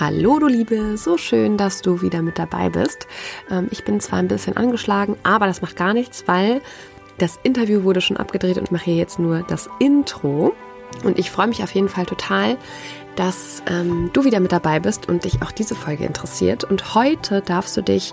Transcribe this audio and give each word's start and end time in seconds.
Hallo 0.00 0.38
du 0.38 0.46
Liebe, 0.46 0.96
so 0.96 1.18
schön, 1.18 1.56
dass 1.56 1.82
du 1.82 2.02
wieder 2.02 2.22
mit 2.22 2.38
dabei 2.38 2.68
bist. 2.68 3.08
Ähm, 3.50 3.66
ich 3.72 3.82
bin 3.82 3.98
zwar 3.98 4.20
ein 4.20 4.28
bisschen 4.28 4.56
angeschlagen, 4.56 5.16
aber 5.24 5.48
das 5.48 5.60
macht 5.60 5.74
gar 5.74 5.92
nichts, 5.92 6.22
weil 6.28 6.60
das 7.18 7.40
Interview 7.42 7.82
wurde 7.82 8.00
schon 8.00 8.16
abgedreht 8.16 8.58
und 8.58 8.64
ich 8.66 8.70
mache 8.70 8.84
hier 8.84 8.94
jetzt 8.94 9.18
nur 9.18 9.42
das 9.42 9.68
Intro. 9.80 10.54
Und 11.02 11.18
ich 11.18 11.32
freue 11.32 11.48
mich 11.48 11.64
auf 11.64 11.72
jeden 11.72 11.88
Fall 11.88 12.06
total, 12.06 12.58
dass 13.16 13.60
ähm, 13.66 14.10
du 14.12 14.22
wieder 14.22 14.38
mit 14.38 14.52
dabei 14.52 14.78
bist 14.78 15.08
und 15.08 15.24
dich 15.24 15.42
auch 15.42 15.50
diese 15.50 15.74
Folge 15.74 16.04
interessiert. 16.04 16.62
Und 16.62 16.94
heute 16.94 17.42
darfst 17.42 17.76
du 17.76 17.82
dich 17.82 18.12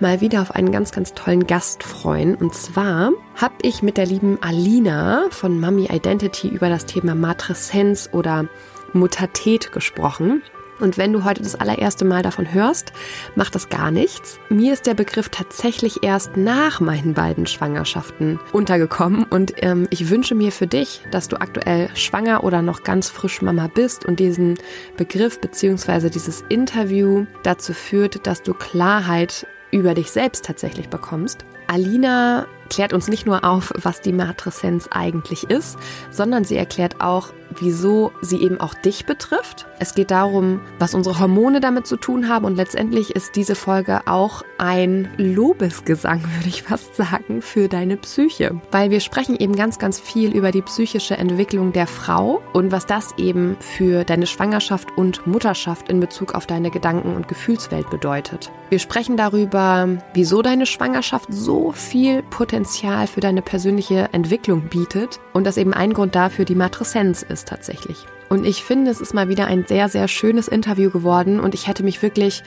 mal 0.00 0.20
wieder 0.20 0.42
auf 0.42 0.54
einen 0.54 0.70
ganz, 0.70 0.92
ganz 0.92 1.14
tollen 1.14 1.46
Gast 1.46 1.82
freuen. 1.82 2.34
Und 2.34 2.54
zwar 2.54 3.12
habe 3.36 3.54
ich 3.62 3.82
mit 3.82 3.96
der 3.96 4.04
lieben 4.04 4.36
Alina 4.42 5.24
von 5.30 5.58
Mummy 5.58 5.88
Identity 5.90 6.48
über 6.48 6.68
das 6.68 6.84
Thema 6.84 7.14
Matreszenz 7.14 8.10
oder 8.12 8.48
Mutatet 8.92 9.72
gesprochen. 9.72 10.42
Und 10.80 10.98
wenn 10.98 11.12
du 11.12 11.24
heute 11.24 11.42
das 11.42 11.54
allererste 11.54 12.04
Mal 12.04 12.22
davon 12.22 12.52
hörst, 12.52 12.92
macht 13.36 13.54
das 13.54 13.68
gar 13.68 13.90
nichts. 13.90 14.38
Mir 14.48 14.72
ist 14.72 14.86
der 14.86 14.94
Begriff 14.94 15.28
tatsächlich 15.28 16.02
erst 16.02 16.36
nach 16.36 16.80
meinen 16.80 17.14
beiden 17.14 17.46
Schwangerschaften 17.46 18.40
untergekommen 18.52 19.24
und 19.24 19.54
ähm, 19.58 19.86
ich 19.90 20.10
wünsche 20.10 20.34
mir 20.34 20.52
für 20.52 20.66
dich, 20.66 21.02
dass 21.10 21.28
du 21.28 21.40
aktuell 21.40 21.88
schwanger 21.94 22.44
oder 22.44 22.62
noch 22.62 22.82
ganz 22.82 23.10
frisch 23.10 23.42
Mama 23.42 23.68
bist 23.72 24.04
und 24.04 24.18
diesen 24.18 24.58
Begriff 24.96 25.40
bzw. 25.40 26.10
dieses 26.10 26.42
Interview 26.48 27.26
dazu 27.42 27.72
führt, 27.72 28.26
dass 28.26 28.42
du 28.42 28.54
Klarheit 28.54 29.46
über 29.70 29.94
dich 29.94 30.10
selbst 30.10 30.44
tatsächlich 30.44 30.88
bekommst. 30.88 31.44
Alina 31.66 32.46
klärt 32.68 32.92
uns 32.92 33.08
nicht 33.08 33.26
nur 33.26 33.44
auf, 33.44 33.72
was 33.76 34.00
die 34.00 34.12
Matreszenz 34.12 34.88
eigentlich 34.90 35.44
ist, 35.44 35.78
sondern 36.10 36.44
sie 36.44 36.56
erklärt 36.56 37.00
auch, 37.00 37.32
wieso 37.60 38.12
sie 38.20 38.42
eben 38.42 38.60
auch 38.60 38.74
dich 38.74 39.06
betrifft. 39.06 39.66
Es 39.78 39.94
geht 39.94 40.10
darum, 40.10 40.60
was 40.78 40.94
unsere 40.94 41.18
Hormone 41.18 41.60
damit 41.60 41.86
zu 41.86 41.96
tun 41.96 42.28
haben 42.28 42.44
und 42.44 42.56
letztendlich 42.56 43.16
ist 43.16 43.34
diese 43.34 43.54
Folge 43.54 44.02
auch 44.06 44.42
ein 44.58 45.08
Lobesgesang, 45.16 46.22
würde 46.36 46.48
ich 46.48 46.62
fast 46.62 46.94
sagen, 46.94 47.42
für 47.42 47.68
deine 47.68 47.96
Psyche. 47.96 48.60
Weil 48.70 48.90
wir 48.90 49.00
sprechen 49.00 49.36
eben 49.36 49.56
ganz, 49.56 49.78
ganz 49.78 49.98
viel 49.98 50.34
über 50.34 50.52
die 50.52 50.62
psychische 50.62 51.16
Entwicklung 51.16 51.72
der 51.72 51.86
Frau 51.86 52.42
und 52.52 52.70
was 52.70 52.86
das 52.86 53.14
eben 53.18 53.56
für 53.58 54.04
deine 54.04 54.26
Schwangerschaft 54.26 54.96
und 54.96 55.26
Mutterschaft 55.26 55.88
in 55.88 55.98
Bezug 55.98 56.34
auf 56.34 56.46
deine 56.46 56.70
Gedanken- 56.70 57.16
und 57.16 57.26
Gefühlswelt 57.26 57.90
bedeutet. 57.90 58.52
Wir 58.70 58.78
sprechen 58.78 59.16
darüber, 59.16 59.88
wieso 60.14 60.42
deine 60.42 60.66
Schwangerschaft 60.66 61.26
so 61.32 61.72
viel 61.72 62.22
Potenzial 62.22 63.06
für 63.06 63.20
deine 63.20 63.42
persönliche 63.42 64.08
Entwicklung 64.12 64.68
bietet 64.68 65.18
und 65.32 65.44
das 65.44 65.56
eben 65.56 65.74
ein 65.74 65.92
Grund 65.92 66.14
dafür 66.14 66.44
die 66.44 66.54
Matreszenz 66.54 67.22
ist 67.22 67.41
tatsächlich. 67.44 68.06
Und 68.28 68.46
ich 68.46 68.64
finde, 68.64 68.90
es 68.90 69.00
ist 69.00 69.14
mal 69.14 69.28
wieder 69.28 69.46
ein 69.46 69.66
sehr, 69.66 69.88
sehr 69.88 70.08
schönes 70.08 70.48
Interview 70.48 70.90
geworden 70.90 71.38
und 71.38 71.54
ich 71.54 71.66
hätte 71.66 71.82
mich 71.82 72.02
wirklich 72.02 72.42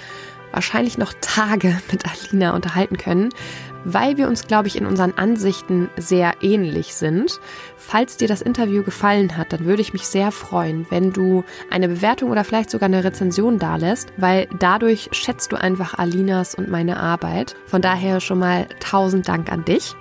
wahrscheinlich 0.52 0.98
noch 0.98 1.14
Tage 1.22 1.78
mit 1.92 2.06
Alina 2.06 2.56
unterhalten 2.56 2.98
können, 2.98 3.30
weil 3.84 4.18
wir 4.18 4.28
uns, 4.28 4.48
glaube 4.48 4.68
ich, 4.68 4.78
in 4.78 4.88
unseren 4.88 5.14
Ansichten 5.14 5.90
sehr 5.96 6.34
ähnlich 6.42 6.96
sind. 6.96 7.40
Falls 7.78 8.18
dir 8.18 8.28
das 8.28 8.42
Interview 8.42 8.82
gefallen 8.82 9.38
hat, 9.38 9.54
dann 9.54 9.66
würde 9.66 9.82
ich 9.84 9.94
mich 9.94 10.08
sehr 10.08 10.32
freuen, 10.32 10.88
wenn 10.90 11.14
du 11.14 11.44
eine 11.70 11.88
Bewertung 11.88 12.32
oder 12.32 12.44
vielleicht 12.44 12.72
sogar 12.72 12.88
eine 12.88 13.04
Rezension 13.04 13.60
dalässt, 13.60 14.12
weil 14.18 14.48
dadurch 14.58 15.10
schätzt 15.12 15.52
du 15.52 15.56
einfach 15.56 16.00
Alinas 16.00 16.56
und 16.56 16.68
meine 16.68 17.00
Arbeit. 17.00 17.56
Von 17.68 17.84
daher 17.84 18.22
schon 18.22 18.40
mal 18.40 18.68
tausend 18.80 19.28
Dank 19.28 19.52
an 19.52 19.66
dich. 19.66 19.96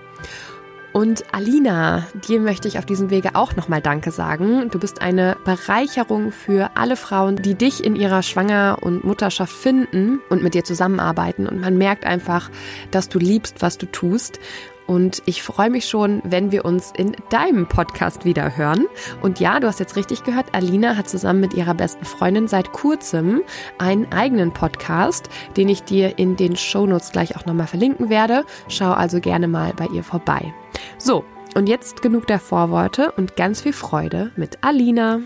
Und 0.95 1.25
Alina, 1.33 2.07
dir 2.29 2.39
möchte 2.39 2.69
ich 2.69 2.79
auf 2.79 2.87
diesem 2.87 3.11
Wege 3.11 3.31
auch 3.35 3.57
nochmal 3.57 3.81
Danke 3.81 4.13
sagen. 4.13 4.71
Du 4.71 4.79
bist 4.79 5.03
eine 5.03 5.37
Bereicherung 5.45 6.31
für 6.31 6.71
alle 6.77 6.95
Frauen, 6.95 7.35
die 7.35 7.57
dich 7.57 7.83
in 7.83 7.97
ihrer 7.97 8.23
Schwanger- 8.23 8.79
und 8.81 9.03
Mutterschaft 9.03 9.53
finden 9.53 10.21
und 10.29 10.45
mit 10.45 10.55
dir 10.55 10.63
zusammenarbeiten. 10.63 11.49
Und 11.49 11.61
man 11.61 11.77
merkt 11.77 12.07
einfach, 12.07 12.49
dass 12.93 13.09
du 13.09 13.19
liebst, 13.19 13.61
was 13.61 13.77
du 13.77 13.87
tust. 13.87 14.39
Und 14.87 15.23
ich 15.27 15.43
freue 15.43 15.71
mich 15.71 15.87
schon, 15.87 16.21
wenn 16.25 16.53
wir 16.53 16.65
uns 16.65 16.93
in 16.97 17.17
deinem 17.31 17.67
Podcast 17.67 18.25
wieder 18.25 18.57
hören. 18.57 18.87
Und 19.23 19.41
ja, 19.41 19.61
du 19.61 19.67
hast 19.67 19.81
jetzt 19.81 19.97
richtig 19.97 20.25
gehört, 20.25 20.55
Alina 20.55 20.97
hat 20.97 21.09
zusammen 21.09 21.41
mit 21.41 21.55
ihrer 21.55 21.75
besten 21.75 22.05
Freundin 22.05 22.49
seit 22.49 22.73
kurzem 22.73 23.43
einen 23.79 24.13
eigenen 24.13 24.53
Podcast, 24.53 25.29
den 25.57 25.69
ich 25.69 25.83
dir 25.83 26.19
in 26.19 26.37
den 26.37 26.57
Shownotes 26.57 27.13
gleich 27.13 27.37
auch 27.37 27.47
nochmal 27.47 27.67
verlinken 27.67 28.11
werde. 28.11 28.45
Schau 28.69 28.93
also 28.93 29.21
gerne 29.21 29.49
mal 29.49 29.73
bei 29.75 29.87
ihr 29.87 30.05
vorbei. 30.05 30.53
So, 30.99 31.25
und 31.55 31.69
jetzt 31.69 32.03
genug 32.03 32.27
der 32.27 32.41
Vorworte 32.41 33.13
und 33.13 33.37
ganz 33.37 33.63
viel 33.63 33.73
Freude 33.73 34.33
mit 34.37 34.59
Alina. 34.63 35.21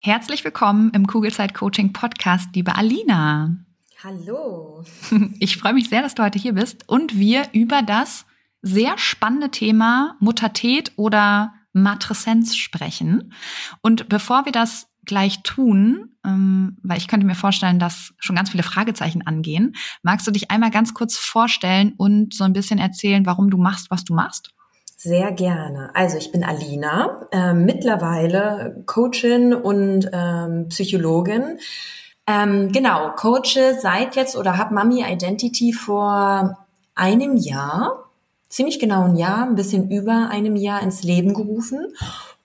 Herzlich 0.00 0.44
willkommen 0.44 0.90
im 0.94 1.06
Kugelzeit 1.06 1.54
Coaching 1.54 1.92
Podcast, 1.92 2.50
liebe 2.54 2.74
Alina. 2.74 3.56
Hallo. 4.04 4.84
Ich 5.40 5.56
freue 5.56 5.72
mich 5.72 5.88
sehr, 5.88 6.02
dass 6.02 6.14
du 6.14 6.22
heute 6.22 6.38
hier 6.38 6.52
bist 6.52 6.86
und 6.90 7.18
wir 7.18 7.44
über 7.52 7.80
das 7.80 8.26
sehr 8.60 8.98
spannende 8.98 9.50
Thema 9.50 10.16
Muttertät 10.20 10.92
oder 10.96 11.54
Matreszenz 11.72 12.54
sprechen. 12.54 13.32
Und 13.80 14.10
bevor 14.10 14.44
wir 14.44 14.52
das 14.52 14.88
gleich 15.06 15.42
tun, 15.42 16.16
ähm, 16.22 16.76
weil 16.82 16.98
ich 16.98 17.08
könnte 17.08 17.24
mir 17.24 17.34
vorstellen, 17.34 17.78
dass 17.78 18.12
schon 18.18 18.36
ganz 18.36 18.50
viele 18.50 18.62
Fragezeichen 18.62 19.26
angehen, 19.26 19.74
magst 20.02 20.26
du 20.26 20.30
dich 20.30 20.50
einmal 20.50 20.70
ganz 20.70 20.92
kurz 20.92 21.16
vorstellen 21.16 21.94
und 21.96 22.34
so 22.34 22.44
ein 22.44 22.52
bisschen 22.52 22.78
erzählen, 22.78 23.24
warum 23.24 23.48
du 23.48 23.56
machst, 23.56 23.90
was 23.90 24.04
du 24.04 24.12
machst? 24.12 24.50
Sehr 24.98 25.32
gerne. 25.32 25.90
Also 25.94 26.18
ich 26.18 26.30
bin 26.30 26.44
Alina, 26.44 27.26
äh, 27.32 27.54
mittlerweile 27.54 28.82
Coachin 28.84 29.54
und 29.54 30.10
ähm, 30.12 30.68
Psychologin 30.68 31.58
ähm, 32.26 32.72
genau, 32.72 33.10
coache 33.10 33.78
seit 33.80 34.16
jetzt 34.16 34.36
oder 34.36 34.56
habe 34.56 34.74
Mami 34.74 35.04
Identity 35.04 35.72
vor 35.72 36.58
einem 36.94 37.36
Jahr, 37.36 38.10
ziemlich 38.48 38.78
genau 38.78 39.04
ein 39.04 39.16
Jahr, 39.16 39.42
ein 39.42 39.56
bisschen 39.56 39.90
über 39.90 40.28
einem 40.30 40.56
Jahr 40.56 40.82
ins 40.82 41.02
Leben 41.02 41.34
gerufen 41.34 41.92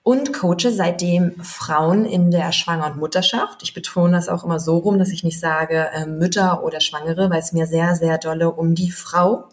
und 0.02 0.32
coache 0.32 0.70
seitdem 0.70 1.40
Frauen 1.42 2.04
in 2.04 2.30
der 2.30 2.52
Schwanger- 2.52 2.86
und 2.86 2.96
Mutterschaft. 2.96 3.62
Ich 3.62 3.74
betone 3.74 4.12
das 4.12 4.28
auch 4.28 4.44
immer 4.44 4.58
so 4.58 4.78
rum, 4.78 4.98
dass 4.98 5.10
ich 5.10 5.24
nicht 5.24 5.38
sage 5.38 5.90
äh, 5.92 6.06
Mütter 6.06 6.62
oder 6.64 6.80
Schwangere, 6.80 7.30
weil 7.30 7.40
es 7.40 7.52
mir 7.52 7.66
sehr, 7.66 7.94
sehr 7.94 8.18
dolle 8.18 8.50
um 8.50 8.74
die 8.74 8.90
Frau 8.90 9.44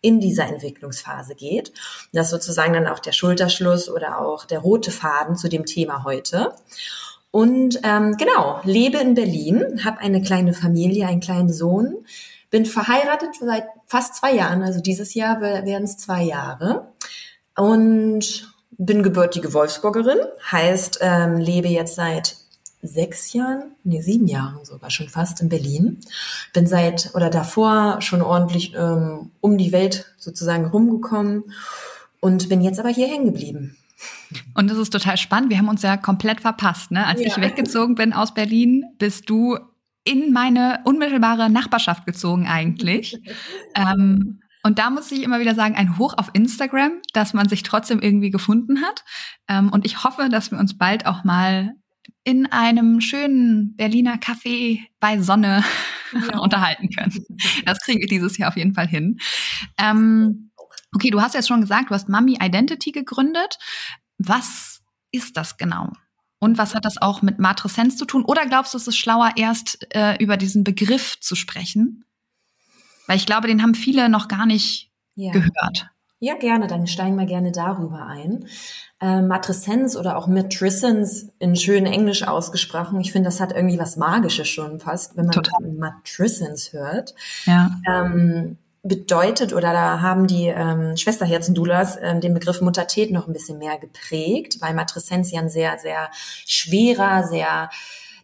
in 0.00 0.20
dieser 0.20 0.46
Entwicklungsphase 0.46 1.34
geht. 1.34 1.72
Das 2.12 2.26
ist 2.26 2.30
sozusagen 2.30 2.74
dann 2.74 2.86
auch 2.86 3.00
der 3.00 3.12
Schulterschluss 3.12 3.88
oder 3.88 4.20
auch 4.20 4.44
der 4.44 4.60
rote 4.60 4.90
Faden 4.90 5.36
zu 5.36 5.48
dem 5.48 5.66
Thema 5.66 6.04
heute. 6.04 6.52
Und 7.36 7.80
ähm, 7.82 8.16
genau, 8.16 8.60
lebe 8.64 8.96
in 8.96 9.12
Berlin, 9.12 9.84
habe 9.84 9.98
eine 9.98 10.22
kleine 10.22 10.54
Familie, 10.54 11.06
einen 11.06 11.20
kleinen 11.20 11.52
Sohn, 11.52 12.06
bin 12.48 12.64
verheiratet 12.64 13.34
seit 13.38 13.66
fast 13.86 14.14
zwei 14.14 14.32
Jahren, 14.32 14.62
also 14.62 14.80
dieses 14.80 15.12
Jahr 15.12 15.42
werden 15.42 15.84
es 15.84 15.98
zwei 15.98 16.22
Jahre. 16.22 16.94
Und 17.54 18.50
bin 18.70 19.02
gebürtige 19.02 19.52
Wolfsburgerin, 19.52 20.16
heißt, 20.50 21.00
ähm, 21.02 21.36
lebe 21.36 21.68
jetzt 21.68 21.96
seit 21.96 22.38
sechs 22.80 23.34
Jahren, 23.34 23.72
nee, 23.84 24.00
sieben 24.00 24.28
Jahren 24.28 24.64
sogar 24.64 24.88
schon 24.88 25.10
fast 25.10 25.42
in 25.42 25.50
Berlin. 25.50 26.00
Bin 26.54 26.66
seit 26.66 27.14
oder 27.14 27.28
davor 27.28 28.00
schon 28.00 28.22
ordentlich 28.22 28.74
ähm, 28.74 29.30
um 29.42 29.58
die 29.58 29.72
Welt 29.72 30.06
sozusagen 30.16 30.64
rumgekommen 30.64 31.44
und 32.18 32.48
bin 32.48 32.62
jetzt 32.62 32.80
aber 32.80 32.88
hier 32.88 33.08
hängen 33.08 33.26
geblieben. 33.26 33.76
Und 34.54 34.70
das 34.70 34.78
ist 34.78 34.90
total 34.90 35.16
spannend. 35.16 35.50
Wir 35.50 35.58
haben 35.58 35.68
uns 35.68 35.82
ja 35.82 35.96
komplett 35.96 36.40
verpasst. 36.40 36.90
Ne? 36.90 37.06
Als 37.06 37.20
ja. 37.20 37.28
ich 37.28 37.40
weggezogen 37.40 37.94
bin 37.94 38.12
aus 38.12 38.34
Berlin, 38.34 38.84
bist 38.98 39.28
du 39.30 39.58
in 40.04 40.32
meine 40.32 40.80
unmittelbare 40.84 41.50
Nachbarschaft 41.50 42.06
gezogen 42.06 42.46
eigentlich. 42.46 43.18
ähm, 43.74 44.40
und 44.62 44.78
da 44.80 44.90
muss 44.90 45.12
ich 45.12 45.22
immer 45.22 45.38
wieder 45.38 45.54
sagen, 45.54 45.76
ein 45.76 45.98
Hoch 45.98 46.14
auf 46.16 46.30
Instagram, 46.32 47.00
dass 47.12 47.34
man 47.34 47.48
sich 47.48 47.62
trotzdem 47.62 48.00
irgendwie 48.00 48.30
gefunden 48.30 48.82
hat. 48.82 49.04
Ähm, 49.48 49.70
und 49.70 49.84
ich 49.86 50.02
hoffe, 50.02 50.28
dass 50.28 50.50
wir 50.50 50.58
uns 50.58 50.76
bald 50.76 51.06
auch 51.06 51.22
mal 51.22 51.72
in 52.24 52.46
einem 52.46 53.00
schönen 53.00 53.76
Berliner 53.76 54.16
Café 54.16 54.80
bei 54.98 55.20
Sonne 55.20 55.62
ja. 56.12 56.38
unterhalten 56.40 56.88
können. 56.90 57.24
Das 57.64 57.80
kriegen 57.80 58.00
wir 58.00 58.08
dieses 58.08 58.38
Jahr 58.38 58.48
auf 58.48 58.56
jeden 58.56 58.74
Fall 58.74 58.88
hin. 58.88 59.18
Ähm, 59.78 60.50
okay, 60.92 61.10
du 61.10 61.20
hast 61.20 61.34
jetzt 61.34 61.48
schon 61.48 61.60
gesagt, 61.60 61.90
du 61.90 61.94
hast 61.94 62.08
Mami 62.08 62.38
Identity 62.42 62.90
gegründet. 62.90 63.58
Was 64.18 64.80
ist 65.10 65.36
das 65.36 65.56
genau? 65.56 65.92
Und 66.38 66.58
was 66.58 66.74
hat 66.74 66.84
das 66.84 67.00
auch 67.00 67.22
mit 67.22 67.38
Matreszenz 67.38 67.96
zu 67.96 68.04
tun? 68.04 68.24
Oder 68.24 68.46
glaubst 68.46 68.74
du, 68.74 68.78
es 68.78 68.86
ist 68.86 68.98
schlauer, 68.98 69.32
erst 69.36 69.86
äh, 69.94 70.16
über 70.22 70.36
diesen 70.36 70.64
Begriff 70.64 71.18
zu 71.20 71.34
sprechen? 71.34 72.04
Weil 73.06 73.16
ich 73.16 73.26
glaube, 73.26 73.48
den 73.48 73.62
haben 73.62 73.74
viele 73.74 74.08
noch 74.08 74.28
gar 74.28 74.46
nicht 74.46 74.90
ja. 75.14 75.32
gehört. 75.32 75.90
Ja, 76.18 76.34
gerne. 76.34 76.66
Dann 76.66 76.86
steigen 76.86 77.16
wir 77.16 77.26
gerne 77.26 77.52
darüber 77.52 78.06
ein. 78.06 78.46
Äh, 79.00 79.20
Matreszenz 79.20 79.96
oder 79.96 80.16
auch 80.16 80.26
Matrescence 80.26 81.28
in 81.38 81.56
schön 81.56 81.84
Englisch 81.84 82.22
ausgesprochen. 82.22 83.00
Ich 83.00 83.12
finde, 83.12 83.28
das 83.28 83.40
hat 83.40 83.52
irgendwie 83.52 83.78
was 83.78 83.96
Magisches 83.96 84.48
schon 84.48 84.80
fast, 84.80 85.16
wenn 85.16 85.26
man 85.26 85.78
Matrescence 85.78 86.72
hört. 86.72 87.14
Ja. 87.44 87.70
Ähm, 87.86 88.56
bedeutet 88.86 89.52
oder 89.52 89.72
da 89.72 90.00
haben 90.00 90.26
die 90.26 90.46
ähm, 90.46 90.96
Schwesterherzen-Doulas 90.96 91.98
ähm, 92.02 92.20
den 92.20 92.34
Begriff 92.34 92.60
Muttertät 92.60 93.10
noch 93.10 93.26
ein 93.26 93.32
bisschen 93.32 93.58
mehr 93.58 93.78
geprägt, 93.78 94.56
weil 94.60 94.74
Matreszenz 94.74 95.30
ja 95.30 95.40
ein 95.40 95.48
sehr, 95.48 95.78
sehr 95.78 96.10
schwerer, 96.46 97.26
sehr 97.26 97.70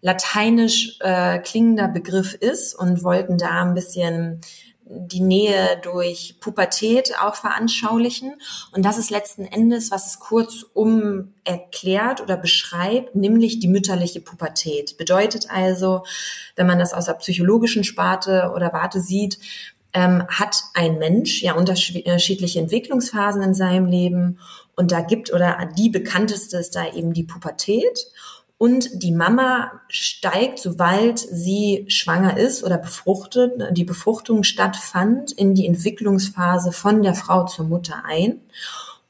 lateinisch 0.00 0.98
äh, 1.00 1.38
klingender 1.38 1.88
Begriff 1.88 2.34
ist 2.34 2.74
und 2.74 3.04
wollten 3.04 3.38
da 3.38 3.62
ein 3.62 3.74
bisschen 3.74 4.40
die 4.84 5.20
Nähe 5.20 5.80
durch 5.82 6.36
Pubertät 6.40 7.14
auch 7.20 7.34
veranschaulichen. 7.34 8.34
Und 8.72 8.84
das 8.84 8.98
ist 8.98 9.10
letzten 9.10 9.44
Endes, 9.44 9.90
was 9.90 10.06
es 10.06 10.18
kurzum 10.18 11.34
erklärt 11.44 12.20
oder 12.20 12.36
beschreibt, 12.36 13.14
nämlich 13.14 13.60
die 13.60 13.68
mütterliche 13.68 14.20
Pubertät. 14.20 14.96
Bedeutet 14.96 15.50
also, 15.50 16.04
wenn 16.56 16.66
man 16.66 16.78
das 16.78 16.92
aus 16.92 17.06
der 17.06 17.14
psychologischen 17.14 17.84
Sparte 17.84 18.52
oder 18.54 18.72
Warte 18.72 19.00
sieht, 19.00 19.38
ähm, 19.94 20.24
hat 20.28 20.64
ein 20.74 20.98
Mensch 20.98 21.42
ja 21.42 21.54
unterschiedliche 21.54 22.60
Entwicklungsphasen 22.60 23.42
in 23.42 23.54
seinem 23.54 23.86
Leben. 23.86 24.38
Und 24.74 24.92
da 24.92 25.00
gibt 25.00 25.32
oder 25.32 25.68
die 25.76 25.90
bekannteste 25.90 26.56
ist 26.56 26.74
da 26.74 26.92
eben 26.92 27.12
die 27.12 27.24
Pubertät. 27.24 28.06
Und 28.56 29.02
die 29.02 29.12
Mama 29.12 29.72
steigt, 29.88 30.60
sobald 30.60 31.18
sie 31.18 31.84
schwanger 31.88 32.36
ist 32.36 32.62
oder 32.62 32.78
befruchtet, 32.78 33.52
die 33.72 33.84
Befruchtung 33.84 34.44
stattfand, 34.44 35.32
in 35.32 35.54
die 35.54 35.66
Entwicklungsphase 35.66 36.70
von 36.70 37.02
der 37.02 37.14
Frau 37.14 37.44
zur 37.44 37.66
Mutter 37.66 38.04
ein. 38.06 38.40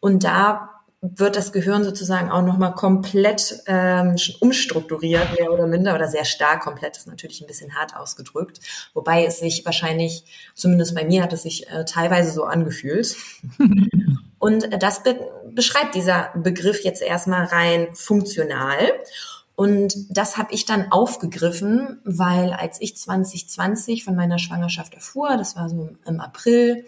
Und 0.01 0.25
da 0.25 0.72
wird 1.05 1.35
das 1.35 1.53
Gehirn 1.53 1.83
sozusagen 1.83 2.31
auch 2.31 2.43
nochmal 2.43 2.75
komplett 2.75 3.61
ähm, 3.67 4.15
umstrukturiert, 4.39 5.37
mehr 5.37 5.53
oder 5.53 5.67
minder, 5.67 5.97
oder 5.97 6.07
sehr 6.07 6.25
stark 6.25 6.63
komplett, 6.63 6.97
ist 6.97 7.09
natürlich 7.09 7.41
ein 7.41 7.49
bisschen 7.49 7.75
hart 7.75 7.97
ausgedrückt. 7.97 8.61
Wobei 8.95 9.27
es 9.27 9.41
sich 9.41 9.67
wahrscheinlich, 9.67 10.25
zumindest 10.55 10.95
bei 10.95 11.05
mir 11.05 11.25
hat 11.25 11.33
es 11.33 11.43
sich 11.43 11.69
äh, 11.69 11.85
teilweise 11.85 12.31
so 12.31 12.45
angefühlt. 12.45 13.17
Und 14.39 14.69
das 14.83 15.03
be 15.03 15.19
beschreibt 15.55 15.95
dieser 15.95 16.31
Begriff 16.35 16.83
jetzt 16.83 17.03
erstmal 17.03 17.45
rein 17.45 17.89
funktional. 17.95 18.79
Und 19.55 19.95
das 20.09 20.39
habe 20.39 20.55
ich 20.55 20.65
dann 20.65 20.91
aufgegriffen, 20.91 22.01
weil 22.05 22.53
als 22.53 22.81
ich 22.81 22.97
2020 22.97 24.05
von 24.05 24.17
meiner 24.17 24.39
Schwangerschaft 24.39 24.95
erfuhr, 24.95 25.37
das 25.37 25.57
war 25.57 25.69
so 25.69 25.91
im 26.07 26.21
April, 26.21 26.85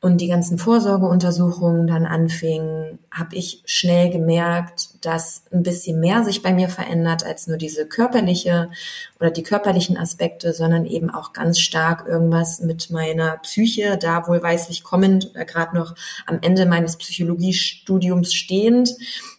und 0.00 0.20
die 0.20 0.28
ganzen 0.28 0.58
Vorsorgeuntersuchungen 0.58 1.88
dann 1.88 2.06
anfingen, 2.06 3.00
habe 3.10 3.34
ich 3.34 3.62
schnell 3.64 4.10
gemerkt, 4.10 4.90
dass 5.04 5.42
ein 5.52 5.64
bisschen 5.64 5.98
mehr 5.98 6.22
sich 6.22 6.40
bei 6.40 6.52
mir 6.52 6.68
verändert 6.68 7.24
als 7.24 7.48
nur 7.48 7.56
diese 7.56 7.84
körperliche 7.84 8.70
oder 9.18 9.32
die 9.32 9.42
körperlichen 9.42 9.96
Aspekte, 9.96 10.52
sondern 10.52 10.86
eben 10.86 11.10
auch 11.10 11.32
ganz 11.32 11.58
stark 11.58 12.06
irgendwas 12.06 12.60
mit 12.60 12.90
meiner 12.90 13.38
Psyche, 13.38 13.98
da 14.00 14.28
wohlweislich 14.28 14.84
kommend, 14.84 15.30
oder 15.34 15.44
gerade 15.44 15.76
noch 15.76 15.96
am 16.26 16.38
Ende 16.42 16.64
meines 16.66 16.96
Psychologiestudiums 16.96 18.32
stehend, 18.34 18.94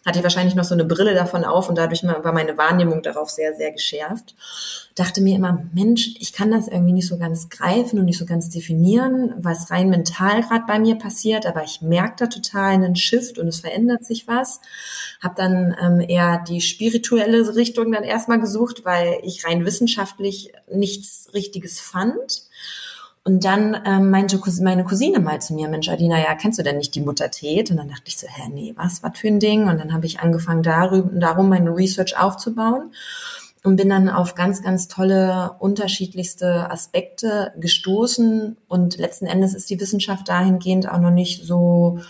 hatte 0.06 0.18
ich 0.18 0.22
wahrscheinlich 0.22 0.54
noch 0.54 0.64
so 0.64 0.74
eine 0.74 0.84
Brille 0.84 1.14
davon 1.14 1.44
auf 1.44 1.68
und 1.68 1.76
dadurch 1.76 2.02
war 2.02 2.32
meine 2.32 2.56
Wahrnehmung 2.56 3.02
darauf 3.02 3.30
sehr, 3.30 3.54
sehr 3.54 3.72
geschärft 3.72 4.34
dachte 5.00 5.22
mir 5.22 5.36
immer, 5.36 5.66
Mensch, 5.72 6.14
ich 6.18 6.32
kann 6.32 6.50
das 6.50 6.68
irgendwie 6.68 6.92
nicht 6.92 7.08
so 7.08 7.16
ganz 7.16 7.48
greifen 7.48 7.98
und 7.98 8.04
nicht 8.04 8.18
so 8.18 8.26
ganz 8.26 8.50
definieren, 8.50 9.32
was 9.38 9.70
rein 9.70 9.88
mental 9.88 10.42
gerade 10.42 10.64
bei 10.66 10.78
mir 10.78 10.96
passiert, 10.96 11.46
aber 11.46 11.64
ich 11.64 11.80
merke 11.80 12.16
da 12.18 12.26
total 12.26 12.72
einen 12.72 12.96
Shift 12.96 13.38
und 13.38 13.48
es 13.48 13.60
verändert 13.60 14.04
sich 14.04 14.26
was. 14.26 14.60
Habe 15.22 15.34
dann 15.36 15.76
ähm, 15.82 16.00
eher 16.06 16.44
die 16.46 16.60
spirituelle 16.60 17.54
Richtung 17.54 17.92
dann 17.92 18.04
erstmal 18.04 18.40
gesucht, 18.40 18.84
weil 18.84 19.18
ich 19.22 19.46
rein 19.46 19.64
wissenschaftlich 19.64 20.52
nichts 20.70 21.30
Richtiges 21.32 21.80
fand. 21.80 22.42
Und 23.30 23.44
dann 23.44 23.80
ähm, 23.86 24.10
meinte 24.10 24.40
meine 24.60 24.82
Cousine 24.82 25.20
mal 25.20 25.40
zu 25.40 25.54
mir, 25.54 25.68
Mensch, 25.68 25.88
Adina, 25.88 26.18
ja, 26.18 26.34
kennst 26.34 26.58
du 26.58 26.64
denn 26.64 26.78
nicht 26.78 26.96
die 26.96 27.00
Mutter 27.00 27.30
Tet? 27.30 27.70
Und 27.70 27.76
dann 27.76 27.88
dachte 27.88 28.02
ich 28.06 28.18
so, 28.18 28.26
hä, 28.26 28.50
nee, 28.52 28.74
was, 28.76 29.04
was 29.04 29.16
für 29.16 29.28
ein 29.28 29.38
Ding? 29.38 29.68
Und 29.68 29.78
dann 29.78 29.92
habe 29.92 30.04
ich 30.04 30.18
angefangen, 30.18 30.64
darüber, 30.64 31.08
darum 31.12 31.48
meine 31.48 31.70
Research 31.70 32.18
aufzubauen 32.18 32.90
und 33.62 33.76
bin 33.76 33.88
dann 33.88 34.08
auf 34.08 34.34
ganz, 34.34 34.64
ganz 34.64 34.88
tolle, 34.88 35.52
unterschiedlichste 35.60 36.68
Aspekte 36.72 37.52
gestoßen. 37.56 38.56
Und 38.66 38.98
letzten 38.98 39.26
Endes 39.26 39.54
ist 39.54 39.70
die 39.70 39.80
Wissenschaft 39.80 40.28
dahingehend 40.28 40.90
auch 40.90 40.98
noch 40.98 41.12
nicht 41.12 41.44
so, 41.44 42.00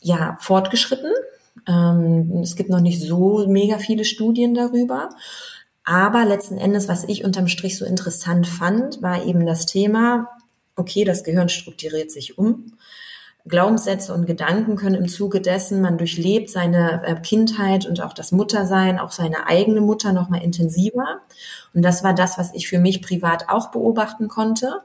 ja, 0.00 0.38
fortgeschritten. 0.40 1.12
Ähm, 1.68 2.40
es 2.42 2.56
gibt 2.56 2.70
noch 2.70 2.80
nicht 2.80 3.00
so 3.00 3.46
mega 3.46 3.78
viele 3.78 4.04
Studien 4.04 4.54
darüber. 4.54 5.10
Aber 5.86 6.24
letzten 6.24 6.58
Endes, 6.58 6.88
was 6.88 7.04
ich 7.04 7.24
unterm 7.24 7.46
Strich 7.46 7.78
so 7.78 7.84
interessant 7.84 8.48
fand, 8.48 9.02
war 9.02 9.24
eben 9.24 9.46
das 9.46 9.66
Thema, 9.66 10.28
okay, 10.74 11.04
das 11.04 11.22
Gehirn 11.22 11.48
strukturiert 11.48 12.10
sich 12.10 12.36
um. 12.36 12.72
Glaubenssätze 13.46 14.12
und 14.12 14.26
Gedanken 14.26 14.74
können 14.74 14.96
im 14.96 15.08
Zuge 15.08 15.40
dessen, 15.40 15.80
man 15.80 15.96
durchlebt 15.96 16.50
seine 16.50 17.04
äh, 17.06 17.14
Kindheit 17.20 17.86
und 17.86 18.02
auch 18.02 18.12
das 18.12 18.32
Muttersein, 18.32 18.98
auch 18.98 19.12
seine 19.12 19.46
eigene 19.46 19.80
Mutter 19.80 20.12
noch 20.12 20.28
mal 20.28 20.42
intensiver. 20.42 21.20
Und 21.72 21.82
das 21.82 22.02
war 22.02 22.12
das, 22.12 22.36
was 22.36 22.52
ich 22.54 22.66
für 22.66 22.80
mich 22.80 23.00
privat 23.00 23.48
auch 23.48 23.70
beobachten 23.70 24.26
konnte, 24.26 24.82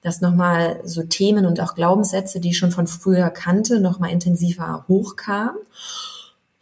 dass 0.00 0.20
noch 0.20 0.34
mal 0.34 0.80
so 0.84 1.04
Themen 1.04 1.46
und 1.46 1.60
auch 1.60 1.76
Glaubenssätze, 1.76 2.40
die 2.40 2.50
ich 2.50 2.58
schon 2.58 2.72
von 2.72 2.88
früher 2.88 3.30
kannte, 3.30 3.78
noch 3.78 4.00
mal 4.00 4.10
intensiver 4.10 4.84
hochkamen. 4.88 5.60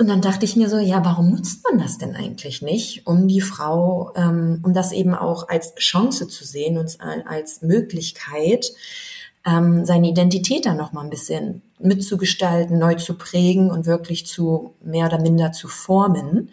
Und 0.00 0.08
dann 0.08 0.22
dachte 0.22 0.46
ich 0.46 0.56
mir 0.56 0.70
so, 0.70 0.78
ja, 0.78 1.04
warum 1.04 1.28
nutzt 1.28 1.62
man 1.62 1.78
das 1.78 1.98
denn 1.98 2.16
eigentlich 2.16 2.62
nicht, 2.62 3.06
um 3.06 3.28
die 3.28 3.42
Frau, 3.42 4.12
ähm, 4.16 4.60
um 4.62 4.72
das 4.72 4.92
eben 4.92 5.14
auch 5.14 5.50
als 5.50 5.74
Chance 5.74 6.26
zu 6.26 6.46
sehen 6.46 6.78
und 6.78 6.96
als 7.26 7.60
Möglichkeit, 7.60 8.72
ähm, 9.44 9.84
seine 9.84 10.08
Identität 10.08 10.64
dann 10.64 10.78
noch 10.78 10.94
mal 10.94 11.02
ein 11.02 11.10
bisschen 11.10 11.60
mitzugestalten, 11.78 12.78
neu 12.78 12.94
zu 12.94 13.18
prägen 13.18 13.70
und 13.70 13.84
wirklich 13.84 14.26
zu 14.26 14.72
mehr 14.82 15.04
oder 15.04 15.20
minder 15.20 15.52
zu 15.52 15.68
formen. 15.68 16.48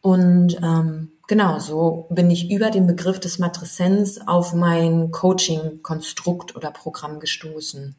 Und 0.00 0.56
ähm, 0.62 1.10
genau, 1.26 1.58
so 1.58 2.06
bin 2.10 2.30
ich 2.30 2.48
über 2.48 2.70
den 2.70 2.86
Begriff 2.86 3.18
des 3.18 3.40
Matreszenz 3.40 4.20
auf 4.24 4.54
mein 4.54 5.10
Coaching-Konstrukt 5.10 6.54
oder 6.54 6.70
Programm 6.70 7.18
gestoßen. 7.18 7.96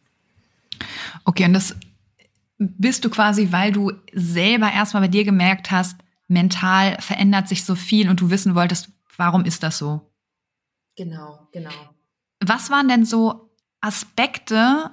Okay, 1.26 1.44
und 1.44 1.52
das 1.52 1.76
bist 2.60 3.06
du 3.06 3.10
quasi, 3.10 3.52
weil 3.52 3.72
du 3.72 3.92
selber 4.14 4.72
erstmal 4.72 5.04
bei 5.04 5.08
dir 5.08 5.24
gemerkt 5.24 5.72
hast, 5.72 5.98
mental 6.28 6.98
verändert 7.02 7.48
sich 7.48 7.66
so 7.66 7.74
viel 7.74 8.10
und 8.10 8.22
du 8.22 8.30
wissen 8.30 8.54
wolltest, 8.54 8.90
warum 9.18 9.46
ist 9.46 9.64
das 9.64 9.78
so? 9.78 10.12
Genau, 10.96 11.48
genau. 11.52 11.72
Was 12.42 12.70
waren 12.70 12.88
denn 12.88 13.06
so 13.06 13.50
Aspekte 13.82 14.92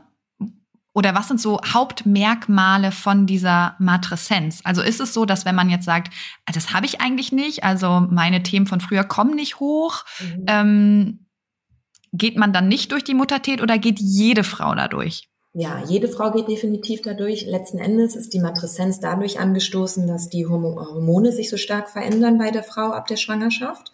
oder 0.94 1.14
was 1.14 1.28
sind 1.28 1.40
so 1.40 1.60
Hauptmerkmale 1.62 2.92
von 2.92 3.26
dieser 3.26 3.74
Matreszenz? 3.78 4.60
Also 4.64 4.80
ist 4.82 5.00
es 5.00 5.12
so, 5.12 5.26
dass 5.26 5.44
wenn 5.44 5.54
man 5.54 5.68
jetzt 5.68 5.84
sagt, 5.84 6.12
ah, 6.46 6.52
das 6.52 6.72
habe 6.72 6.86
ich 6.86 7.00
eigentlich 7.00 7.32
nicht, 7.32 7.64
also 7.64 8.06
meine 8.10 8.42
Themen 8.42 8.66
von 8.66 8.80
früher 8.80 9.04
kommen 9.04 9.34
nicht 9.34 9.60
hoch, 9.60 10.04
mhm. 10.20 10.44
ähm, 10.46 11.26
geht 12.12 12.36
man 12.36 12.52
dann 12.52 12.68
nicht 12.68 12.92
durch 12.92 13.04
die 13.04 13.14
Muttertät 13.14 13.60
oder 13.60 13.76
geht 13.78 13.98
jede 13.98 14.44
Frau 14.44 14.74
dadurch? 14.74 15.28
Ja, 15.58 15.82
jede 15.88 16.08
Frau 16.08 16.32
geht 16.32 16.48
definitiv 16.48 17.00
dadurch. 17.00 17.46
Letzten 17.46 17.78
Endes 17.78 18.14
ist 18.14 18.34
die 18.34 18.40
Matreszenz 18.40 19.00
dadurch 19.00 19.40
angestoßen, 19.40 20.06
dass 20.06 20.28
die 20.28 20.44
Hormone 20.44 21.32
sich 21.32 21.48
so 21.48 21.56
stark 21.56 21.88
verändern 21.88 22.36
bei 22.36 22.50
der 22.50 22.62
Frau 22.62 22.92
ab 22.92 23.06
der 23.06 23.16
Schwangerschaft. 23.16 23.90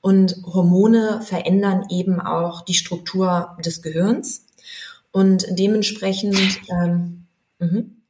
Und 0.00 0.34
Hormone 0.46 1.20
verändern 1.20 1.84
eben 1.90 2.22
auch 2.22 2.62
die 2.62 2.72
Struktur 2.72 3.54
des 3.62 3.82
Gehirns. 3.82 4.46
Und 5.10 5.44
dementsprechend. 5.50 6.38
Ähm, 6.70 7.26
mhm. 7.58 8.02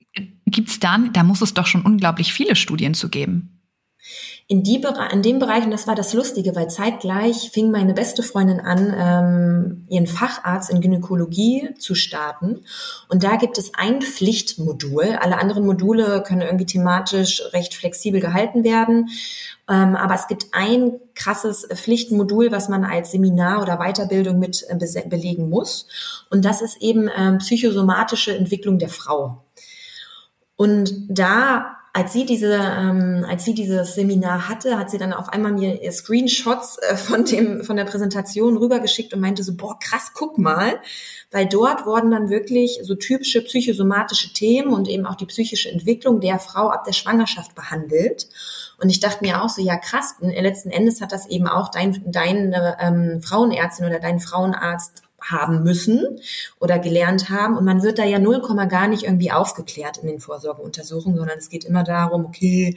Gibt's 0.46 0.78
dann, 0.78 1.12
da 1.12 1.24
muss 1.24 1.42
es 1.42 1.52
doch 1.52 1.66
schon 1.66 1.82
unglaublich 1.82 2.32
viele 2.32 2.54
Studien 2.54 2.94
zu 2.94 3.08
geben 3.08 3.53
in, 4.46 4.62
die, 4.62 4.84
in 5.10 5.22
dem 5.22 5.38
Bereich, 5.38 5.64
und 5.64 5.70
das 5.70 5.86
war 5.86 5.94
das 5.94 6.12
Lustige, 6.12 6.54
weil 6.54 6.68
zeitgleich 6.68 7.50
fing 7.50 7.70
meine 7.70 7.94
beste 7.94 8.22
Freundin 8.22 8.60
an, 8.60 8.94
ähm, 8.94 9.86
ihren 9.88 10.06
Facharzt 10.06 10.68
in 10.68 10.82
Gynäkologie 10.82 11.70
zu 11.78 11.94
starten. 11.94 12.60
Und 13.08 13.24
da 13.24 13.36
gibt 13.36 13.56
es 13.56 13.72
ein 13.74 14.02
Pflichtmodul. 14.02 15.16
Alle 15.18 15.38
anderen 15.38 15.64
Module 15.64 16.22
können 16.22 16.42
irgendwie 16.42 16.66
thematisch 16.66 17.40
recht 17.54 17.74
flexibel 17.74 18.20
gehalten 18.20 18.64
werden. 18.64 19.08
Ähm, 19.66 19.96
aber 19.96 20.14
es 20.14 20.26
gibt 20.26 20.48
ein 20.52 21.00
krasses 21.14 21.66
Pflichtmodul, 21.72 22.52
was 22.52 22.68
man 22.68 22.84
als 22.84 23.12
Seminar 23.12 23.62
oder 23.62 23.78
Weiterbildung 23.78 24.38
mit 24.38 24.62
äh, 24.68 25.08
belegen 25.08 25.48
muss. 25.48 25.86
Und 26.28 26.44
das 26.44 26.60
ist 26.60 26.82
eben 26.82 27.08
ähm, 27.16 27.38
psychosomatische 27.38 28.36
Entwicklung 28.36 28.78
der 28.78 28.90
Frau. 28.90 29.42
Und 30.56 30.92
da 31.08 31.78
als 31.96 32.12
sie 32.12 32.26
diese, 32.26 32.52
ähm, 32.54 33.24
als 33.26 33.44
sie 33.44 33.54
dieses 33.54 33.94
Seminar 33.94 34.48
hatte, 34.48 34.76
hat 34.76 34.90
sie 34.90 34.98
dann 34.98 35.12
auf 35.12 35.28
einmal 35.28 35.52
mir 35.52 35.78
Screenshots 35.92 36.78
äh, 36.78 36.96
von 36.96 37.24
dem, 37.24 37.62
von 37.62 37.76
der 37.76 37.84
Präsentation 37.84 38.56
rübergeschickt 38.56 39.14
und 39.14 39.20
meinte 39.20 39.44
so, 39.44 39.54
boah, 39.54 39.78
krass, 39.78 40.10
guck 40.12 40.36
mal, 40.36 40.80
weil 41.30 41.46
dort 41.46 41.86
wurden 41.86 42.10
dann 42.10 42.30
wirklich 42.30 42.80
so 42.82 42.96
typische 42.96 43.42
psychosomatische 43.42 44.32
Themen 44.32 44.72
und 44.72 44.88
eben 44.88 45.06
auch 45.06 45.14
die 45.14 45.26
psychische 45.26 45.70
Entwicklung 45.70 46.20
der 46.20 46.40
Frau 46.40 46.68
ab 46.68 46.82
der 46.82 46.94
Schwangerschaft 46.94 47.54
behandelt. 47.54 48.28
Und 48.82 48.90
ich 48.90 48.98
dachte 48.98 49.24
mir 49.24 49.40
auch 49.40 49.48
so, 49.48 49.62
ja 49.62 49.76
krass, 49.76 50.16
letzten 50.18 50.70
Endes 50.70 51.00
hat 51.00 51.12
das 51.12 51.26
eben 51.26 51.46
auch 51.46 51.70
dein, 51.70 52.02
deine 52.10 52.76
ähm, 52.80 53.22
Frauenärztin 53.22 53.86
oder 53.86 54.00
dein 54.00 54.18
Frauenarzt 54.18 55.03
haben 55.24 55.62
müssen 55.62 56.20
oder 56.60 56.78
gelernt 56.78 57.30
haben. 57.30 57.56
Und 57.56 57.64
man 57.64 57.82
wird 57.82 57.98
da 57.98 58.04
ja 58.04 58.18
null 58.18 58.40
Komma 58.40 58.66
gar 58.66 58.88
nicht 58.88 59.04
irgendwie 59.04 59.32
aufgeklärt 59.32 59.98
in 59.98 60.06
den 60.06 60.20
Vorsorgeuntersuchungen, 60.20 61.18
sondern 61.18 61.38
es 61.38 61.48
geht 61.48 61.64
immer 61.64 61.84
darum, 61.84 62.24
okay, 62.24 62.76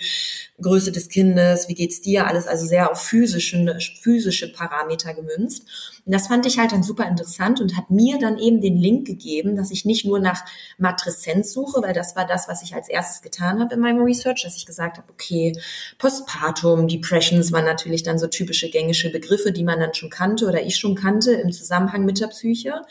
Größe 0.61 0.91
des 0.91 1.09
Kindes, 1.09 1.67
wie 1.67 1.75
geht's 1.75 2.01
dir, 2.01 2.27
alles 2.27 2.47
also 2.47 2.65
sehr 2.65 2.91
auf 2.91 3.01
physische, 3.01 3.77
physische 4.01 4.51
Parameter 4.51 5.13
gemünzt. 5.13 5.96
Und 6.07 6.13
das 6.13 6.27
fand 6.27 6.45
ich 6.45 6.57
halt 6.57 6.71
dann 6.71 6.83
super 6.83 7.05
interessant 7.05 7.61
und 7.61 7.77
hat 7.77 7.91
mir 7.91 8.17
dann 8.17 8.39
eben 8.39 8.61
den 8.61 8.77
Link 8.77 9.05
gegeben, 9.05 9.55
dass 9.55 9.71
ich 9.71 9.85
nicht 9.85 10.05
nur 10.05 10.19
nach 10.19 10.43
Matreszenz 10.77 11.51
suche, 11.51 11.81
weil 11.83 11.93
das 11.93 12.15
war 12.15 12.25
das, 12.25 12.47
was 12.47 12.63
ich 12.63 12.73
als 12.73 12.89
erstes 12.89 13.21
getan 13.21 13.59
habe 13.59 13.75
in 13.75 13.81
meinem 13.81 14.01
Research, 14.01 14.43
dass 14.43 14.55
ich 14.55 14.65
gesagt 14.65 14.97
habe, 14.97 15.11
okay, 15.11 15.53
Postpartum, 15.99 16.87
Depressions 16.87 17.51
waren 17.51 17.65
natürlich 17.65 18.03
dann 18.03 18.17
so 18.17 18.27
typische 18.27 18.69
gängige 18.69 19.09
Begriffe, 19.09 19.51
die 19.51 19.63
man 19.65 19.79
dann 19.79 19.93
schon 19.93 20.09
kannte 20.09 20.47
oder 20.47 20.63
ich 20.63 20.77
schon 20.77 20.95
kannte 20.95 21.33
im 21.33 21.51
Zusammenhang 21.51 22.05
mit 22.05 22.19
der 22.19 22.27
Psyche 22.27 22.81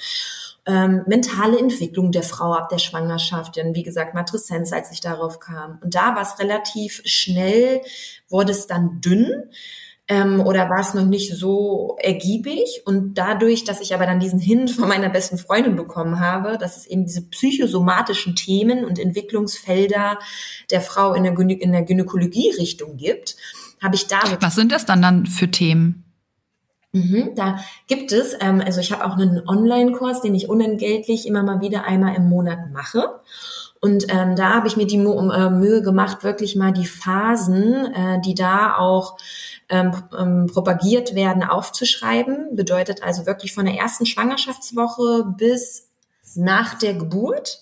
ähm, 0.67 1.05
mentale 1.07 1.59
Entwicklung 1.59 2.11
der 2.11 2.25
Frau 2.25 2.53
ab 2.53 2.69
der 2.69 2.79
Schwangerschaft, 2.79 3.57
denn 3.57 3.75
wie 3.75 3.85
gesagt, 3.85 4.15
Matreszenz, 4.15 4.73
als 4.73 4.91
ich 4.91 5.01
darauf 5.01 5.39
kam. 5.39 5.79
Und 5.83 5.95
da 5.95 6.17
war 6.17 6.23
es 6.23 6.39
relativ 6.41 7.03
schnell, 7.05 7.83
wurde 8.29 8.51
es 8.51 8.67
dann 8.67 9.01
dünn. 9.01 9.45
Ähm, 10.09 10.41
oder 10.41 10.71
war 10.71 10.81
es 10.81 10.95
noch 10.95 11.05
nicht 11.05 11.35
so 11.35 11.97
ergiebig? 12.01 12.83
Und 12.85 13.15
dadurch, 13.15 13.65
dass 13.65 13.81
ich 13.81 13.95
aber 13.95 14.07
dann 14.07 14.21
diesen 14.21 14.39
Hint 14.39 14.71
von 14.73 14.89
meiner 14.89 15.09
besten 15.09 15.39
Freundin 15.39 15.77
bekommen 15.77 16.21
habe, 16.21 16.59
dass 16.59 16.77
es 16.77 16.87
eben 16.87 17.07
diese 17.07 17.23
psychosomatischen 17.23 18.37
Themen 18.37 18.85
und 18.85 18.99
Entwicklungsfelder 18.99 20.19
der 20.71 20.81
Frau 20.81 21.15
in 21.15 21.25
der, 21.25 21.33
Gynä 21.33 21.55
in 21.55 21.73
der 21.73 21.83
Gynäkologie-Richtung 21.83 22.97
gibt, 22.97 23.37
habe 23.83 23.97
ich 23.97 24.07
da. 24.07 24.19
Was 24.41 24.55
sind 24.55 24.73
das 24.73 24.87
dann 24.87 25.03
dann 25.03 25.27
für 25.27 25.51
Themen? 25.51 26.05
Mhm, 26.93 27.35
da 27.35 27.59
gibt 27.89 28.13
es, 28.13 28.35
ähm, 28.41 28.63
also 28.65 28.81
ich 28.81 28.91
habe 28.91 29.05
auch 29.05 29.19
einen 29.19 29.47
Online-Kurs, 29.47 30.23
den 30.23 30.35
ich 30.35 30.49
unentgeltlich 30.49 31.27
immer 31.27 31.43
mal 31.43 31.61
wieder 31.61 31.85
einmal 31.85 32.15
im 32.15 32.29
Monat 32.29 32.71
mache. 32.73 33.21
Und 33.81 34.07
ähm, 34.09 34.35
da 34.35 34.55
habe 34.55 34.69
ich 34.69 34.77
mir 34.77 34.87
die 34.87 34.97
äh, 34.97 35.51
Mühe 35.51 35.83
gemacht, 35.83 36.25
wirklich 36.25 36.57
mal 36.57 36.73
die 36.73 36.87
Phasen, 36.87 37.93
äh, 37.93 38.21
die 38.23 38.35
da 38.35 38.77
auch 38.77 39.19
ähm, 39.69 39.93
ähm, 40.17 40.47
propagiert 40.53 41.15
werden, 41.15 41.43
aufzuschreiben. 41.43 42.55
Bedeutet 42.55 43.03
also 43.03 43.27
wirklich 43.27 43.53
von 43.53 43.67
der 43.67 43.75
ersten 43.75 44.07
Schwangerschaftswoche 44.07 45.35
bis 45.37 45.89
nach 46.35 46.75
der 46.75 46.95
Geburt 46.95 47.61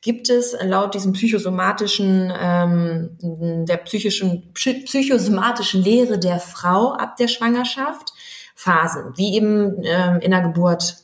gibt 0.00 0.28
es 0.28 0.54
laut 0.62 0.94
diesem 0.94 1.12
psychosomatischen, 1.14 2.30
ähm, 2.38 3.16
der 3.20 3.78
psychischen, 3.78 4.52
psychosomatischen 4.52 5.82
Lehre 5.82 6.18
der 6.18 6.40
Frau 6.40 6.92
ab 6.92 7.16
der 7.16 7.28
Schwangerschaft 7.28 8.12
Phasen, 8.54 9.12
wie 9.16 9.34
eben 9.34 9.82
ähm, 9.82 10.20
in 10.20 10.30
der 10.30 10.42
Geburt, 10.42 10.98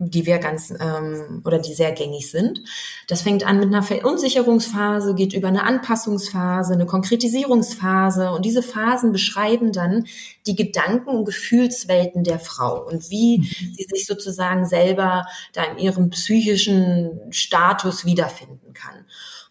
die 0.00 0.26
wir 0.26 0.38
ganz 0.38 0.72
ähm, 0.78 1.42
oder 1.44 1.58
die 1.58 1.74
sehr 1.74 1.90
gängig 1.90 2.30
sind. 2.30 2.62
Das 3.08 3.22
fängt 3.22 3.44
an 3.44 3.58
mit 3.58 3.66
einer 3.66 3.82
Verunsicherungsphase, 3.82 5.14
geht 5.16 5.32
über 5.32 5.48
eine 5.48 5.64
Anpassungsphase, 5.64 6.74
eine 6.74 6.86
Konkretisierungsphase 6.86 8.30
und 8.30 8.44
diese 8.44 8.62
Phasen 8.62 9.10
beschreiben 9.10 9.72
dann 9.72 10.06
die 10.46 10.54
Gedanken 10.54 11.10
und 11.10 11.24
Gefühlswelten 11.24 12.22
der 12.22 12.38
Frau 12.38 12.86
und 12.86 13.10
wie 13.10 13.38
mhm. 13.38 13.74
sie 13.76 13.86
sich 13.90 14.06
sozusagen 14.06 14.66
selber 14.66 15.26
da 15.52 15.64
in 15.64 15.78
ihrem 15.78 16.10
psychischen 16.10 17.18
Status 17.30 18.04
wiederfinden 18.04 18.72
kann. 18.74 19.04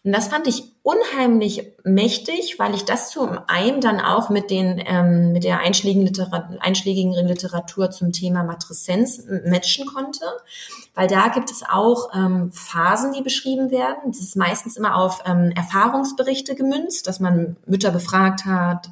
Und 0.08 0.14
das 0.16 0.28
fand 0.28 0.46
ich 0.46 0.64
unheimlich 0.82 1.70
mächtig, 1.84 2.58
weil 2.58 2.74
ich 2.74 2.86
das 2.86 3.10
zum 3.10 3.38
einen 3.46 3.82
dann 3.82 4.00
auch 4.00 4.30
mit 4.30 4.50
den 4.50 4.82
ähm, 4.86 5.32
mit 5.32 5.44
der 5.44 5.60
einschlägigen 5.60 6.06
Literatur, 6.06 6.56
einschlägigen 6.60 7.12
Literatur 7.12 7.90
zum 7.90 8.10
Thema 8.10 8.42
Matreszenz 8.42 9.22
matchen 9.44 9.84
konnte, 9.84 10.24
weil 10.94 11.08
da 11.08 11.28
gibt 11.28 11.50
es 11.50 11.62
auch 11.62 12.08
ähm, 12.14 12.50
Phasen, 12.52 13.12
die 13.12 13.20
beschrieben 13.20 13.70
werden. 13.70 13.98
Das 14.06 14.20
ist 14.20 14.34
meistens 14.34 14.78
immer 14.78 14.96
auf 14.96 15.22
ähm, 15.26 15.52
Erfahrungsberichte 15.54 16.54
gemünzt, 16.54 17.06
dass 17.06 17.20
man 17.20 17.56
Mütter 17.66 17.90
befragt 17.90 18.46
hat, 18.46 18.88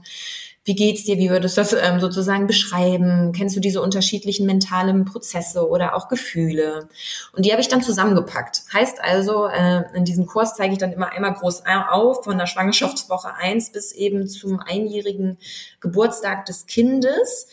wie 0.66 0.74
geht's 0.74 1.04
dir? 1.04 1.16
Wie 1.16 1.30
würdest 1.30 1.56
du 1.56 1.60
das 1.60 1.72
ähm, 1.72 2.00
sozusagen 2.00 2.48
beschreiben? 2.48 3.30
Kennst 3.32 3.54
du 3.54 3.60
diese 3.60 3.80
unterschiedlichen 3.80 4.46
mentalen 4.46 5.04
Prozesse 5.04 5.68
oder 5.68 5.94
auch 5.94 6.08
Gefühle? 6.08 6.88
Und 7.32 7.46
die 7.46 7.52
habe 7.52 7.60
ich 7.60 7.68
dann 7.68 7.82
zusammengepackt. 7.82 8.62
Heißt 8.72 9.00
also, 9.00 9.46
äh, 9.46 9.84
in 9.94 10.04
diesem 10.04 10.26
Kurs 10.26 10.56
zeige 10.56 10.72
ich 10.72 10.80
dann 10.80 10.92
immer 10.92 11.12
einmal 11.12 11.34
groß 11.34 11.62
auf, 11.88 12.24
von 12.24 12.36
der 12.36 12.46
Schwangerschaftswoche 12.46 13.32
eins 13.34 13.70
bis 13.70 13.92
eben 13.92 14.26
zum 14.26 14.58
einjährigen 14.58 15.38
Geburtstag 15.78 16.46
des 16.46 16.66
Kindes. 16.66 17.46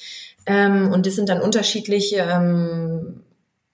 Ähm, 0.47 0.91
und 0.91 1.05
das 1.05 1.13
sind 1.13 1.29
dann 1.29 1.39
unterschiedliche 1.39 2.27
ähm, 2.27 3.23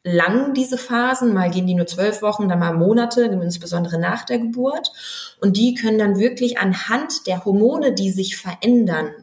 lang, 0.03 0.53
diese 0.53 0.77
Phasen. 0.77 1.33
Mal 1.33 1.49
gehen 1.49 1.65
die 1.65 1.75
nur 1.75 1.87
zwölf 1.87 2.21
Wochen, 2.21 2.49
dann 2.49 2.59
mal 2.59 2.73
Monate, 2.73 3.21
insbesondere 3.21 3.99
nach 3.99 4.25
der 4.25 4.39
Geburt. 4.39 4.91
Und 5.39 5.55
die 5.55 5.75
können 5.75 5.97
dann 5.97 6.19
wirklich 6.19 6.59
anhand 6.59 7.25
der 7.25 7.45
Hormone, 7.45 7.93
die 7.93 8.11
sich 8.11 8.35
verändern, 8.35 9.13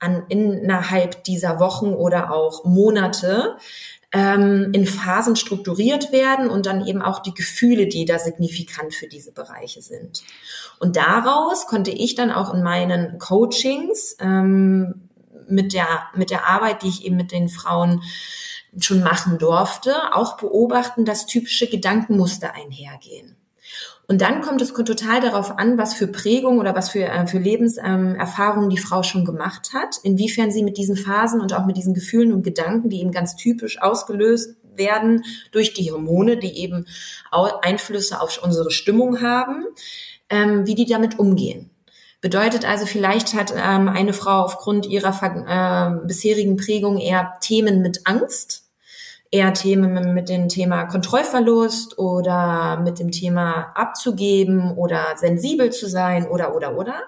an, 0.00 0.24
innerhalb 0.28 1.24
dieser 1.24 1.60
Wochen 1.60 1.92
oder 1.92 2.32
auch 2.32 2.64
Monate 2.64 3.56
ähm, 4.12 4.70
in 4.72 4.86
Phasen 4.86 5.36
strukturiert 5.36 6.10
werden 6.10 6.50
und 6.50 6.66
dann 6.66 6.84
eben 6.84 7.00
auch 7.00 7.20
die 7.20 7.34
Gefühle, 7.34 7.86
die 7.86 8.04
da 8.04 8.18
signifikant 8.18 8.94
für 8.94 9.06
diese 9.06 9.32
Bereiche 9.32 9.82
sind. 9.82 10.22
Und 10.80 10.96
daraus 10.96 11.66
konnte 11.66 11.90
ich 11.90 12.14
dann 12.14 12.30
auch 12.30 12.52
in 12.52 12.62
meinen 12.62 13.18
Coachings 13.18 14.16
ähm, 14.20 15.08
mit 15.48 15.72
der 15.74 15.86
mit 16.14 16.30
der 16.30 16.46
Arbeit, 16.46 16.82
die 16.82 16.88
ich 16.88 17.04
eben 17.04 17.16
mit 17.16 17.32
den 17.32 17.48
Frauen 17.48 18.02
schon 18.78 19.02
machen 19.02 19.38
durfte, 19.38 20.14
auch 20.14 20.36
beobachten, 20.36 21.04
dass 21.04 21.26
typische 21.26 21.68
Gedankenmuster 21.68 22.54
einhergehen. 22.54 23.36
Und 24.10 24.22
dann 24.22 24.40
kommt 24.40 24.60
es 24.60 24.74
total 24.74 25.20
darauf 25.20 25.56
an, 25.56 25.78
was 25.78 25.94
für 25.94 26.08
Prägung 26.08 26.58
oder 26.58 26.74
was 26.74 26.90
für, 26.90 27.04
äh, 27.04 27.28
für 27.28 27.38
Lebenserfahrungen 27.38 28.64
ähm, 28.64 28.70
die 28.70 28.82
Frau 28.82 29.04
schon 29.04 29.24
gemacht 29.24 29.70
hat, 29.72 29.98
inwiefern 30.02 30.50
sie 30.50 30.64
mit 30.64 30.76
diesen 30.78 30.96
Phasen 30.96 31.40
und 31.40 31.54
auch 31.54 31.64
mit 31.64 31.76
diesen 31.76 31.94
Gefühlen 31.94 32.32
und 32.32 32.42
Gedanken, 32.42 32.90
die 32.90 33.02
eben 33.02 33.12
ganz 33.12 33.36
typisch 33.36 33.80
ausgelöst 33.80 34.56
werden 34.74 35.22
durch 35.52 35.74
die 35.74 35.92
Hormone, 35.92 36.38
die 36.38 36.58
eben 36.58 36.86
Einflüsse 37.30 38.20
auf 38.20 38.42
unsere 38.42 38.72
Stimmung 38.72 39.20
haben, 39.20 39.64
ähm, 40.28 40.66
wie 40.66 40.74
die 40.74 40.86
damit 40.86 41.20
umgehen. 41.20 41.70
Bedeutet 42.20 42.68
also, 42.68 42.86
vielleicht 42.86 43.34
hat 43.34 43.54
ähm, 43.56 43.86
eine 43.88 44.12
Frau 44.12 44.40
aufgrund 44.40 44.86
ihrer 44.86 45.14
äh, 45.22 46.04
bisherigen 46.08 46.56
Prägung 46.56 46.98
eher 46.98 47.34
Themen 47.40 47.80
mit 47.80 48.00
Angst, 48.06 48.69
eher 49.30 49.54
Themen 49.54 50.12
mit 50.14 50.28
dem 50.28 50.48
Thema 50.48 50.86
Kontrollverlust 50.86 51.98
oder 51.98 52.80
mit 52.82 52.98
dem 52.98 53.12
Thema 53.12 53.72
abzugeben 53.74 54.72
oder 54.76 55.04
sensibel 55.16 55.70
zu 55.70 55.88
sein 55.88 56.26
oder 56.26 56.54
oder 56.54 56.76
oder. 56.76 57.02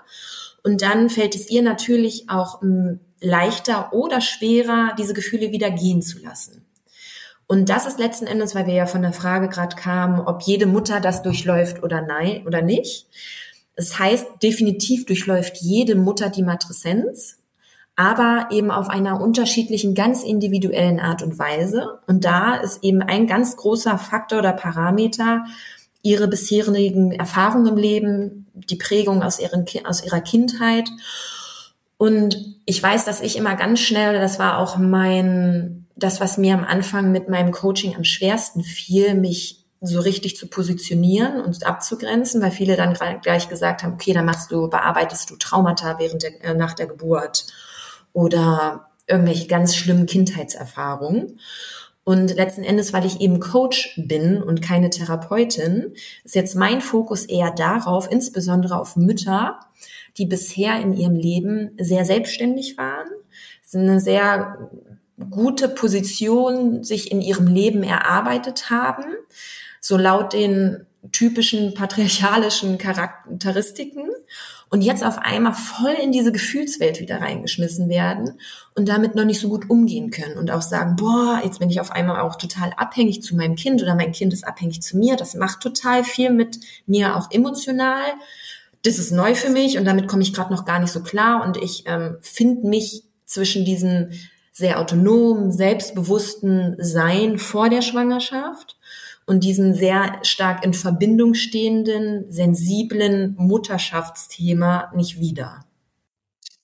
Und 0.63 0.83
dann 0.83 1.11
fällt 1.11 1.35
es 1.35 1.51
ihr 1.51 1.63
natürlich 1.63 2.29
auch 2.29 2.61
hm, 2.61 3.01
leichter 3.21 3.93
oder 3.93 4.21
schwerer, 4.21 4.95
diese 4.97 5.15
Gefühle 5.15 5.51
wieder 5.51 5.71
gehen 5.71 6.03
zu 6.03 6.21
lassen. 6.21 6.65
Und 7.49 7.69
das 7.69 7.87
ist 7.87 7.99
letzten 7.99 8.27
Endes, 8.27 8.55
weil 8.55 8.67
wir 8.67 8.75
ja 8.75 8.87
von 8.87 9.03
der 9.03 9.13
Frage 9.13 9.49
gerade 9.49 9.77
kamen, 9.77 10.21
ob 10.21 10.43
jede 10.43 10.67
Mutter 10.67 11.01
das 11.01 11.23
durchläuft 11.23 11.83
oder 11.83 12.01
nein 12.01 12.47
oder 12.47 12.63
nicht. 12.63 13.09
Das 13.77 13.99
heißt, 13.99 14.27
definitiv 14.43 15.07
durchläuft 15.07 15.59
jede 15.59 15.97
Mutter 15.97 16.31
die 16.31 16.43
Matreszenz 16.43 17.42
aber 17.97 18.49
eben 18.51 18.71
auf 18.71 18.89
einer 18.89 19.21
unterschiedlichen, 19.21 19.95
ganz 19.95 20.23
individuellen 20.23 20.99
Art 20.99 21.23
und 21.23 21.39
Weise. 21.39 22.01
Und 22.07 22.25
da 22.25 22.55
ist 22.55 22.83
eben 22.83 23.03
ein 23.03 23.27
ganz 23.27 23.57
großer 23.57 23.99
Faktor 23.99 24.39
oder 24.39 24.53
Parameter 24.53 25.45
ihre 26.03 26.27
bisherigen 26.27 27.13
Erfahrungen 27.13 27.67
im 27.67 27.77
Leben, 27.77 28.47
die 28.55 28.77
Prägung 28.77 29.23
aus, 29.23 29.39
ihren, 29.39 29.67
aus 29.85 30.05
ihrer 30.05 30.21
Kindheit. 30.21 30.91
Und 31.97 32.57
ich 32.65 32.83
weiß, 32.83 33.05
dass 33.05 33.21
ich 33.21 33.37
immer 33.37 33.55
ganz 33.55 33.81
schnell, 33.81 34.19
das 34.19 34.39
war 34.39 34.59
auch 34.59 34.79
mein, 34.79 35.87
das, 35.95 36.21
was 36.21 36.39
mir 36.39 36.55
am 36.55 36.65
Anfang 36.65 37.13
mit 37.13 37.29
meinem 37.29 37.53
Coaching 37.53 37.95
am 37.95 38.05
schwersten 38.05 38.65
fiel, 38.65 39.15
mich 39.15 39.65
so 39.81 40.01
richtig 40.01 40.37
zu 40.37 40.47
positionieren 40.47 41.41
und 41.41 41.65
abzugrenzen, 41.67 42.41
weil 42.41 42.53
viele 42.53 42.77
dann 42.77 42.97
gleich 43.21 43.49
gesagt 43.49 43.83
haben, 43.83 43.95
okay, 43.95 44.13
dann 44.13 44.25
machst 44.25 44.51
du, 44.51 44.69
bearbeitest 44.69 45.31
du 45.31 45.37
Traumata 45.37 45.99
während 45.99 46.23
der, 46.23 46.45
äh, 46.45 46.55
nach 46.55 46.75
der 46.75 46.87
Geburt 46.87 47.47
oder 48.13 48.89
irgendwelche 49.07 49.47
ganz 49.47 49.77
schlimmen 49.77 50.07
Kindheitserfahrungen. 50.07 51.39
Und 52.05 52.35
letzten 52.35 52.65
Endes, 52.65 52.93
weil 52.93 53.07
ich 53.07 53.21
eben 53.21 53.39
Coach 53.39 53.95
bin 53.97 54.43
und 54.43 54.61
keine 54.61 54.91
Therapeutin, 54.91 55.93
ist 56.25 56.35
jetzt 56.35 56.57
mein 56.57 56.81
Fokus 56.81 57.25
eher 57.25 57.53
darauf, 57.53 58.11
insbesondere 58.11 58.79
auf 58.81 58.97
Mütter, 58.97 59.61
die 60.19 60.27
bisher 60.27 60.81
in 60.81 60.95
ihrem 60.95 61.15
Leben 61.15 61.71
sehr 61.79 62.05
selbstständig 62.05 62.77
waren, 62.77 63.09
eine 63.75 64.01
sehr 64.01 64.71
gute 65.31 65.69
Position 65.69 66.83
sich 66.85 67.11
in 67.11 67.21
ihrem 67.21 67.47
Leben 67.47 67.83
erarbeitet 67.83 68.71
haben, 68.71 69.05
so 69.81 69.97
laut 69.97 70.33
den 70.33 70.87
typischen 71.11 71.75
patriarchalischen 71.75 72.79
Charakteristiken 72.79 74.09
und 74.73 74.81
jetzt 74.81 75.05
auf 75.05 75.19
einmal 75.19 75.53
voll 75.53 75.95
in 76.03 76.13
diese 76.13 76.33
Gefühlswelt 76.33 77.01
wieder 77.01 77.21
reingeschmissen 77.21 77.89
werden 77.89 78.39
und 78.75 78.89
damit 78.89 79.15
noch 79.15 79.25
nicht 79.25 79.41
so 79.41 79.49
gut 79.49 79.69
umgehen 79.69 80.11
können 80.11 80.39
und 80.39 80.51
auch 80.51 80.63
sagen, 80.63 80.97
boah, 80.97 81.43
jetzt 81.45 81.59
bin 81.59 81.69
ich 81.69 81.81
auf 81.81 81.91
einmal 81.91 82.21
auch 82.21 82.37
total 82.37 82.73
abhängig 82.77 83.23
zu 83.23 83.37
meinem 83.37 83.57
Kind 83.57 83.83
oder 83.83 83.95
mein 83.95 84.13
Kind 84.13 84.33
ist 84.33 84.47
abhängig 84.47 84.81
zu 84.81 84.97
mir. 84.97 85.17
Das 85.17 85.35
macht 85.35 85.61
total 85.61 86.05
viel 86.05 86.31
mit 86.31 86.61
mir 86.87 87.17
auch 87.17 87.31
emotional. 87.31 88.15
Das 88.83 88.99
ist 88.99 89.11
neu 89.11 89.35
für 89.35 89.51
mich 89.51 89.77
und 89.77 89.85
damit 89.85 90.09
komme 90.09 90.23
ich 90.23 90.33
gerade 90.33 90.53
noch 90.53 90.65
gar 90.65 90.79
nicht 90.79 90.93
so 90.93 91.03
klar 91.03 91.45
und 91.45 91.57
ich 91.57 91.85
ähm, 91.87 92.17
finde 92.23 92.67
mich 92.67 93.03
zwischen 93.27 93.65
diesen 93.65 94.13
sehr 94.53 94.79
autonomen, 94.79 95.53
selbstbewussten 95.53 96.77
Sein 96.79 97.39
vor 97.39 97.69
der 97.69 97.83
Schwangerschaft 97.83 98.77
und 99.27 99.45
diesem 99.45 99.75
sehr 99.75 100.19
stark 100.23 100.65
in 100.65 100.75
Verbindung 100.75 101.35
stehenden, 101.35 102.31
sensiblen 102.31 103.35
Mutterschaftsthema 103.39 104.93
nicht 104.95 105.19
wieder. 105.21 105.65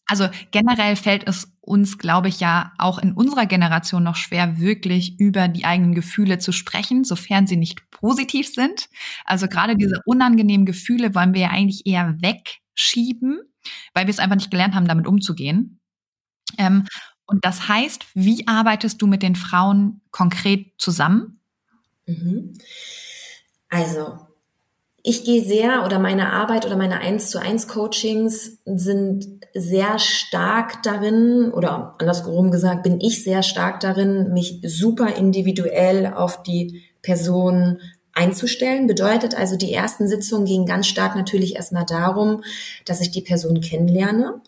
Also 0.06 0.28
generell 0.50 0.96
fällt 0.96 1.28
es 1.28 1.52
uns, 1.60 1.98
glaube 1.98 2.28
ich, 2.28 2.40
ja 2.40 2.72
auch 2.78 2.98
in 2.98 3.12
unserer 3.12 3.44
Generation 3.44 4.02
noch 4.02 4.16
schwer, 4.16 4.58
wirklich 4.58 5.20
über 5.20 5.48
die 5.48 5.66
eigenen 5.66 5.94
Gefühle 5.94 6.38
zu 6.38 6.50
sprechen, 6.50 7.04
sofern 7.04 7.46
sie 7.46 7.56
nicht 7.56 7.90
positiv 7.90 8.48
sind. 8.48 8.88
Also 9.26 9.48
gerade 9.48 9.76
diese 9.76 10.00
unangenehmen 10.06 10.64
Gefühle 10.64 11.14
wollen 11.14 11.34
wir 11.34 11.42
ja 11.42 11.50
eigentlich 11.50 11.86
eher 11.86 12.16
wegschieben, 12.22 13.40
weil 13.92 14.06
wir 14.06 14.10
es 14.10 14.18
einfach 14.18 14.36
nicht 14.36 14.50
gelernt 14.50 14.74
haben, 14.74 14.88
damit 14.88 15.06
umzugehen. 15.06 15.78
Ähm, 16.56 16.86
und 17.26 17.44
das 17.44 17.68
heißt, 17.68 18.06
wie 18.14 18.48
arbeitest 18.48 19.02
du 19.02 19.06
mit 19.06 19.22
den 19.22 19.36
Frauen 19.36 20.00
konkret 20.10 20.72
zusammen? 20.78 21.37
Mhm. 22.08 22.54
Also, 23.70 24.18
ich 25.04 25.24
gehe 25.24 25.44
sehr 25.44 25.84
oder 25.86 25.98
meine 25.98 26.32
Arbeit 26.32 26.66
oder 26.66 26.76
meine 26.76 27.00
1 27.00 27.30
zu 27.30 27.40
1 27.40 27.68
Coachings 27.68 28.58
sind 28.66 29.26
sehr 29.54 29.98
stark 29.98 30.82
darin 30.84 31.52
oder 31.52 31.96
andersrum 31.98 32.50
gesagt 32.52 32.84
bin 32.84 33.00
ich 33.00 33.24
sehr 33.24 33.42
stark 33.42 33.80
darin, 33.80 34.32
mich 34.34 34.60
super 34.66 35.16
individuell 35.16 36.06
auf 36.14 36.42
die 36.44 36.84
Person 37.02 37.80
einzustellen. 38.18 38.86
Bedeutet 38.86 39.34
also, 39.34 39.56
die 39.56 39.72
ersten 39.72 40.08
Sitzungen 40.08 40.46
gingen 40.46 40.66
ganz 40.66 40.86
stark 40.86 41.14
natürlich 41.14 41.56
erstmal 41.56 41.86
darum, 41.86 42.42
dass 42.84 43.00
ich 43.00 43.10
die 43.10 43.22
Person 43.22 43.60
kennenlerne. 43.60 44.40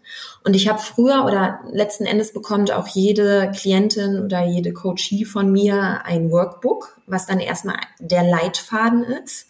Und 0.44 0.56
ich 0.56 0.68
habe 0.68 0.80
früher 0.80 1.24
oder 1.24 1.60
letzten 1.70 2.04
Endes 2.04 2.32
bekommt 2.32 2.72
auch 2.72 2.88
jede 2.88 3.52
Klientin 3.54 4.20
oder 4.24 4.44
jede 4.44 4.72
Coachie 4.72 5.24
von 5.24 5.52
mir 5.52 6.04
ein 6.04 6.30
Workbook, 6.30 6.98
was 7.06 7.26
dann 7.26 7.40
erstmal 7.40 7.76
der 8.00 8.24
Leitfaden 8.24 9.04
ist 9.04 9.46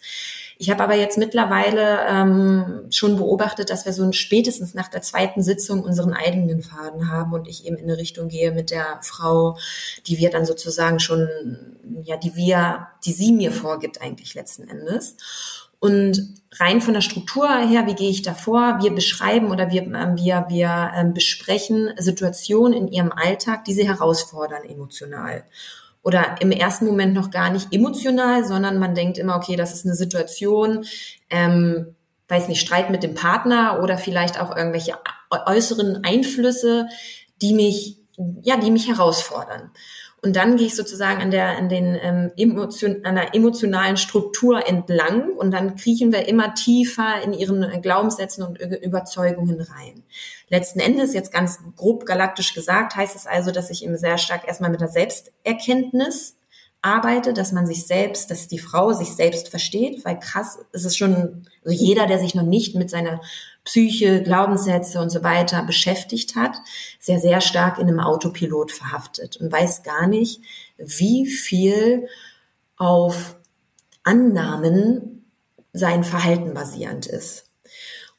ich 0.61 0.69
habe 0.69 0.83
aber 0.83 0.93
jetzt 0.93 1.17
mittlerweile 1.17 2.05
ähm, 2.07 2.85
schon 2.91 3.17
beobachtet, 3.17 3.71
dass 3.71 3.87
wir 3.87 3.93
so 3.93 4.11
spätestens 4.11 4.75
nach 4.75 4.89
der 4.89 5.01
zweiten 5.01 5.41
Sitzung 5.41 5.81
unseren 5.81 6.13
eigenen 6.13 6.61
Faden 6.61 7.09
haben 7.09 7.33
und 7.33 7.47
ich 7.47 7.65
eben 7.65 7.77
in 7.77 7.85
eine 7.85 7.97
Richtung 7.97 8.27
gehe 8.27 8.51
mit 8.51 8.69
der 8.69 8.99
Frau, 9.01 9.57
die 10.05 10.19
wir 10.19 10.29
dann 10.29 10.45
sozusagen 10.45 10.99
schon, 10.99 11.27
ja, 12.03 12.15
die 12.15 12.35
wir, 12.35 12.89
die 13.03 13.11
sie 13.11 13.31
mir 13.31 13.51
vorgibt 13.51 14.03
eigentlich 14.03 14.35
letzten 14.35 14.67
Endes. 14.67 15.17
Und 15.79 16.35
rein 16.51 16.79
von 16.79 16.93
der 16.93 17.01
Struktur 17.01 17.49
her, 17.49 17.87
wie 17.87 17.95
gehe 17.95 18.11
ich 18.11 18.21
da 18.21 18.35
vor? 18.35 18.77
Wir 18.83 18.93
beschreiben 18.93 19.49
oder 19.49 19.71
wir, 19.71 19.81
äh, 19.81 20.15
wir, 20.15 20.45
wir 20.47 20.91
äh, 20.95 21.05
besprechen 21.11 21.89
Situationen 21.97 22.73
in 22.73 22.87
ihrem 22.87 23.11
Alltag, 23.11 23.65
die 23.65 23.73
sie 23.73 23.87
herausfordern 23.87 24.63
emotional 24.63 25.43
oder 26.03 26.35
im 26.39 26.51
ersten 26.51 26.85
Moment 26.85 27.13
noch 27.13 27.29
gar 27.29 27.51
nicht 27.51 27.73
emotional, 27.73 28.43
sondern 28.45 28.79
man 28.79 28.95
denkt 28.95 29.17
immer, 29.17 29.35
okay, 29.35 29.55
das 29.55 29.73
ist 29.73 29.85
eine 29.85 29.95
Situation, 29.95 30.85
ähm, 31.29 31.95
weiß 32.27 32.47
nicht, 32.47 32.61
Streit 32.61 32.89
mit 32.89 33.03
dem 33.03 33.13
Partner 33.13 33.81
oder 33.83 33.97
vielleicht 33.97 34.39
auch 34.39 34.55
irgendwelche 34.55 34.93
äußeren 35.29 36.03
Einflüsse, 36.03 36.87
die 37.41 37.53
mich, 37.53 37.97
ja, 38.41 38.57
die 38.57 38.71
mich 38.71 38.87
herausfordern. 38.87 39.71
Und 40.23 40.35
dann 40.35 40.55
gehe 40.55 40.67
ich 40.67 40.75
sozusagen 40.75 41.19
an 41.19 41.31
der, 41.31 41.57
an 41.57 41.67
den 41.67 41.97
ähm, 41.99 42.31
emotion, 42.37 43.03
an 43.05 43.15
der 43.15 43.33
emotionalen 43.33 43.97
Struktur 43.97 44.67
entlang 44.67 45.31
und 45.31 45.49
dann 45.49 45.75
kriechen 45.75 46.11
wir 46.11 46.27
immer 46.27 46.53
tiefer 46.53 47.23
in 47.23 47.33
ihren 47.33 47.81
Glaubenssätzen 47.81 48.43
und 48.43 48.59
Überzeugungen 48.59 49.59
rein. 49.61 50.03
Letzten 50.47 50.79
Endes, 50.79 51.15
jetzt 51.15 51.33
ganz 51.33 51.59
grob 51.75 52.05
galaktisch 52.05 52.53
gesagt, 52.53 52.95
heißt 52.95 53.15
es 53.15 53.25
also, 53.25 53.49
dass 53.49 53.71
ich 53.71 53.83
eben 53.83 53.97
sehr 53.97 54.19
stark 54.19 54.47
erstmal 54.47 54.69
mit 54.69 54.81
der 54.81 54.89
Selbsterkenntnis 54.89 56.35
arbeite, 56.83 57.33
dass 57.33 57.51
man 57.51 57.65
sich 57.65 57.85
selbst, 57.85 58.29
dass 58.29 58.47
die 58.47 58.59
Frau 58.59 58.93
sich 58.93 59.15
selbst 59.15 59.49
versteht, 59.49 60.03
weil 60.05 60.19
krass 60.19 60.59
ist 60.71 60.85
es 60.85 60.97
schon, 60.97 61.47
also 61.63 61.75
jeder, 61.75 62.07
der 62.07 62.19
sich 62.19 62.35
noch 62.35 62.43
nicht 62.43 62.75
mit 62.75 62.89
seiner 62.89 63.21
Psyche, 63.63 64.23
Glaubenssätze 64.23 64.99
und 64.99 65.09
so 65.09 65.23
weiter 65.23 65.63
beschäftigt 65.63 66.35
hat, 66.35 66.57
sehr, 66.99 67.19
sehr 67.19 67.41
stark 67.41 67.77
in 67.77 67.87
einem 67.87 67.99
Autopilot 67.99 68.71
verhaftet 68.71 69.37
und 69.37 69.51
weiß 69.51 69.83
gar 69.83 70.07
nicht, 70.07 70.41
wie 70.77 71.27
viel 71.27 72.07
auf 72.77 73.35
Annahmen 74.03 75.25
sein 75.73 76.03
Verhalten 76.03 76.53
basierend 76.53 77.05
ist. 77.05 77.51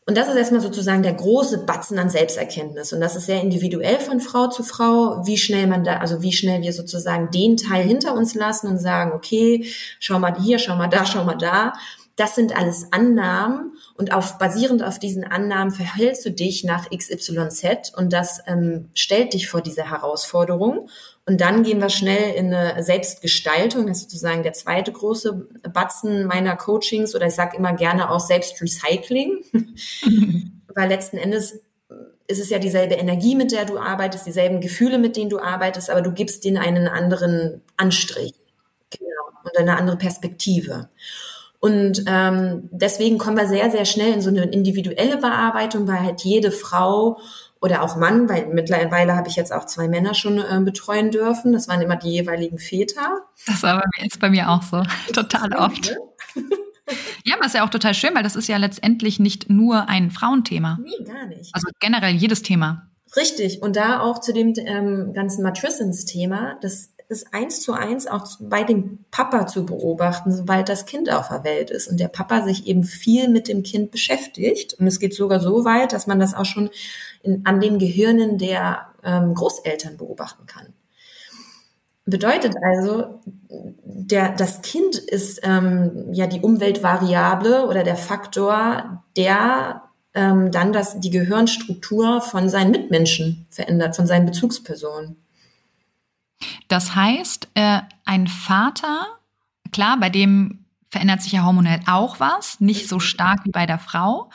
Und 0.05 0.17
das 0.17 0.29
ist 0.29 0.35
erstmal 0.35 0.61
sozusagen 0.61 1.05
der 1.05 1.15
große 1.15 1.59
Batzen 1.59 1.97
an 1.99 2.11
Selbsterkenntnis. 2.11 2.93
Und 2.93 3.01
das 3.01 3.15
ist 3.15 3.27
sehr 3.27 3.41
individuell 3.41 4.01
von 4.01 4.19
Frau 4.19 4.49
zu 4.49 4.65
Frau, 4.65 5.25
wie 5.27 5.39
schnell 5.39 5.69
man 5.69 5.85
da, 5.85 5.99
also 5.99 6.23
wie 6.23 6.33
schnell 6.33 6.61
wir 6.61 6.73
sozusagen 6.73 7.31
den 7.31 7.57
Teil 7.57 7.85
hinter 7.85 8.15
uns 8.15 8.35
lassen 8.35 8.67
und 8.67 8.79
sagen, 8.79 9.13
okay, 9.13 9.65
schau 10.01 10.19
mal 10.19 10.37
hier, 10.41 10.59
schau 10.59 10.75
mal 10.75 10.89
da, 10.89 11.07
schau 11.07 11.23
mal 11.25 11.37
da. 11.37 11.73
Das 12.17 12.35
sind 12.35 12.57
alles 12.57 12.93
Annahmen 12.93 13.73
und 13.95 14.13
auf, 14.13 14.39
basierend 14.39 14.83
auf 14.83 14.99
diesen 14.99 15.25
Annahmen 15.25 15.73
verhältst 15.73 16.25
du 16.27 16.31
dich 16.31 16.63
nach 16.63 16.91
XYZ 16.91 17.93
und 17.97 18.13
das 18.13 18.43
ähm, 18.47 18.91
stellt 18.95 19.33
dich 19.33 19.49
vor 19.49 19.63
diese 19.63 19.91
Herausforderung. 19.91 20.89
Und 21.25 21.41
dann 21.41 21.63
gehen 21.63 21.81
wir 21.81 21.89
schnell 21.89 22.35
in 22.35 22.53
eine 22.53 22.83
Selbstgestaltung. 22.83 23.87
Das 23.87 23.99
ist 23.99 24.11
sozusagen 24.11 24.43
der 24.43 24.53
zweite 24.53 24.93
große 24.93 25.49
Batzen 25.73 26.27
meiner 26.27 26.57
Coachings 26.57 27.15
oder 27.15 27.29
ich 27.29 27.35
sage 27.35 27.57
immer 27.57 27.73
gerne 27.75 28.11
auch 28.11 28.21
Selbstrecycling, 28.21 29.45
weil 30.75 30.89
letzten 30.89 31.17
Endes 31.17 31.61
ist 32.27 32.41
es 32.41 32.51
ja 32.51 32.59
dieselbe 32.59 32.95
Energie, 32.95 33.35
mit 33.35 33.53
der 33.53 33.65
du 33.65 33.79
arbeitest, 33.79 34.27
dieselben 34.27 34.61
Gefühle, 34.61 34.99
mit 34.99 35.17
denen 35.17 35.31
du 35.31 35.39
arbeitest, 35.39 35.91
aber 35.91 36.03
du 36.03 36.13
gibst 36.13 36.45
denen 36.45 36.57
einen 36.57 36.89
anderen 36.89 37.63
Anstrich 37.77 38.35
genau, 38.91 39.41
und 39.45 39.57
eine 39.59 39.77
andere 39.77 39.97
Perspektive. 39.97 40.89
Und 41.65 42.03
ähm, 42.09 42.69
deswegen 42.73 43.19
kommen 43.19 43.37
wir 43.37 43.47
sehr, 43.47 43.71
sehr 43.71 43.85
schnell 43.85 44.15
in 44.15 44.21
so 44.21 44.31
eine 44.31 44.47
individuelle 44.47 45.17
Bearbeitung, 45.17 45.87
weil 45.87 46.01
halt 46.01 46.23
jede 46.23 46.51
Frau 46.51 47.21
oder 47.61 47.83
auch 47.83 47.95
Mann, 47.95 48.29
weil 48.29 48.49
mittlerweile 48.49 49.15
habe 49.15 49.29
ich 49.29 49.37
jetzt 49.37 49.53
auch 49.53 49.65
zwei 49.67 49.87
Männer 49.87 50.15
schon 50.15 50.39
äh, 50.39 50.61
betreuen 50.65 51.13
dürfen. 51.13 51.53
Das 51.53 51.69
waren 51.69 51.81
immer 51.81 51.95
die 51.95 52.11
jeweiligen 52.11 52.59
Väter. 52.59 53.21
Das 53.47 53.63
war 53.63 53.77
bei 53.77 53.85
mir, 53.97 54.07
ist 54.09 54.19
bei 54.19 54.29
mir 54.29 54.51
auch 54.51 54.63
so. 54.63 54.83
Total 55.13 55.53
oft. 55.53 55.95
Ja, 57.25 57.37
aber 57.37 57.47
ist 57.47 57.55
ja 57.55 57.65
auch 57.65 57.71
total 57.71 57.95
schön, 57.95 58.13
weil 58.17 58.25
das 58.25 58.35
ist 58.35 58.49
ja 58.49 58.57
letztendlich 58.57 59.21
nicht 59.21 59.49
nur 59.49 59.89
ein 59.89 60.11
Frauenthema. 60.11 60.81
Nee, 60.83 61.05
gar 61.05 61.27
nicht. 61.27 61.55
Also 61.55 61.69
generell 61.79 62.13
jedes 62.13 62.43
Thema. 62.43 62.91
Richtig. 63.17 63.63
Und 63.63 63.77
da 63.77 64.01
auch 64.01 64.21
zu 64.21 64.33
dem 64.33 64.53
ähm, 64.57 65.13
ganzen 65.13 65.45
Matrissens-Thema, 65.45 66.57
das 66.61 66.92
ist 67.13 67.33
eins 67.33 67.61
zu 67.61 67.73
eins 67.73 68.09
auch 68.09 68.27
bei 68.41 68.65
dem 68.65 69.05
Papa 69.13 69.47
zu 69.47 69.65
beobachten, 69.65 70.33
sobald 70.33 70.69
das 70.69 70.87
Kind 70.87 71.13
auf 71.13 71.29
der 71.29 71.45
Welt 71.45 71.71
ist 71.71 71.87
und 71.87 72.01
der 72.01 72.09
Papa 72.09 72.43
sich 72.43 72.67
eben 72.67 72.83
viel 72.83 73.29
mit 73.29 73.47
dem 73.47 73.63
Kind 73.63 73.93
beschäftigt. 73.93 74.75
Und 74.75 74.89
es 74.89 74.99
geht 74.99 75.15
sogar 75.15 75.39
so 75.39 75.65
weit, 75.65 75.93
dass 75.93 76.09
man 76.09 76.19
das 76.19 76.35
auch 76.35 76.47
schon 76.47 76.71
in, 77.23 77.47
an 77.47 77.61
den 77.61 77.79
Gehirnen 77.79 78.39
der 78.39 78.87
ähm, 79.05 79.35
Großeltern 79.35 79.97
beobachten 79.97 80.47
kann. 80.47 80.73
Bedeutet 82.05 82.57
also, 82.61 83.21
der, 83.49 84.33
das 84.33 84.63
Kind 84.63 84.97
ist 84.97 85.41
ähm, 85.45 86.09
ja 86.13 86.27
die 86.27 86.41
Umweltvariable 86.41 87.69
oder 87.69 87.85
der 87.85 87.97
Faktor, 87.97 89.05
der 89.17 89.83
ähm, 90.15 90.51
dann 90.51 90.73
das, 90.73 90.99
die 90.99 91.11
Gehirnstruktur 91.11 92.21
von 92.21 92.49
seinen 92.49 92.73
Mitmenschen 92.73 93.47
verändert, 93.51 93.95
von 93.95 94.07
seinen 94.07 94.27
Bezugspersonen. 94.27 95.22
Das 96.69 96.95
heißt, 96.95 97.49
äh, 97.55 97.81
ein 98.05 98.27
Vater, 98.27 99.07
klar, 99.73 99.99
bei 99.99 100.11
dem 100.11 100.65
verändert 100.93 101.23
sich 101.23 101.33
ja 101.33 101.45
hormonell 101.45 101.81
auch 101.87 102.21
was, 102.21 102.61
nicht 102.61 102.87
so 102.87 103.01
stark 103.01 103.47
wie 103.47 103.51
bei 103.51 103.65
der 103.65 103.79
Frau. 103.79 104.29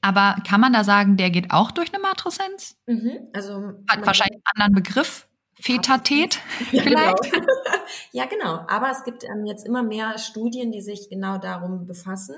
Aber 0.00 0.36
kann 0.46 0.60
man 0.60 0.72
da 0.72 0.82
sagen, 0.82 1.16
der 1.16 1.30
geht 1.30 1.52
auch 1.52 1.70
durch 1.70 1.94
eine 1.94 2.02
Matreszenz? 2.02 2.76
Mhm, 2.86 3.28
also 3.32 3.72
hat 3.88 4.04
wahrscheinlich 4.04 4.42
einen 4.44 4.62
anderen 4.62 4.74
Begriff. 4.74 5.28
Fetatät 5.60 6.38
ja, 6.72 6.82
vielleicht? 6.82 7.32
Genau. 7.32 7.46
ja, 8.12 8.24
genau. 8.26 8.60
Aber 8.68 8.90
es 8.90 9.04
gibt 9.04 9.24
ähm, 9.24 9.46
jetzt 9.46 9.66
immer 9.66 9.82
mehr 9.82 10.18
Studien, 10.18 10.72
die 10.72 10.80
sich 10.80 11.08
genau 11.08 11.38
darum 11.38 11.86
befassen 11.86 12.36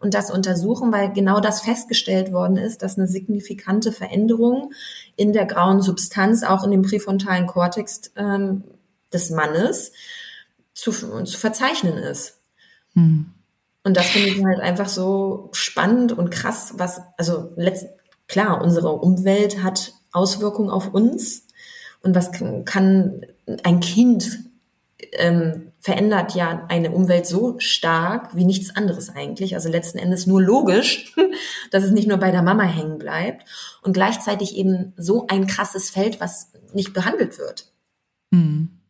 und 0.00 0.14
das 0.14 0.30
untersuchen, 0.30 0.92
weil 0.92 1.12
genau 1.12 1.40
das 1.40 1.62
festgestellt 1.62 2.32
worden 2.32 2.56
ist, 2.56 2.82
dass 2.82 2.98
eine 2.98 3.06
signifikante 3.06 3.92
Veränderung 3.92 4.72
in 5.16 5.32
der 5.32 5.46
grauen 5.46 5.82
Substanz, 5.82 6.42
auch 6.42 6.64
in 6.64 6.70
dem 6.70 6.82
präfrontalen 6.82 7.46
Kortex 7.46 8.12
ähm, 8.16 8.64
des 9.12 9.30
Mannes, 9.30 9.92
zu, 10.74 10.90
zu 10.92 11.38
verzeichnen 11.38 11.96
ist. 11.98 12.40
Hm. 12.94 13.32
Und 13.84 13.96
das 13.96 14.06
finde 14.06 14.28
ich 14.28 14.44
halt 14.44 14.60
einfach 14.60 14.88
so 14.88 15.50
spannend 15.52 16.12
und 16.12 16.30
krass, 16.30 16.74
was, 16.76 17.02
also 17.18 17.52
letzt, 17.56 17.86
klar, 18.28 18.62
unsere 18.62 18.92
Umwelt 18.92 19.62
hat 19.62 19.92
Auswirkungen 20.10 20.70
auf 20.70 20.94
uns, 20.94 21.46
und 22.04 22.14
was 22.14 22.30
kann 22.64 23.26
ein 23.62 23.80
Kind 23.80 24.44
ähm, 25.12 25.72
verändert 25.80 26.34
ja 26.34 26.64
eine 26.68 26.90
Umwelt 26.90 27.26
so 27.26 27.56
stark 27.58 28.34
wie 28.34 28.44
nichts 28.44 28.74
anderes 28.74 29.10
eigentlich. 29.10 29.54
Also 29.54 29.68
letzten 29.68 29.98
Endes 29.98 30.26
nur 30.26 30.42
logisch, 30.42 31.14
dass 31.70 31.84
es 31.84 31.90
nicht 31.90 32.08
nur 32.08 32.18
bei 32.18 32.30
der 32.30 32.42
Mama 32.42 32.64
hängen 32.64 32.98
bleibt 32.98 33.48
und 33.82 33.92
gleichzeitig 33.92 34.56
eben 34.56 34.92
so 34.96 35.26
ein 35.28 35.46
krasses 35.46 35.90
Feld, 35.90 36.20
was 36.20 36.52
nicht 36.72 36.94
behandelt 36.94 37.38
wird. 37.38 37.72
Mhm. 38.30 38.80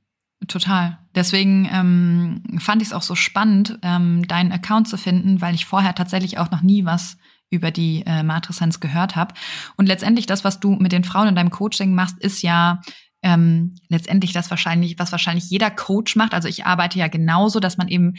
Total. 0.47 0.99
Deswegen 1.15 1.69
ähm, 1.73 2.61
fand 2.61 2.83
ich 2.83 2.89
es 2.89 2.95
auch 2.95 3.03
so 3.03 3.15
spannend, 3.15 3.79
ähm, 3.83 4.29
deinen 4.29 4.53
Account 4.53 4.89
zu 4.89 4.99
finden, 4.99 5.41
weil 5.41 5.55
ich 5.55 5.65
vorher 5.65 5.95
tatsächlich 5.95 6.39
auch 6.39 6.51
noch 6.51 6.61
nie 6.61 6.85
was 6.85 7.17
über 7.55 7.71
die 7.71 8.03
äh, 8.07 8.23
Matreszenz 8.23 8.81
gehört 8.81 9.17
habe. 9.17 9.35
Und 9.77 9.87
letztendlich 9.87 10.27
das, 10.27 10.45
was 10.45 10.61
du 10.61 10.75
mit 10.75 10.93
den 10.93 11.05
Frauen 11.05 11.29
in 11.29 11.35
deinem 11.35 11.51
Coaching 11.51 11.95
machst, 11.95 12.19
ist 12.19 12.43
ja 12.43 12.81
ähm, 13.23 13.75
letztendlich 13.89 14.33
das 14.33 14.51
wahrscheinlich, 14.51 14.99
was 14.99 15.11
wahrscheinlich 15.11 15.49
jeder 15.49 15.71
Coach 15.71 16.15
macht. 16.15 16.35
Also 16.35 16.47
ich 16.47 16.67
arbeite 16.67 16.99
ja 16.99 17.09
genauso, 17.09 17.59
dass 17.59 17.79
man 17.79 17.89
eben 17.89 18.15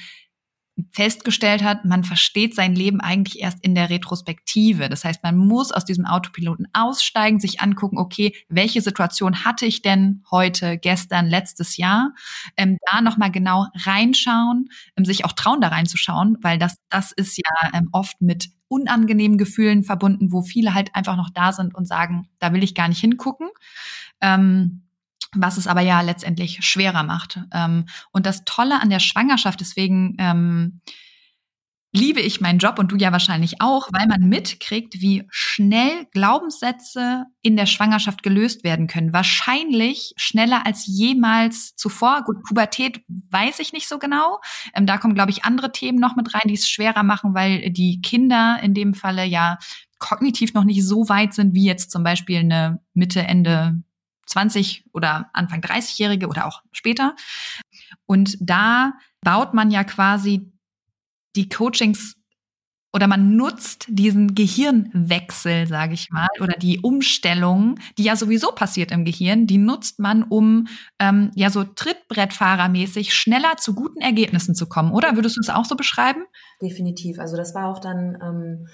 festgestellt 0.92 1.64
hat, 1.64 1.86
man 1.86 2.04
versteht 2.04 2.54
sein 2.54 2.76
Leben 2.76 3.00
eigentlich 3.00 3.42
erst 3.42 3.64
in 3.64 3.76
der 3.76 3.90
Retrospektive. 3.90 4.90
Das 4.90 5.06
heißt, 5.06 5.24
man 5.24 5.38
muss 5.38 5.72
aus 5.72 5.86
diesem 5.86 6.06
Autopiloten 6.06 6.68
aussteigen, 6.74 7.40
sich 7.40 7.62
angucken, 7.62 7.98
okay, 7.98 8.36
welche 8.50 8.82
Situation 8.82 9.46
hatte 9.46 9.66
ich 9.66 9.82
denn 9.82 10.24
heute, 10.32 10.78
gestern, 10.78 11.28
letztes 11.28 11.78
Jahr? 11.78 12.14
Ähm, 12.58 12.78
da 12.92 13.02
nochmal 13.02 13.32
genau 13.32 13.68
reinschauen, 13.74 14.70
ähm, 14.98 15.06
sich 15.06 15.24
auch 15.24 15.32
trauen, 15.32 15.62
da 15.62 15.70
reinzuschauen, 15.70 16.38
weil 16.42 16.58
das, 16.58 16.76
das 16.90 17.12
ist 17.14 17.38
ja 17.38 17.72
ähm, 17.74 17.90
oft 17.92 18.22
mit 18.22 18.50
unangenehmen 18.68 19.38
Gefühlen 19.38 19.84
verbunden, 19.84 20.32
wo 20.32 20.42
viele 20.42 20.74
halt 20.74 20.94
einfach 20.94 21.16
noch 21.16 21.30
da 21.30 21.54
sind 21.54 21.76
und 21.76 21.86
sagen, 21.86 22.28
da 22.40 22.52
will 22.52 22.64
ich 22.64 22.76
gar 22.76 22.88
nicht 22.90 23.00
hingucken. 23.00 23.48
Ähm, 24.22 24.85
was 25.38 25.58
es 25.58 25.68
aber 25.68 25.82
ja 25.82 26.02
letztendlich 26.02 26.66
schwerer 26.66 27.04
macht. 27.04 27.40
Ähm, 27.54 27.86
und 28.12 28.26
das 28.26 28.44
Tolle 28.46 28.82
an 28.82 28.90
der 28.90 29.00
Schwangerschaft, 29.00 29.60
deswegen 29.60 30.16
ähm, 30.20 30.82
liebe 31.96 32.20
ich 32.20 32.42
meinen 32.42 32.60
Job 32.60 32.78
und 32.78 32.92
du 32.92 32.98
ja 32.98 33.14
wahrscheinlich 33.14 33.62
auch, 33.62 33.88
weil 33.94 34.06
man 34.08 34.28
mitkriegt, 34.28 35.02
wie 35.02 35.24
schnell 35.30 36.08
Glaubenssätze 36.12 37.26
in 37.42 37.56
der 37.56 37.66
Schwangerschaft 37.66 38.22
gelöst 38.22 38.66
werden 38.66 38.88
können. 38.88 39.14
Wahrscheinlich 39.14 40.14
schneller 40.18 40.66
als 40.66 40.86
jemals 40.86 41.76
zuvor. 41.76 42.24
Gut, 42.26 42.44
Pubertät 42.44 43.02
weiß 43.08 43.60
ich 43.60 43.72
nicht 43.72 43.88
so 43.88 43.98
genau. 43.98 44.42
Ähm, 44.76 44.86
da 44.86 44.98
kommen, 44.98 45.16
glaube 45.16 45.32
ich, 45.32 45.46
andere 45.46 45.72
Themen 45.72 45.98
noch 45.98 46.18
mit 46.18 46.34
rein, 46.34 46.48
die 46.48 46.56
es 46.56 46.68
schwerer 46.68 47.04
machen, 47.04 47.34
weil 47.34 47.72
die 47.72 48.02
Kinder 48.02 48.60
in 48.62 48.74
dem 48.74 48.94
Falle 48.94 49.24
ja 49.24 49.58
kognitiv 49.98 50.54
noch 50.54 50.66
nicht 50.66 50.86
so 50.86 51.08
weit 51.08 51.34
sind 51.34 51.54
wie 51.54 51.66
jetzt 51.66 51.92
zum 51.92 52.04
Beispiel 52.04 52.40
eine 52.40 52.82
Mitte, 52.94 53.22
Ende 53.22 53.82
20 54.26 54.86
oder 54.94 55.30
Anfang 55.34 55.62
30-Jährige 55.62 56.28
oder 56.28 56.46
auch 56.46 56.62
später. 56.72 57.16
Und 58.06 58.38
da 58.40 58.94
baut 59.22 59.54
man 59.54 59.72
ja 59.72 59.84
quasi 59.84 60.52
die 61.36 61.50
Coachings 61.50 62.16
oder 62.96 63.08
man 63.08 63.36
nutzt 63.36 63.88
diesen 63.90 64.36
Gehirnwechsel, 64.36 65.68
sage 65.68 65.94
ich 65.94 66.12
mal, 66.12 66.30
oder 66.40 66.54
die 66.54 66.80
Umstellung, 66.80 67.78
die 67.98 68.04
ja 68.04 68.16
sowieso 68.16 68.54
passiert 68.54 68.90
im 68.92 69.04
Gehirn, 69.04 69.48
die 69.48 69.58
nutzt 69.58 70.00
man, 70.00 70.24
um 70.24 70.70
ähm, 71.00 71.30
ja 71.36 71.50
so 71.50 71.66
Trittbrettfahrermäßig 71.66 73.14
schneller 73.14 73.58
zu 73.58 73.76
guten 73.76 74.00
Ergebnissen 74.00 74.56
zu 74.56 74.68
kommen, 74.68 74.94
oder? 74.94 75.18
Würdest 75.18 75.36
du 75.36 75.42
es 75.42 75.50
auch 75.50 75.66
so 75.66 75.76
beschreiben? 75.76 76.24
Definitiv. 76.62 77.20
Also 77.20 77.36
das 77.36 77.54
war 77.54 77.68
auch 77.68 77.80
dann 77.80 78.18
ähm, 78.22 78.68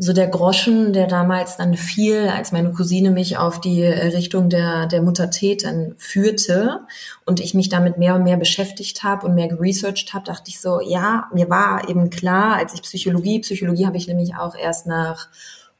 so 0.00 0.12
der 0.12 0.28
Groschen, 0.28 0.92
der 0.92 1.08
damals 1.08 1.56
dann 1.56 1.74
fiel, 1.74 2.28
als 2.28 2.52
meine 2.52 2.72
Cousine 2.72 3.10
mich 3.10 3.36
auf 3.36 3.60
die 3.60 3.84
Richtung 3.84 4.48
der, 4.48 4.86
der 4.86 5.02
Muttertät 5.02 5.64
dann 5.64 5.96
führte 5.98 6.82
und 7.26 7.40
ich 7.40 7.52
mich 7.52 7.68
damit 7.68 7.98
mehr 7.98 8.14
und 8.14 8.22
mehr 8.22 8.36
beschäftigt 8.36 9.02
habe 9.02 9.26
und 9.26 9.34
mehr 9.34 9.48
geresearched 9.48 10.14
habe, 10.14 10.24
dachte 10.24 10.50
ich 10.50 10.60
so, 10.60 10.80
ja, 10.80 11.28
mir 11.34 11.50
war 11.50 11.88
eben 11.88 12.10
klar, 12.10 12.54
als 12.54 12.74
ich 12.74 12.82
Psychologie, 12.82 13.40
Psychologie 13.40 13.86
habe 13.86 13.96
ich 13.96 14.06
nämlich 14.06 14.36
auch 14.36 14.54
erst 14.54 14.86
nach 14.86 15.28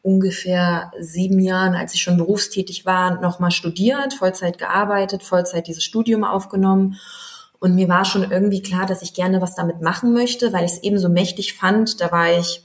ungefähr 0.02 0.90
sieben 0.98 1.38
Jahren, 1.38 1.74
als 1.74 1.94
ich 1.94 2.02
schon 2.02 2.16
berufstätig 2.16 2.84
war, 2.84 3.20
nochmal 3.20 3.52
studiert, 3.52 4.14
Vollzeit 4.14 4.58
gearbeitet, 4.58 5.22
Vollzeit 5.22 5.68
dieses 5.68 5.84
Studium 5.84 6.24
aufgenommen. 6.24 6.96
Und 7.60 7.76
mir 7.76 7.88
war 7.88 8.04
schon 8.04 8.28
irgendwie 8.28 8.62
klar, 8.62 8.86
dass 8.86 9.02
ich 9.02 9.14
gerne 9.14 9.40
was 9.40 9.54
damit 9.54 9.80
machen 9.80 10.12
möchte, 10.12 10.52
weil 10.52 10.64
ich 10.64 10.72
es 10.72 10.82
eben 10.82 10.98
so 10.98 11.08
mächtig 11.08 11.54
fand. 11.54 12.00
Da 12.00 12.10
war 12.10 12.36
ich 12.36 12.64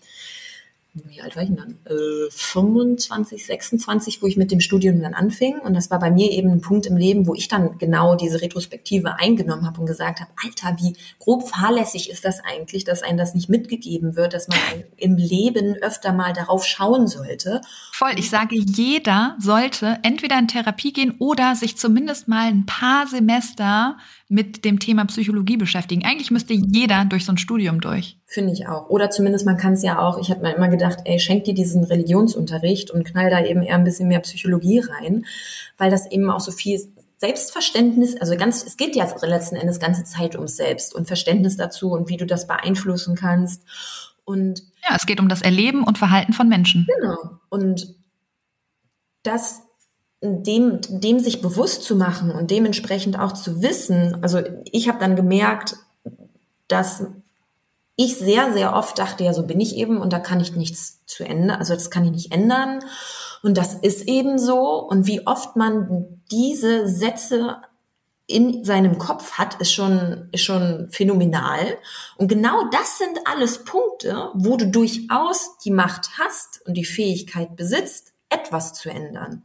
wie 0.93 1.21
alt 1.21 1.35
war 1.35 1.41
ich 1.41 1.49
denn 1.49 1.57
dann? 1.57 1.77
Äh, 1.85 2.29
25, 2.29 3.47
26, 3.47 4.21
wo 4.21 4.27
ich 4.27 4.37
mit 4.37 4.51
dem 4.51 4.59
Studium 4.59 5.01
dann 5.01 5.15
anfing. 5.15 5.57
Und 5.57 5.73
das 5.73 5.89
war 5.89 5.97
bei 5.97 6.11
mir 6.11 6.31
eben 6.31 6.51
ein 6.51 6.61
Punkt 6.61 6.85
im 6.85 6.97
Leben, 6.97 7.25
wo 7.25 7.33
ich 7.33 7.47
dann 7.47 7.79
genau 7.79 8.15
diese 8.15 8.41
Retrospektive 8.41 9.15
eingenommen 9.15 9.65
habe 9.65 9.81
und 9.81 9.87
gesagt 9.87 10.19
habe, 10.19 10.29
Alter, 10.43 10.77
wie 10.79 10.95
grob 11.17 11.49
fahrlässig 11.49 12.11
ist 12.11 12.23
das 12.25 12.41
eigentlich, 12.43 12.83
dass 12.83 13.01
einem 13.01 13.17
das 13.17 13.33
nicht 13.33 13.49
mitgegeben 13.49 14.15
wird, 14.15 14.33
dass 14.33 14.47
man 14.47 14.59
im 14.97 15.17
Leben 15.17 15.75
öfter 15.81 16.13
mal 16.13 16.31
darauf 16.31 16.63
schauen 16.63 17.07
sollte. 17.07 17.61
Voll, 17.91 18.13
ich 18.17 18.29
sage, 18.29 18.55
jeder 18.55 19.35
sollte 19.39 19.97
entweder 20.03 20.37
in 20.37 20.47
Therapie 20.47 20.93
gehen 20.93 21.15
oder 21.17 21.55
sich 21.55 21.75
zumindest 21.75 22.27
mal 22.27 22.45
ein 22.45 22.67
paar 22.67 23.07
Semester 23.07 23.97
mit 24.33 24.65
dem 24.65 24.79
Thema 24.79 25.05
Psychologie 25.05 25.57
beschäftigen. 25.57 26.05
Eigentlich 26.05 26.31
müsste 26.31 26.55
jeder 26.55 27.05
durch 27.05 27.23
so 27.23 27.31
ein 27.31 27.37
Studium 27.37 27.81
durch. 27.81 28.17
Finde 28.25 28.51
ich 28.51 28.67
auch. 28.67 28.89
Oder 28.89 29.11
zumindest 29.11 29.45
man 29.45 29.57
kann 29.57 29.73
es 29.73 29.83
ja 29.83 29.99
auch, 29.99 30.17
ich 30.17 30.31
habe 30.31 30.41
mir 30.41 30.55
immer 30.55 30.69
gedacht, 30.69 31.01
ey, 31.05 31.19
schenk 31.19 31.43
dir 31.43 31.53
diesen 31.53 31.83
Religionsunterricht 31.83 32.89
und 32.89 33.03
knall 33.03 33.29
da 33.29 33.45
eben 33.45 33.61
eher 33.61 33.75
ein 33.75 33.83
bisschen 33.83 34.07
mehr 34.07 34.21
Psychologie 34.21 34.79
rein, 34.79 35.27
weil 35.77 35.91
das 35.91 36.09
eben 36.09 36.31
auch 36.31 36.39
so 36.39 36.51
viel 36.51 36.81
Selbstverständnis, 37.19 38.19
also 38.19 38.35
ganz, 38.35 38.65
es 38.65 38.75
geht 38.75 38.95
ja 38.95 39.07
letzten 39.21 39.55
Endes 39.55 39.79
ganze 39.79 40.03
Zeit 40.03 40.35
ums 40.35 40.57
Selbst 40.57 40.95
und 40.95 41.05
Verständnis 41.05 41.55
dazu 41.55 41.91
und 41.91 42.09
wie 42.09 42.17
du 42.17 42.25
das 42.25 42.47
beeinflussen 42.47 43.15
kannst. 43.15 43.61
Und 44.25 44.63
ja, 44.89 44.95
es 44.95 45.05
geht 45.05 45.19
um 45.19 45.29
das 45.29 45.43
Erleben 45.43 45.83
und 45.83 45.99
Verhalten 45.99 46.33
von 46.33 46.49
Menschen. 46.49 46.87
Genau. 46.99 47.39
Und 47.49 47.93
das 49.21 49.61
dem, 50.23 50.79
dem 50.87 51.19
sich 51.19 51.41
bewusst 51.41 51.83
zu 51.83 51.95
machen 51.95 52.31
und 52.31 52.49
dementsprechend 52.49 53.19
auch 53.19 53.33
zu 53.33 53.61
wissen, 53.61 54.17
also 54.21 54.39
ich 54.71 54.87
habe 54.87 54.99
dann 54.99 55.15
gemerkt, 55.15 55.75
dass 56.67 57.05
ich 57.95 58.17
sehr, 58.17 58.53
sehr 58.53 58.75
oft 58.75 58.97
dachte, 58.97 59.23
ja, 59.23 59.33
so 59.33 59.45
bin 59.45 59.59
ich 59.59 59.75
eben 59.75 59.97
und 59.97 60.13
da 60.13 60.19
kann 60.19 60.39
ich 60.39 60.55
nichts 60.55 61.05
zu 61.05 61.23
ändern, 61.23 61.59
also 61.59 61.73
das 61.73 61.91
kann 61.91 62.05
ich 62.05 62.11
nicht 62.11 62.31
ändern 62.31 62.79
und 63.43 63.57
das 63.57 63.75
ist 63.75 64.07
eben 64.07 64.39
so 64.39 64.79
und 64.79 65.07
wie 65.07 65.27
oft 65.27 65.55
man 65.57 66.21
diese 66.31 66.87
Sätze 66.87 67.57
in 68.25 68.63
seinem 68.63 68.97
Kopf 68.97 69.33
hat, 69.33 69.59
ist 69.59 69.73
schon, 69.73 70.29
ist 70.31 70.43
schon 70.43 70.87
phänomenal. 70.91 71.77
Und 72.15 72.29
genau 72.29 72.69
das 72.71 72.97
sind 72.97 73.19
alles 73.25 73.65
Punkte, 73.65 74.29
wo 74.33 74.55
du 74.55 74.67
durchaus 74.67 75.57
die 75.57 75.71
Macht 75.71 76.17
hast 76.17 76.65
und 76.65 76.75
die 76.75 76.85
Fähigkeit 76.85 77.55
besitzt, 77.57 78.13
etwas 78.29 78.73
zu 78.73 78.89
ändern. 78.89 79.43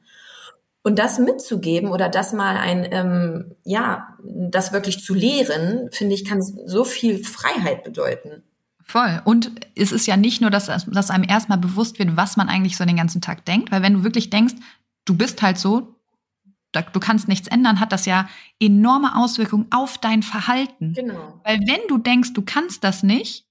Und 0.88 0.98
das 0.98 1.18
mitzugeben 1.18 1.90
oder 1.90 2.08
das 2.08 2.32
mal 2.32 2.56
ein, 2.56 2.88
ähm, 2.90 3.54
ja, 3.62 4.16
das 4.24 4.72
wirklich 4.72 5.04
zu 5.04 5.12
lehren, 5.12 5.90
finde 5.92 6.14
ich, 6.14 6.24
kann 6.24 6.40
so 6.40 6.82
viel 6.82 7.22
Freiheit 7.22 7.84
bedeuten. 7.84 8.42
Voll. 8.84 9.20
Und 9.26 9.50
es 9.76 9.92
ist 9.92 10.06
ja 10.06 10.16
nicht 10.16 10.40
nur, 10.40 10.48
dass, 10.48 10.64
dass 10.86 11.10
einem 11.10 11.24
erstmal 11.28 11.58
bewusst 11.58 11.98
wird, 11.98 12.16
was 12.16 12.38
man 12.38 12.48
eigentlich 12.48 12.78
so 12.78 12.86
den 12.86 12.96
ganzen 12.96 13.20
Tag 13.20 13.44
denkt, 13.44 13.70
weil 13.70 13.82
wenn 13.82 13.92
du 13.92 14.02
wirklich 14.02 14.30
denkst, 14.30 14.54
du 15.04 15.14
bist 15.14 15.42
halt 15.42 15.58
so, 15.58 15.94
du 16.72 17.00
kannst 17.00 17.28
nichts 17.28 17.48
ändern, 17.48 17.80
hat 17.80 17.92
das 17.92 18.06
ja 18.06 18.26
enorme 18.58 19.14
Auswirkungen 19.14 19.66
auf 19.70 19.98
dein 19.98 20.22
Verhalten. 20.22 20.94
Genau. 20.94 21.38
Weil 21.44 21.58
wenn 21.66 21.86
du 21.88 21.98
denkst, 21.98 22.32
du 22.32 22.40
kannst 22.40 22.82
das 22.82 23.02
nicht, 23.02 23.44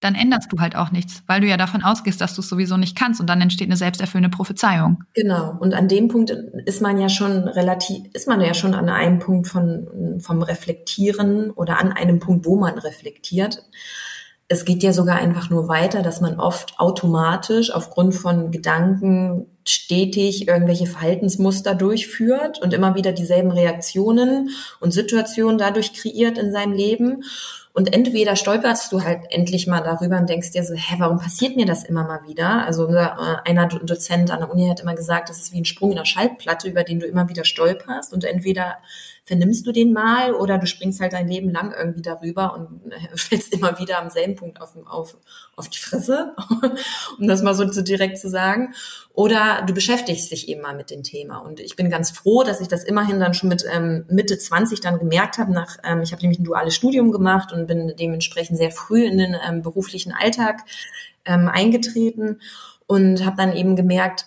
dann 0.00 0.14
änderst 0.14 0.52
du 0.52 0.60
halt 0.60 0.76
auch 0.76 0.92
nichts, 0.92 1.22
weil 1.26 1.40
du 1.40 1.48
ja 1.48 1.56
davon 1.56 1.82
ausgehst, 1.82 2.20
dass 2.20 2.34
du 2.34 2.40
es 2.40 2.48
sowieso 2.48 2.76
nicht 2.76 2.96
kannst 2.96 3.20
und 3.20 3.28
dann 3.28 3.40
entsteht 3.40 3.68
eine 3.68 3.76
selbsterfüllende 3.76 4.34
Prophezeiung. 4.34 5.02
Genau. 5.14 5.56
Und 5.58 5.74
an 5.74 5.88
dem 5.88 6.08
Punkt 6.08 6.30
ist 6.30 6.80
man 6.80 7.00
ja 7.00 7.08
schon 7.08 7.48
relativ, 7.48 8.06
ist 8.12 8.28
man 8.28 8.40
ja 8.40 8.54
schon 8.54 8.74
an 8.74 8.88
einem 8.88 9.18
Punkt 9.18 9.48
von, 9.48 10.20
vom 10.20 10.42
Reflektieren 10.42 11.50
oder 11.50 11.80
an 11.80 11.92
einem 11.92 12.20
Punkt, 12.20 12.46
wo 12.46 12.56
man 12.56 12.78
reflektiert. 12.78 13.64
Es 14.46 14.64
geht 14.64 14.82
ja 14.82 14.92
sogar 14.92 15.16
einfach 15.16 15.50
nur 15.50 15.68
weiter, 15.68 16.02
dass 16.02 16.20
man 16.20 16.40
oft 16.40 16.78
automatisch 16.78 17.70
aufgrund 17.70 18.14
von 18.14 18.50
Gedanken 18.50 19.46
stetig 19.66 20.48
irgendwelche 20.48 20.86
Verhaltensmuster 20.86 21.74
durchführt 21.74 22.58
und 22.62 22.72
immer 22.72 22.94
wieder 22.94 23.12
dieselben 23.12 23.50
Reaktionen 23.50 24.48
und 24.80 24.92
Situationen 24.92 25.58
dadurch 25.58 25.92
kreiert 25.92 26.38
in 26.38 26.52
seinem 26.52 26.72
Leben. 26.72 27.24
Und 27.78 27.94
entweder 27.94 28.34
stolperst 28.34 28.90
du 28.90 29.04
halt 29.04 29.20
endlich 29.30 29.68
mal 29.68 29.80
darüber 29.80 30.18
und 30.18 30.28
denkst 30.28 30.50
dir 30.50 30.64
so, 30.64 30.74
hä, 30.74 30.96
warum 30.98 31.20
passiert 31.20 31.54
mir 31.54 31.64
das 31.64 31.84
immer 31.84 32.02
mal 32.02 32.26
wieder? 32.26 32.66
Also 32.66 32.88
äh, 32.92 33.08
einer 33.44 33.68
Dozent 33.68 34.32
an 34.32 34.40
der 34.40 34.50
Uni 34.50 34.66
hat 34.68 34.80
immer 34.80 34.96
gesagt, 34.96 35.28
das 35.28 35.38
ist 35.38 35.52
wie 35.52 35.60
ein 35.60 35.64
Sprung 35.64 35.90
in 35.90 35.96
der 35.96 36.04
Schallplatte, 36.04 36.68
über 36.68 36.82
den 36.82 36.98
du 36.98 37.06
immer 37.06 37.28
wieder 37.28 37.44
stolperst. 37.44 38.12
Und 38.12 38.24
entweder 38.24 38.78
vernimmst 39.28 39.66
du 39.66 39.72
den 39.72 39.92
mal 39.92 40.32
oder 40.32 40.56
du 40.56 40.66
springst 40.66 41.00
halt 41.00 41.12
dein 41.12 41.28
Leben 41.28 41.52
lang 41.52 41.74
irgendwie 41.78 42.00
darüber 42.00 42.54
und 42.54 42.90
äh, 42.90 42.96
fällst 43.16 43.52
immer 43.52 43.78
wieder 43.78 44.00
am 44.00 44.08
selben 44.08 44.34
Punkt 44.34 44.60
auf, 44.60 44.74
auf, 44.86 45.16
auf 45.54 45.68
die 45.68 45.78
Fresse, 45.78 46.34
um 47.18 47.28
das 47.28 47.42
mal 47.42 47.54
so 47.54 47.68
zu 47.68 47.84
direkt 47.84 48.18
zu 48.18 48.30
sagen. 48.30 48.74
Oder 49.12 49.62
du 49.66 49.74
beschäftigst 49.74 50.32
dich 50.32 50.48
eben 50.48 50.62
mal 50.62 50.74
mit 50.74 50.90
dem 50.90 51.02
Thema. 51.02 51.38
Und 51.38 51.60
ich 51.60 51.76
bin 51.76 51.90
ganz 51.90 52.10
froh, 52.10 52.42
dass 52.42 52.62
ich 52.62 52.68
das 52.68 52.84
immerhin 52.84 53.20
dann 53.20 53.34
schon 53.34 53.50
mit 53.50 53.64
ähm, 53.70 54.06
Mitte 54.08 54.38
20 54.38 54.80
dann 54.80 54.98
gemerkt 54.98 55.36
habe. 55.36 55.52
Nach, 55.52 55.76
ähm, 55.84 56.00
ich 56.00 56.12
habe 56.12 56.22
nämlich 56.22 56.38
ein 56.38 56.44
duales 56.44 56.74
Studium 56.74 57.12
gemacht 57.12 57.52
und 57.52 57.66
bin 57.66 57.94
dementsprechend 57.98 58.56
sehr 58.56 58.70
früh 58.70 59.04
in 59.04 59.18
den 59.18 59.36
ähm, 59.46 59.60
beruflichen 59.60 60.12
Alltag 60.12 60.64
ähm, 61.26 61.48
eingetreten 61.48 62.40
und 62.86 63.26
habe 63.26 63.36
dann 63.36 63.54
eben 63.54 63.76
gemerkt, 63.76 64.24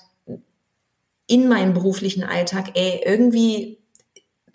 in 1.25 1.47
meinem 1.47 1.73
beruflichen 1.73 2.23
Alltag, 2.23 2.71
ey, 2.75 3.01
irgendwie 3.03 3.80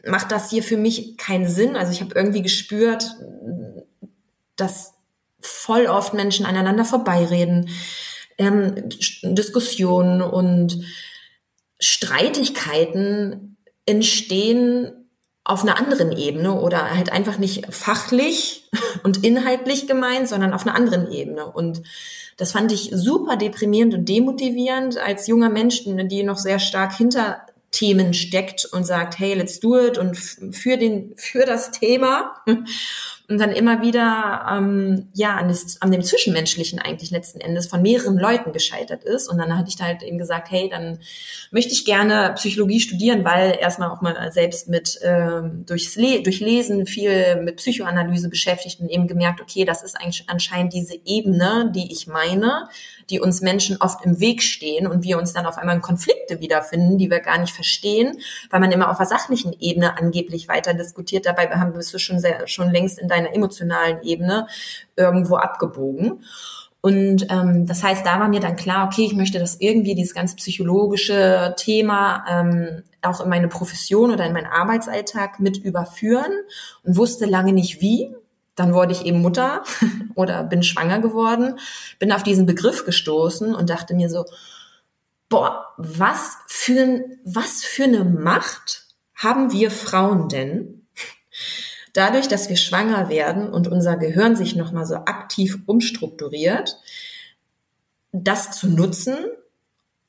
macht 0.06 0.32
das 0.32 0.50
hier 0.50 0.62
für 0.62 0.76
mich 0.76 1.16
keinen 1.16 1.48
Sinn. 1.48 1.76
Also 1.76 1.92
ich 1.92 2.00
habe 2.00 2.14
irgendwie 2.14 2.42
gespürt, 2.42 3.16
dass 4.56 4.94
voll 5.40 5.86
oft 5.86 6.14
Menschen 6.14 6.46
aneinander 6.46 6.84
vorbeireden, 6.84 7.68
ähm, 8.38 8.88
Diskussionen 9.22 10.22
und 10.22 10.84
Streitigkeiten 11.78 13.56
entstehen 13.84 14.92
auf 15.44 15.62
einer 15.62 15.78
anderen 15.78 16.10
Ebene 16.10 16.60
oder 16.60 16.90
halt 16.90 17.12
einfach 17.12 17.38
nicht 17.38 17.72
fachlich 17.72 18.68
und 19.04 19.24
inhaltlich 19.24 19.86
gemeint, 19.86 20.28
sondern 20.28 20.52
auf 20.52 20.66
einer 20.66 20.74
anderen 20.74 21.10
Ebene. 21.10 21.46
Und 21.46 21.82
das 22.36 22.52
fand 22.52 22.72
ich 22.72 22.90
super 22.92 23.36
deprimierend 23.36 23.94
und 23.94 24.08
demotivierend 24.08 24.98
als 24.98 25.26
junger 25.26 25.48
Mensch, 25.48 25.84
die 25.84 26.22
noch 26.22 26.38
sehr 26.38 26.58
stark 26.58 26.94
hinter 26.96 27.46
Themen 27.76 28.14
steckt 28.14 28.64
und 28.64 28.84
sagt, 28.84 29.18
hey, 29.18 29.34
let's 29.34 29.60
do 29.60 29.78
it 29.78 29.98
und 29.98 30.16
für 30.16 30.76
den, 30.78 31.14
für 31.16 31.44
das 31.44 31.70
Thema 31.70 32.34
und 33.28 33.38
dann 33.38 33.50
immer 33.50 33.82
wieder 33.82 34.46
ähm, 34.50 35.08
ja 35.14 35.36
an, 35.36 35.48
das, 35.48 35.82
an 35.82 35.90
dem 35.90 36.02
Zwischenmenschlichen 36.02 36.78
eigentlich 36.78 37.10
letzten 37.10 37.40
Endes 37.40 37.66
von 37.66 37.82
mehreren 37.82 38.18
Leuten 38.18 38.52
gescheitert 38.52 39.04
ist 39.04 39.28
und 39.28 39.38
dann 39.38 39.56
hatte 39.56 39.68
ich 39.68 39.76
da 39.76 39.84
halt 39.84 40.02
eben 40.02 40.18
gesagt, 40.18 40.50
hey, 40.50 40.68
dann 40.68 40.98
möchte 41.50 41.72
ich 41.72 41.84
gerne 41.84 42.32
Psychologie 42.36 42.80
studieren, 42.80 43.24
weil 43.24 43.58
erstmal 43.60 43.90
auch 43.90 44.00
mal 44.00 44.30
selbst 44.30 44.68
mit 44.68 44.98
ähm, 45.02 45.64
durchs 45.66 45.96
Le 45.96 46.22
durch 46.22 46.40
Lesen 46.40 46.86
viel 46.86 47.42
mit 47.42 47.56
Psychoanalyse 47.56 48.28
beschäftigt 48.28 48.80
und 48.80 48.88
eben 48.88 49.08
gemerkt, 49.08 49.40
okay, 49.40 49.64
das 49.64 49.82
ist 49.82 50.00
eigentlich 50.00 50.24
anscheinend 50.28 50.72
diese 50.72 50.94
Ebene, 51.04 51.72
die 51.74 51.92
ich 51.92 52.06
meine, 52.06 52.68
die 53.10 53.20
uns 53.20 53.40
Menschen 53.40 53.76
oft 53.80 54.04
im 54.04 54.20
Weg 54.20 54.42
stehen 54.42 54.86
und 54.86 55.04
wir 55.04 55.18
uns 55.18 55.32
dann 55.32 55.46
auf 55.46 55.58
einmal 55.58 55.76
in 55.76 55.82
Konflikte 55.82 56.40
wiederfinden, 56.40 56.98
die 56.98 57.10
wir 57.10 57.20
gar 57.20 57.38
nicht 57.38 57.52
verstehen, 57.52 58.18
weil 58.50 58.60
man 58.60 58.72
immer 58.72 58.90
auf 58.90 58.96
der 58.96 59.06
sachlichen 59.06 59.54
Ebene 59.60 59.96
angeblich 59.98 60.48
weiter 60.48 60.74
diskutiert. 60.74 61.26
Dabei 61.26 61.48
haben 61.48 61.72
bist 61.72 61.94
du 61.94 61.98
schon 61.98 62.18
sehr, 62.18 62.46
schon 62.48 62.70
längst 62.70 62.98
in 62.98 63.08
deiner 63.16 63.34
emotionalen 63.34 64.02
Ebene 64.02 64.46
irgendwo 64.96 65.36
abgebogen. 65.36 66.22
Und 66.86 67.26
ähm, 67.30 67.66
das 67.66 67.82
heißt, 67.82 68.06
da 68.06 68.20
war 68.20 68.28
mir 68.28 68.38
dann 68.38 68.54
klar, 68.54 68.86
okay, 68.86 69.04
ich 69.04 69.14
möchte 69.14 69.40
das 69.40 69.56
irgendwie, 69.60 69.96
dieses 69.96 70.14
ganze 70.14 70.36
psychologische 70.36 71.54
Thema 71.56 72.24
ähm, 72.28 72.84
auch 73.02 73.20
in 73.20 73.28
meine 73.28 73.48
Profession 73.48 74.12
oder 74.12 74.24
in 74.24 74.32
meinen 74.32 74.46
Arbeitsalltag 74.46 75.40
mit 75.40 75.56
überführen 75.56 76.32
und 76.84 76.96
wusste 76.96 77.26
lange 77.26 77.52
nicht 77.52 77.80
wie. 77.80 78.14
Dann 78.54 78.72
wurde 78.72 78.92
ich 78.92 79.04
eben 79.04 79.20
Mutter 79.20 79.64
oder 80.14 80.44
bin 80.44 80.62
schwanger 80.62 81.00
geworden, 81.00 81.58
bin 81.98 82.12
auf 82.12 82.22
diesen 82.22 82.46
Begriff 82.46 82.84
gestoßen 82.84 83.52
und 83.54 83.68
dachte 83.68 83.94
mir 83.94 84.08
so, 84.08 84.24
boah, 85.28 85.66
was 85.76 86.38
für, 86.46 87.04
was 87.24 87.64
für 87.64 87.84
eine 87.84 88.04
Macht 88.04 88.86
haben 89.14 89.52
wir 89.52 89.70
Frauen 89.70 90.28
denn? 90.28 90.75
Dadurch, 91.96 92.28
dass 92.28 92.50
wir 92.50 92.56
schwanger 92.56 93.08
werden 93.08 93.48
und 93.48 93.68
unser 93.68 93.96
Gehirn 93.96 94.36
sich 94.36 94.54
nochmal 94.54 94.84
so 94.84 94.96
aktiv 94.96 95.60
umstrukturiert, 95.64 96.76
das 98.12 98.50
zu 98.50 98.68
nutzen 98.68 99.16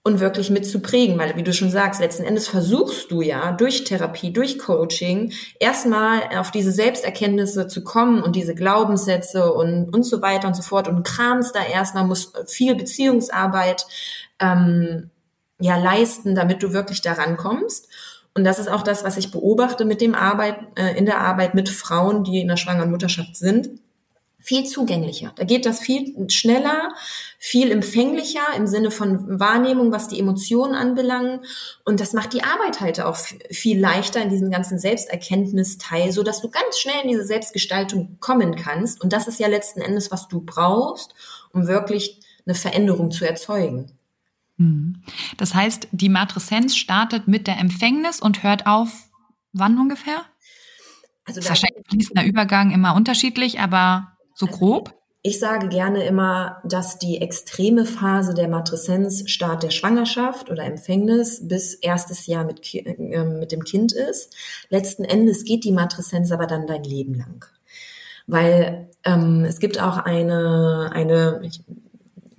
und 0.04 0.20
wirklich 0.20 0.50
mitzuprägen, 0.50 1.18
weil 1.18 1.38
wie 1.38 1.44
du 1.44 1.54
schon 1.54 1.70
sagst, 1.70 2.02
letzten 2.02 2.24
Endes 2.24 2.50
versuchst 2.50 3.10
du 3.10 3.22
ja 3.22 3.54
durch 3.54 3.86
Therapie, 3.86 4.34
durch 4.34 4.60
Coaching 4.60 5.32
erstmal 5.62 6.24
auf 6.38 6.52
diese 6.52 6.74
Selbsterkenntnisse 6.74 7.68
zu 7.68 7.86
kommen 7.86 8.22
und 8.22 8.36
diese 8.36 8.54
Glaubenssätze 8.54 9.54
und, 9.54 9.94
und 9.94 10.04
so 10.04 10.22
weiter 10.22 10.50
und 10.50 10.56
so 10.56 10.64
fort 10.64 10.90
und 10.90 11.04
kramst 11.04 11.56
da 11.56 11.64
erstmal, 11.64 12.06
muss 12.06 12.34
viel 12.48 12.76
Beziehungsarbeit 12.76 13.86
ähm, 14.40 15.10
ja 15.60 15.78
leisten, 15.78 16.36
damit 16.36 16.64
du 16.64 16.74
wirklich 16.74 17.02
daran 17.02 17.38
kommst. 17.38 17.88
Und 18.38 18.44
das 18.44 18.60
ist 18.60 18.68
auch 18.68 18.84
das, 18.84 19.04
was 19.04 19.18
ich 19.18 19.32
beobachte 19.32 19.84
mit 19.84 20.00
dem 20.00 20.14
Arbeit, 20.14 20.60
äh, 20.76 20.96
in 20.96 21.08
der 21.08 21.22
Arbeit 21.22 21.56
mit 21.56 21.70
Frauen, 21.70 22.24
die 22.24 22.40
in 22.40 22.48
der 22.48 22.58
schwangeren 22.58 22.92
Mutterschaft 22.92 23.36
sind 23.36 23.70
viel 24.40 24.64
zugänglicher. 24.66 25.34
Da 25.36 25.44
geht 25.44 25.66
das 25.66 25.80
viel 25.80 26.14
schneller, 26.30 26.94
viel 27.38 27.72
empfänglicher 27.72 28.46
im 28.56 28.66
Sinne 28.66 28.92
von 28.92 29.40
Wahrnehmung, 29.40 29.92
was 29.92 30.08
die 30.08 30.20
Emotionen 30.20 30.74
anbelangen. 30.74 31.42
Und 31.84 32.00
das 32.00 32.14
macht 32.14 32.32
die 32.32 32.44
Arbeit 32.44 32.80
halt 32.80 33.02
auch 33.02 33.18
viel 33.18 33.78
leichter 33.78 34.22
in 34.22 34.30
diesem 34.30 34.52
ganzen 34.52 34.80
Selbsterkenntnisteil, 34.80 36.14
so 36.14 36.24
dass 36.24 36.40
du 36.40 36.50
ganz 36.50 36.80
schnell 36.80 37.02
in 37.04 37.10
diese 37.10 37.26
Selbstgestaltung 37.26 38.20
kommen 38.22 38.56
kannst. 38.56 39.04
Und 39.04 39.12
das 39.12 39.28
ist 39.28 39.40
ja 39.40 39.48
letzten 39.48 39.82
Endes, 39.82 40.12
was 40.12 40.30
du 40.30 40.40
brauchst, 40.40 41.14
um 41.52 41.68
wirklich 41.68 42.22
eine 42.46 42.56
Veränderung 42.56 43.12
zu 43.12 43.26
erzeugen. 43.26 43.97
Hm. 44.58 45.04
Das 45.38 45.54
heißt, 45.54 45.88
die 45.92 46.10
Matreszenz 46.10 46.76
startet 46.76 47.28
mit 47.28 47.48
der 47.48 47.60
Empfängnis 47.60 48.20
und 48.20 48.44
hört 48.44 48.66
auf 48.66 49.08
wann 49.54 49.78
ungefähr? 49.80 50.22
Also 51.26 51.44
wahrscheinlich 51.48 51.86
fließender 51.90 52.26
Übergang 52.26 52.72
immer 52.72 52.96
unterschiedlich, 52.96 53.60
aber 53.60 54.14
so 54.34 54.48
grob? 54.48 54.94
Ich 55.24 55.40
sage 55.40 55.68
gerne 55.68 56.06
immer, 56.06 56.62
dass 56.64 57.00
die 57.00 57.20
extreme 57.20 57.86
Phase 57.86 58.34
der 58.34 58.48
Matreszenz 58.48 59.30
Start 59.30 59.62
der 59.64 59.72
Schwangerschaft 59.72 60.50
oder 60.50 60.64
Empfängnis 60.64 61.46
bis 61.46 61.74
erstes 61.74 62.28
Jahr 62.28 62.46
mit, 62.46 62.62
äh, 62.74 63.24
mit 63.26 63.52
dem 63.52 63.64
Kind 63.64 63.92
ist. 63.92 64.36
Letzten 64.70 65.04
Endes 65.04 65.44
geht 65.44 65.66
die 65.66 65.74
Matreszenz 65.74 66.32
aber 66.32 66.48
dann 66.48 66.66
dein 66.66 66.84
Leben 66.84 67.14
lang. 67.14 67.46
Weil 68.26 68.90
ähm, 69.04 69.44
es 69.44 69.60
gibt 69.60 69.82
auch 69.82 69.98
eine, 69.98 70.92
eine 70.94 71.42
ich 71.44 71.62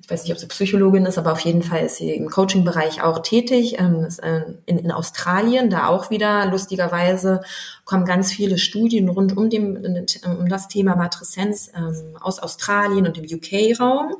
ich 0.08 0.12
weiß 0.12 0.22
nicht, 0.22 0.32
ob 0.32 0.38
sie 0.38 0.46
Psychologin 0.46 1.04
ist, 1.04 1.18
aber 1.18 1.32
auf 1.32 1.40
jeden 1.40 1.62
Fall 1.62 1.84
ist 1.84 1.96
sie 1.96 2.14
im 2.14 2.30
Coaching-Bereich 2.30 3.02
auch 3.02 3.18
tätig, 3.18 3.78
ähm, 3.78 4.04
ist, 4.06 4.20
äh, 4.20 4.40
in, 4.64 4.78
in 4.78 4.90
Australien, 4.90 5.68
da 5.68 5.88
auch 5.88 6.08
wieder 6.08 6.46
lustigerweise 6.46 7.42
kommen 7.84 8.06
ganz 8.06 8.32
viele 8.32 8.56
Studien 8.56 9.10
rund 9.10 9.36
um, 9.36 9.50
dem, 9.50 9.76
um 10.24 10.48
das 10.48 10.68
Thema 10.68 10.96
Matreszenz 10.96 11.70
ähm, 11.76 12.16
aus 12.22 12.38
Australien 12.38 13.06
und 13.06 13.18
dem 13.18 13.26
UK-Raum. 13.26 14.14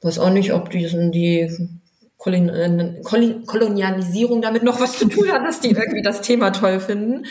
Weiß 0.00 0.20
auch 0.20 0.30
nicht, 0.30 0.52
ob 0.52 0.70
die, 0.70 0.86
die 1.10 1.40
äh, 1.40 1.58
Kolonialisierung 2.18 4.42
damit 4.42 4.64
noch 4.64 4.80
was 4.80 4.98
zu 4.98 5.08
tun 5.08 5.30
hat, 5.30 5.46
dass 5.46 5.60
die 5.60 5.70
irgendwie 5.70 6.02
das 6.02 6.20
Thema 6.20 6.50
toll 6.50 6.80
finden. 6.80 7.26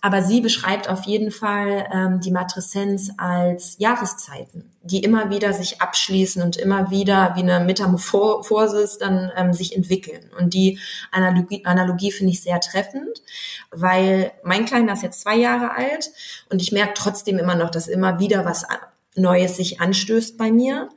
Aber 0.00 0.22
sie 0.22 0.40
beschreibt 0.40 0.88
auf 0.88 1.02
jeden 1.04 1.32
Fall 1.32 1.88
ähm, 1.92 2.20
die 2.20 2.30
Matreszenz 2.30 3.10
als 3.16 3.74
Jahreszeiten, 3.78 4.70
die 4.82 5.00
immer 5.00 5.30
wieder 5.30 5.52
sich 5.52 5.82
abschließen 5.82 6.40
und 6.40 6.56
immer 6.56 6.92
wieder 6.92 7.32
wie 7.34 7.40
eine 7.40 7.58
Metamorphosis 7.64 8.98
dann 8.98 9.32
ähm, 9.36 9.52
sich 9.52 9.74
entwickeln. 9.74 10.30
Und 10.38 10.54
die 10.54 10.78
Analogie, 11.10 11.64
Analogie 11.64 12.12
finde 12.12 12.32
ich 12.32 12.40
sehr 12.40 12.60
treffend, 12.60 13.20
weil 13.72 14.30
mein 14.44 14.66
Kleiner 14.66 14.92
ist 14.92 15.02
jetzt 15.02 15.22
zwei 15.22 15.36
Jahre 15.36 15.74
alt 15.74 16.10
und 16.48 16.62
ich 16.62 16.70
merke 16.70 16.94
trotzdem 16.94 17.38
immer 17.38 17.56
noch, 17.56 17.70
dass 17.70 17.88
immer 17.88 18.20
wieder 18.20 18.44
was 18.44 18.64
Neues 19.16 19.56
sich 19.56 19.80
anstößt 19.80 20.38
bei 20.38 20.52
mir. 20.52 20.90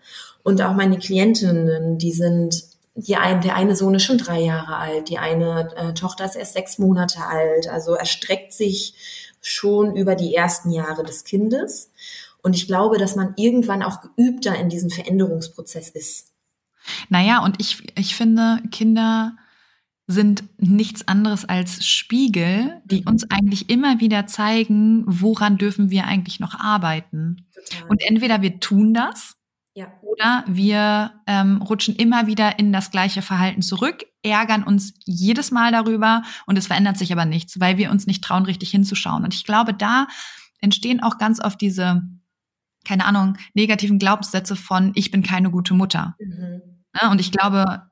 Und 0.44 0.62
auch 0.62 0.74
meine 0.74 0.98
Klientinnen, 0.98 1.98
die 1.98 2.12
sind 2.12 2.71
die 2.96 3.16
ein, 3.16 3.42
der 3.42 3.56
eine 3.56 3.76
Sohn 3.76 3.96
ist 3.96 4.04
schon 4.04 4.18
drei 4.18 4.42
Jahre 4.42 4.76
alt, 4.76 5.10
die 5.10 5.18
eine 5.18 5.74
äh, 5.76 5.94
Tochter 5.94 6.26
ist 6.26 6.36
erst 6.36 6.54
sechs 6.54 6.78
Monate 6.78 7.26
alt. 7.26 7.68
Also 7.68 7.94
erstreckt 7.94 8.54
sich 8.54 8.94
schon 9.42 9.96
über 9.96 10.16
die 10.16 10.36
ersten 10.36 10.72
Jahre 10.72 11.04
des 11.04 11.24
Kindes. 11.24 11.92
Und 12.44 12.56
ich 12.56 12.68
glaube, 12.68 12.98
dass 12.98 13.16
man 13.16 13.34
irgendwann 13.38 13.84
auch 13.84 14.02
geübter 14.02 14.56
in 14.58 14.70
diesem 14.70 14.90
Veränderungsprozess 14.90 15.90
ist. 15.90 16.32
Naja, 17.10 17.44
und 17.44 17.62
ich, 17.62 17.84
ich 17.98 18.16
finde, 18.16 18.60
Kinder 18.72 19.36
sind 20.08 20.44
nichts 20.58 21.08
anderes 21.08 21.46
als 21.46 21.86
Spiegel, 21.86 22.82
die 22.86 23.02
mhm. 23.02 23.08
uns 23.08 23.32
eigentlich 23.32 23.70
immer 23.70 24.00
wieder 24.00 24.28
zeigen, 24.28 25.04
woran 25.08 25.58
dürfen 25.58 25.90
wir 25.90 26.06
eigentlich 26.06 26.40
noch 26.40 26.60
arbeiten. 26.60 27.46
Total. 27.54 27.90
Und 27.90 28.02
entweder 28.06 28.42
wir 28.42 28.60
tun 28.60 28.94
das 28.94 29.38
ja. 29.74 29.88
Oder 30.02 30.44
wir 30.48 31.14
ähm, 31.28 31.62
rutschen 31.62 31.96
immer 31.96 32.28
wieder 32.28 32.60
in 32.60 32.74
das 32.74 32.92
gleiche 32.92 33.22
Verhalten 33.22 33.62
zurück, 33.62 34.04
ärgern 34.22 34.64
uns 34.64 34.94
jedes 35.06 35.52
Mal 35.52 35.72
darüber 35.72 36.24
und 36.46 36.58
es 36.58 36.68
verändert 36.68 36.98
sich 36.98 37.12
aber 37.14 37.26
nichts, 37.26 37.60
weil 37.60 37.78
wir 37.78 37.90
uns 37.90 38.06
nicht 38.06 38.24
trauen, 38.24 38.46
richtig 38.46 38.70
hinzuschauen. 38.72 39.24
Und 39.24 39.34
ich 39.34 39.46
glaube, 39.46 39.74
da 39.74 40.08
entstehen 40.60 41.02
auch 41.02 41.18
ganz 41.18 41.42
oft 41.42 41.62
diese, 41.62 42.04
keine 42.86 43.06
Ahnung, 43.06 43.38
negativen 43.54 43.98
Glaubenssätze 43.98 44.58
von, 44.58 44.92
ich 44.96 45.10
bin 45.10 45.24
keine 45.24 45.52
gute 45.52 45.74
Mutter. 45.74 46.16
Mhm. 46.20 46.84
Ja, 47.02 47.10
und 47.10 47.22
ich 47.22 47.32
glaube, 47.32 47.90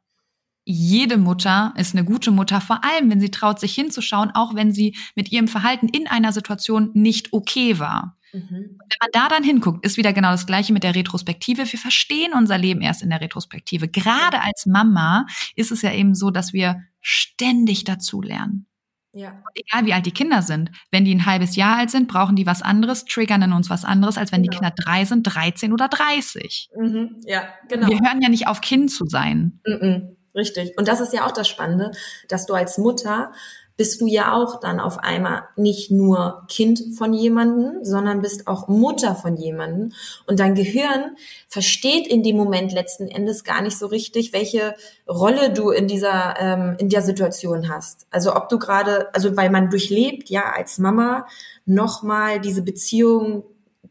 jede 0.66 1.18
Mutter 1.18 1.74
ist 1.78 1.96
eine 1.96 2.04
gute 2.04 2.32
Mutter, 2.32 2.60
vor 2.60 2.84
allem 2.84 3.10
wenn 3.10 3.22
sie 3.22 3.32
traut, 3.32 3.60
sich 3.60 3.74
hinzuschauen, 3.74 4.32
auch 4.32 4.54
wenn 4.54 4.74
sie 4.74 4.96
mit 5.16 5.32
ihrem 5.32 5.48
Verhalten 5.48 5.88
in 5.88 6.08
einer 6.08 6.34
Situation 6.34 6.92
nicht 6.94 7.32
okay 7.32 7.80
war. 7.80 8.19
Mhm. 8.34 8.78
Wenn 8.80 9.00
man 9.02 9.10
da 9.12 9.28
dann 9.28 9.44
hinguckt, 9.44 9.86
ist 9.86 9.98
wieder 9.98 10.14
genau 10.14 10.32
das 10.32 10.46
Gleiche 10.46 10.74
mit 10.74 10.84
der 10.84 10.96
Retrospektive. 10.96 11.72
Wir 11.72 11.80
verstehen 11.80 12.34
unser 12.34 12.58
Leben 12.58 12.82
erst 12.82 13.02
in 13.02 13.10
der 13.10 13.22
Retrospektive. 13.22 13.88
Gerade 13.88 14.42
als 14.42 14.66
Mama 14.66 15.26
ist 15.56 15.72
es 15.72 15.82
ja 15.82 15.94
eben 15.94 16.16
so, 16.16 16.32
dass 16.32 16.54
wir 16.54 16.82
ständig 17.02 17.84
dazulernen. 17.84 18.68
Ja. 19.14 19.30
Und 19.30 19.56
egal 19.56 19.86
wie 19.86 19.94
alt 19.94 20.06
die 20.06 20.12
Kinder 20.12 20.42
sind, 20.42 20.70
wenn 20.92 21.04
die 21.04 21.14
ein 21.14 21.26
halbes 21.26 21.56
Jahr 21.56 21.78
alt 21.78 21.90
sind, 21.90 22.08
brauchen 22.08 22.36
die 22.36 22.46
was 22.46 22.62
anderes, 22.62 23.06
triggern 23.06 23.42
in 23.42 23.54
uns 23.54 23.70
was 23.70 23.84
anderes, 23.84 24.18
als 24.18 24.32
wenn 24.32 24.44
genau. 24.44 24.52
die 24.52 24.58
Kinder 24.58 24.74
drei 24.76 25.06
sind, 25.06 25.24
13 25.24 25.74
oder 25.74 25.88
30. 25.88 26.70
Mhm. 26.76 27.18
Ja, 27.26 27.50
genau. 27.68 27.88
Wir 27.88 28.00
hören 28.00 28.22
ja 28.22 28.30
nicht 28.30 28.48
auf, 28.48 28.62
Kind 28.62 28.92
zu 28.92 29.06
sein. 29.08 29.62
Mhm. 29.66 30.16
Richtig. 30.36 30.78
Und 30.78 30.88
das 30.88 31.00
ist 31.00 31.12
ja 31.12 31.26
auch 31.26 31.32
das 31.32 31.48
Spannende, 31.48 31.92
dass 32.28 32.46
du 32.46 32.54
als 32.54 32.78
Mutter 32.78 33.32
bist 33.80 34.02
du 34.02 34.08
ja 34.08 34.34
auch 34.34 34.60
dann 34.60 34.82
auf 34.82 34.98
einmal 35.00 35.44
nicht 35.56 35.90
nur 35.90 36.44
Kind 36.50 36.84
von 36.98 37.14
jemanden, 37.14 37.86
sondern 37.86 38.22
bist 38.22 38.46
auch 38.46 38.68
Mutter 38.68 39.16
von 39.16 39.38
jemanden. 39.38 39.94
Und 40.28 40.42
dein 40.42 40.54
Gehirn 40.54 41.16
versteht 41.48 42.06
in 42.06 42.22
dem 42.22 42.36
Moment 42.36 42.74
letzten 42.74 43.08
Endes 43.08 43.46
gar 43.46 43.62
nicht 43.62 43.78
so 43.78 43.86
richtig, 43.86 44.34
welche 44.34 44.76
Rolle 45.08 45.54
du 45.54 45.70
in 45.70 45.88
dieser, 45.88 46.36
ähm, 46.42 46.76
in 46.78 46.90
der 46.90 47.02
Situation 47.02 47.70
hast. 47.70 48.06
Also 48.12 48.36
ob 48.36 48.50
du 48.50 48.60
gerade, 48.60 49.08
also 49.14 49.38
weil 49.38 49.50
man 49.50 49.70
durchlebt 49.70 50.30
ja 50.30 50.52
als 50.58 50.78
Mama 50.78 51.26
nochmal 51.66 52.42
diese 52.42 52.64
Beziehung 52.64 53.44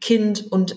Kind 0.02 0.52
und 0.52 0.76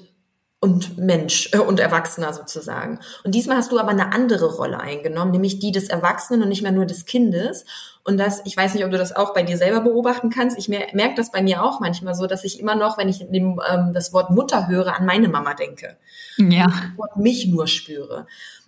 und 0.61 0.99
Mensch 0.99 1.49
äh, 1.53 1.57
und 1.57 1.79
Erwachsener 1.79 2.33
sozusagen. 2.33 2.99
Und 3.25 3.35
diesmal 3.35 3.57
hast 3.57 3.71
du 3.71 3.79
aber 3.79 3.89
eine 3.89 4.13
andere 4.13 4.55
Rolle 4.55 4.79
eingenommen, 4.79 5.31
nämlich 5.31 5.59
die 5.59 5.71
des 5.71 5.89
Erwachsenen 5.89 6.43
und 6.43 6.49
nicht 6.49 6.61
mehr 6.61 6.71
nur 6.71 6.85
des 6.85 7.05
Kindes. 7.05 7.65
Und 8.03 8.17
das, 8.17 8.41
ich 8.45 8.57
weiß 8.57 8.73
nicht, 8.73 8.83
ob 8.83 8.91
du 8.91 8.97
das 8.97 9.15
auch 9.15 9.33
bei 9.33 9.43
dir 9.43 9.57
selber 9.57 9.81
beobachten 9.81 10.29
kannst. 10.29 10.57
Ich 10.57 10.67
mer 10.67 10.87
merke 10.93 11.15
das 11.15 11.31
bei 11.31 11.41
mir 11.41 11.63
auch 11.63 11.79
manchmal 11.79 12.15
so, 12.15 12.25
dass 12.25 12.43
ich 12.43 12.59
immer 12.59 12.75
noch, 12.75 12.97
wenn 12.97 13.09
ich 13.09 13.19
dem, 13.19 13.61
ähm, 13.69 13.91
das 13.93 14.11
Wort 14.11 14.31
Mutter 14.31 14.67
höre, 14.67 14.95
an 14.97 15.05
meine 15.05 15.29
Mama 15.29 15.53
denke. 15.53 15.97
Ja. 16.37 16.67
Und 16.97 17.17
mich 17.21 17.47
nur 17.47 17.67
spüre. 17.67 18.25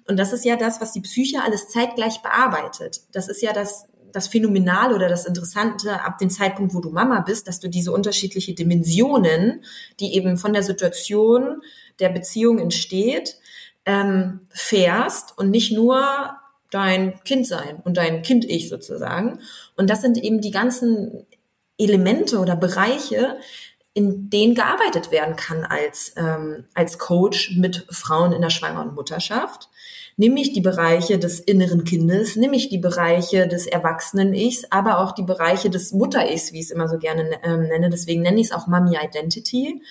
Und 0.08 0.18
das 0.18 0.34
ist 0.34 0.46
ja 0.46 0.56
das, 0.56 0.82
was 0.82 0.92
die 0.92 1.02
Psyche 1.02 1.42
alles 1.44 1.70
zeitgleich 1.70 2.22
bearbeitet. 2.22 3.02
Das 3.12 3.28
ist 3.28 3.42
ja 3.42 3.54
das, 3.54 3.88
das 4.12 4.28
Phänomenal 4.28 4.94
oder 4.94 5.10
das 5.10 5.26
Interessante 5.26 6.02
ab 6.04 6.20
dem 6.20 6.30
Zeitpunkt, 6.30 6.76
wo 6.76 6.82
du 6.82 6.92
Mama 6.92 7.22
bist, 7.22 7.48
dass 7.48 7.60
du 7.60 7.70
diese 7.70 7.92
unterschiedliche 7.92 8.54
Dimensionen, 8.54 9.64
die 10.00 10.14
eben 10.14 10.38
von 10.38 10.54
der 10.54 10.64
Situation 10.64 11.62
der 12.00 12.10
Beziehung 12.10 12.60
entsteht, 12.60 13.38
ähm, 13.86 14.42
fährst 14.50 15.38
und 15.38 15.50
nicht 15.50 15.72
nur 15.72 16.36
dein 16.74 17.24
Kind 17.24 17.48
sein 17.48 17.82
und 17.84 17.98
dein 17.98 18.22
Kind-Ich 18.22 18.70
sozusagen. 18.70 19.40
Und 19.76 19.90
das 19.90 20.02
sind 20.02 20.18
eben 20.18 20.42
die 20.42 20.52
ganzen 20.52 21.26
Elemente 21.78 22.40
oder 22.40 22.56
Bereiche, 22.56 23.38
in 23.94 24.30
denen 24.30 24.56
gearbeitet 24.56 25.12
werden 25.12 25.36
kann 25.36 25.64
als, 25.64 26.14
ähm, 26.18 26.66
als 26.74 26.98
Coach 26.98 27.56
mit 27.58 27.86
Frauen 27.92 28.32
in 28.34 28.42
der 28.42 28.50
Schwangeren 28.50 28.96
Mutterschaft. 28.96 29.70
Nämlich 30.18 30.54
die 30.54 30.62
Bereiche 30.62 31.20
des 31.20 31.40
inneren 31.40 31.84
Kindes, 31.84 32.36
nämlich 32.36 32.70
die 32.70 32.78
Bereiche 32.78 33.48
des 33.48 33.68
Erwachsenen-Ichs, 33.68 34.66
aber 34.72 35.00
auch 35.00 35.12
die 35.12 35.24
Bereiche 35.24 35.70
des 35.70 35.92
Mutter-Ichs, 35.92 36.54
wie 36.54 36.60
ich 36.60 36.66
es 36.66 36.72
immer 36.72 36.88
so 36.88 36.98
gerne 36.98 37.40
ähm, 37.44 37.64
nenne. 37.64 37.90
Deswegen 37.90 38.22
nenne 38.22 38.40
ich 38.40 38.48
es 38.48 38.52
auch 38.52 38.68
Mummy 38.68 38.98
Identity, 39.00 39.82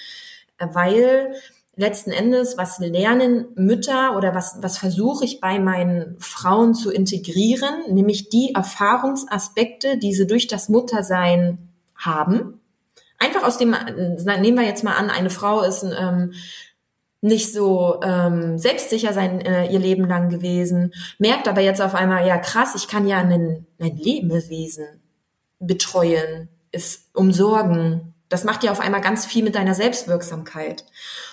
äh, 0.59 0.67
weil 0.73 1.35
letzten 1.77 2.11
Endes, 2.11 2.59
was 2.59 2.79
lernen 2.79 3.47
Mütter 3.55 4.17
oder 4.17 4.35
was, 4.35 4.59
was 4.61 4.79
versuche 4.79 5.25
ich 5.25 5.41
bei 5.41 5.59
meinen 5.59 6.17
Frauen 6.19 6.75
zu 6.75 6.91
integrieren, 6.91 7.83
nämlich 7.89 8.29
die 8.29 8.55
Erfahrungsaspekte, 8.55 9.97
die 9.97 10.15
sie 10.15 10.27
durch 10.27 10.47
das 10.47 10.69
Muttersein 10.69 11.71
haben. 11.97 12.61
Einfach 13.19 13.45
aus 13.45 13.57
dem, 13.57 13.71
nehmen 13.71 14.59
wir 14.59 14.67
jetzt 14.67 14.85
mal 14.85 14.97
an, 14.97 15.09
eine 15.09 15.31
Frau 15.31 15.63
ist 15.63 15.85
ähm, 15.85 16.33
nicht 17.21 17.53
so 17.53 18.01
ähm, 18.03 18.59
selbstsicher 18.59 19.13
sein 19.13 19.41
äh, 19.41 19.73
ihr 19.73 19.79
Leben 19.79 20.07
lang 20.07 20.29
gewesen, 20.29 20.93
merkt 21.19 21.47
aber 21.47 21.61
jetzt 21.61 21.81
auf 21.81 21.95
einmal, 21.95 22.27
ja 22.27 22.37
krass, 22.37 22.75
ich 22.75 22.89
kann 22.89 23.07
ja 23.07 23.19
ein, 23.19 23.65
ein 23.79 23.97
Lebewesen 23.97 25.01
betreuen, 25.61 26.49
es 26.73 27.09
umsorgen. 27.15 28.12
Das 28.33 28.45
macht 28.45 28.65
ja 28.65 28.73
auf 28.73 28.81
einmal 28.81 29.03
ganz 29.03 29.27
viel 29.27 29.45
mit 29.45 29.55
deiner 29.55 29.75
Selbstwirksamkeit. 29.75 30.85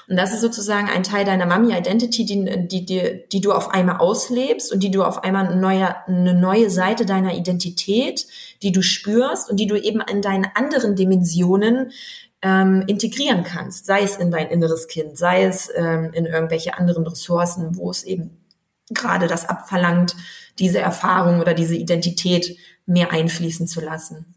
Und 0.10 0.18
das 0.18 0.34
ist 0.34 0.42
sozusagen 0.42 0.90
ein 0.90 1.04
Teil 1.04 1.24
deiner 1.24 1.46
Mami-Identity, 1.46 2.26
die, 2.26 2.68
die, 2.68 2.86
die, 2.86 3.24
die 3.32 3.42
du 3.42 3.54
auf 3.54 3.70
einmal 3.70 3.98
auslebst 3.98 4.74
und 4.74 4.84
die 4.84 4.92
du 4.92 5.04
auf 5.04 5.24
einmal 5.24 5.48
eine 5.48 5.56
neue, 5.56 5.96
eine 6.08 6.34
neue 6.34 6.70
Seite 6.70 7.06
deiner 7.06 7.36
Identität, 7.36 8.28
die 8.62 8.74
du 8.74 8.82
spürst 8.82 9.50
und 9.50 9.58
die 9.62 9.68
du 9.68 9.76
eben 9.76 10.02
in 10.02 10.22
deinen 10.22 10.48
anderen 10.56 10.98
Dimensionen 10.98 11.92
ähm, 12.42 12.84
integrieren 12.88 13.46
kannst, 13.46 13.86
sei 13.86 14.02
es 14.02 14.18
in 14.18 14.30
dein 14.30 14.50
inneres 14.50 14.88
Kind, 14.88 15.18
sei 15.18 15.44
es 15.44 15.70
ähm, 15.74 16.12
in 16.14 16.26
irgendwelche 16.26 16.78
anderen 16.78 17.08
Ressourcen, 17.08 17.78
wo 17.78 17.90
es 17.92 18.04
eben 18.04 18.46
gerade 18.90 19.28
das 19.28 19.48
abverlangt, 19.48 20.18
diese 20.58 20.80
Erfahrung 20.80 21.40
oder 21.40 21.54
diese 21.54 21.76
Identität 21.76 22.58
mehr 22.86 23.12
einfließen 23.14 23.68
zu 23.68 23.80
lassen. 23.80 24.36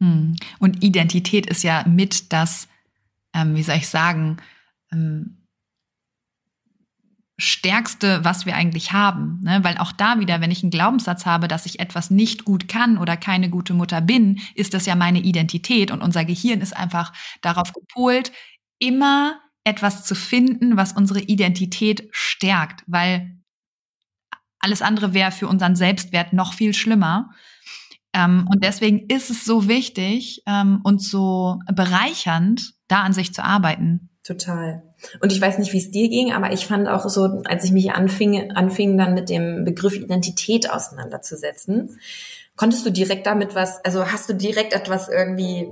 Hm. 0.00 0.36
Und 0.58 0.82
Identität 0.82 1.46
ist 1.46 1.62
ja 1.62 1.84
mit 1.86 2.32
das, 2.32 2.68
ähm, 3.34 3.54
wie 3.54 3.62
soll 3.62 3.76
ich 3.76 3.88
sagen, 3.88 4.38
ähm, 4.92 5.36
Stärkste, 7.40 8.22
was 8.22 8.44
wir 8.44 8.54
eigentlich 8.54 8.92
haben. 8.92 9.40
Ne? 9.42 9.60
Weil 9.62 9.78
auch 9.78 9.92
da 9.92 10.20
wieder, 10.20 10.40
wenn 10.40 10.50
ich 10.50 10.62
einen 10.62 10.70
Glaubenssatz 10.70 11.24
habe, 11.24 11.48
dass 11.48 11.64
ich 11.64 11.80
etwas 11.80 12.10
nicht 12.10 12.44
gut 12.44 12.68
kann 12.68 12.98
oder 12.98 13.16
keine 13.16 13.48
gute 13.48 13.72
Mutter 13.72 14.00
bin, 14.02 14.40
ist 14.54 14.74
das 14.74 14.84
ja 14.84 14.94
meine 14.94 15.20
Identität 15.20 15.90
und 15.90 16.02
unser 16.02 16.24
Gehirn 16.24 16.60
ist 16.60 16.76
einfach 16.76 17.12
darauf 17.40 17.72
gepolt, 17.72 18.30
immer 18.78 19.40
etwas 19.64 20.04
zu 20.04 20.14
finden, 20.14 20.76
was 20.76 20.92
unsere 20.92 21.20
Identität 21.20 22.08
stärkt, 22.12 22.84
weil 22.86 23.36
alles 24.58 24.82
andere 24.82 25.14
wäre 25.14 25.32
für 25.32 25.48
unseren 25.48 25.76
Selbstwert 25.76 26.32
noch 26.32 26.52
viel 26.52 26.74
schlimmer. 26.74 27.30
Ähm, 28.12 28.48
und 28.50 28.64
deswegen 28.64 29.06
ist 29.08 29.30
es 29.30 29.44
so 29.44 29.68
wichtig 29.68 30.42
ähm, 30.46 30.80
und 30.82 31.02
so 31.02 31.58
bereichernd, 31.72 32.74
da 32.88 33.02
an 33.02 33.12
sich 33.12 33.32
zu 33.32 33.44
arbeiten. 33.44 34.10
Total. 34.22 34.82
Und 35.22 35.32
ich 35.32 35.40
weiß 35.40 35.58
nicht, 35.58 35.72
wie 35.72 35.78
es 35.78 35.90
dir 35.90 36.08
ging, 36.08 36.32
aber 36.32 36.52
ich 36.52 36.66
fand 36.66 36.88
auch 36.88 37.08
so, 37.08 37.42
als 37.44 37.64
ich 37.64 37.72
mich 37.72 37.92
anfing, 37.92 38.52
anfing 38.52 38.98
dann 38.98 39.14
mit 39.14 39.30
dem 39.30 39.64
Begriff 39.64 39.96
Identität 39.96 40.70
auseinanderzusetzen, 40.70 41.98
konntest 42.54 42.84
du 42.84 42.90
direkt 42.90 43.26
damit 43.26 43.54
was, 43.54 43.82
also 43.84 44.04
hast 44.06 44.28
du 44.28 44.34
direkt 44.34 44.74
etwas 44.74 45.08
irgendwie 45.08 45.66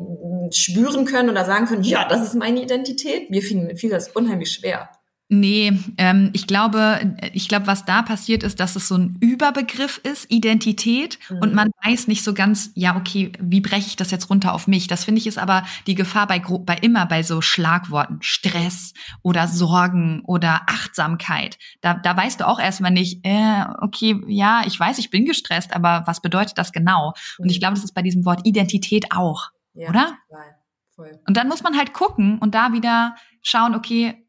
spüren 0.50 1.04
können 1.04 1.28
oder 1.28 1.44
sagen 1.44 1.66
können, 1.66 1.84
ja, 1.84 2.08
das 2.08 2.22
ist 2.22 2.34
meine 2.34 2.62
Identität? 2.62 3.30
Mir 3.30 3.42
fiel, 3.42 3.76
fiel 3.76 3.90
das 3.90 4.08
unheimlich 4.08 4.52
schwer. 4.52 4.88
Nee, 5.30 5.78
ähm, 5.98 6.30
ich 6.32 6.46
glaube, 6.46 7.16
ich 7.34 7.48
glaube, 7.48 7.66
was 7.66 7.84
da 7.84 8.00
passiert 8.00 8.42
ist, 8.42 8.60
dass 8.60 8.76
es 8.76 8.88
so 8.88 8.96
ein 8.96 9.18
Überbegriff 9.20 9.98
ist, 10.02 10.30
Identität, 10.30 11.18
mhm. 11.28 11.38
und 11.38 11.54
man 11.54 11.70
weiß 11.84 12.08
nicht 12.08 12.24
so 12.24 12.32
ganz, 12.32 12.70
ja, 12.74 12.96
okay, 12.96 13.32
wie 13.38 13.60
breche 13.60 13.88
ich 13.88 13.96
das 13.96 14.10
jetzt 14.10 14.30
runter 14.30 14.54
auf 14.54 14.66
mich? 14.66 14.86
Das 14.86 15.04
finde 15.04 15.18
ich 15.18 15.26
ist 15.26 15.36
aber 15.36 15.64
die 15.86 15.94
Gefahr 15.94 16.26
bei, 16.26 16.38
bei 16.40 16.76
immer 16.76 17.04
bei 17.04 17.22
so 17.22 17.42
Schlagworten, 17.42 18.18
Stress 18.22 18.94
oder 19.20 19.48
Sorgen 19.48 20.22
oder 20.24 20.62
Achtsamkeit. 20.66 21.58
Da, 21.82 21.92
da 21.92 22.16
weißt 22.16 22.40
du 22.40 22.48
auch 22.48 22.58
erstmal 22.58 22.92
nicht, 22.92 23.20
äh, 23.26 23.64
okay, 23.82 24.22
ja, 24.28 24.62
ich 24.66 24.80
weiß, 24.80 24.96
ich 24.96 25.10
bin 25.10 25.26
gestresst, 25.26 25.76
aber 25.76 26.04
was 26.06 26.22
bedeutet 26.22 26.56
das 26.56 26.72
genau? 26.72 27.12
Mhm. 27.36 27.42
Und 27.42 27.50
ich 27.50 27.58
mhm. 27.58 27.60
glaube, 27.60 27.74
das 27.74 27.84
ist 27.84 27.94
bei 27.94 28.02
diesem 28.02 28.24
Wort 28.24 28.46
Identität 28.46 29.12
auch, 29.12 29.50
ja, 29.74 29.90
oder? 29.90 30.16
Total. 30.30 30.54
Voll. 30.96 31.18
Und 31.28 31.36
dann 31.36 31.48
muss 31.48 31.62
man 31.62 31.76
halt 31.76 31.92
gucken 31.92 32.38
und 32.38 32.54
da 32.54 32.72
wieder 32.72 33.14
schauen, 33.42 33.76
okay, 33.76 34.24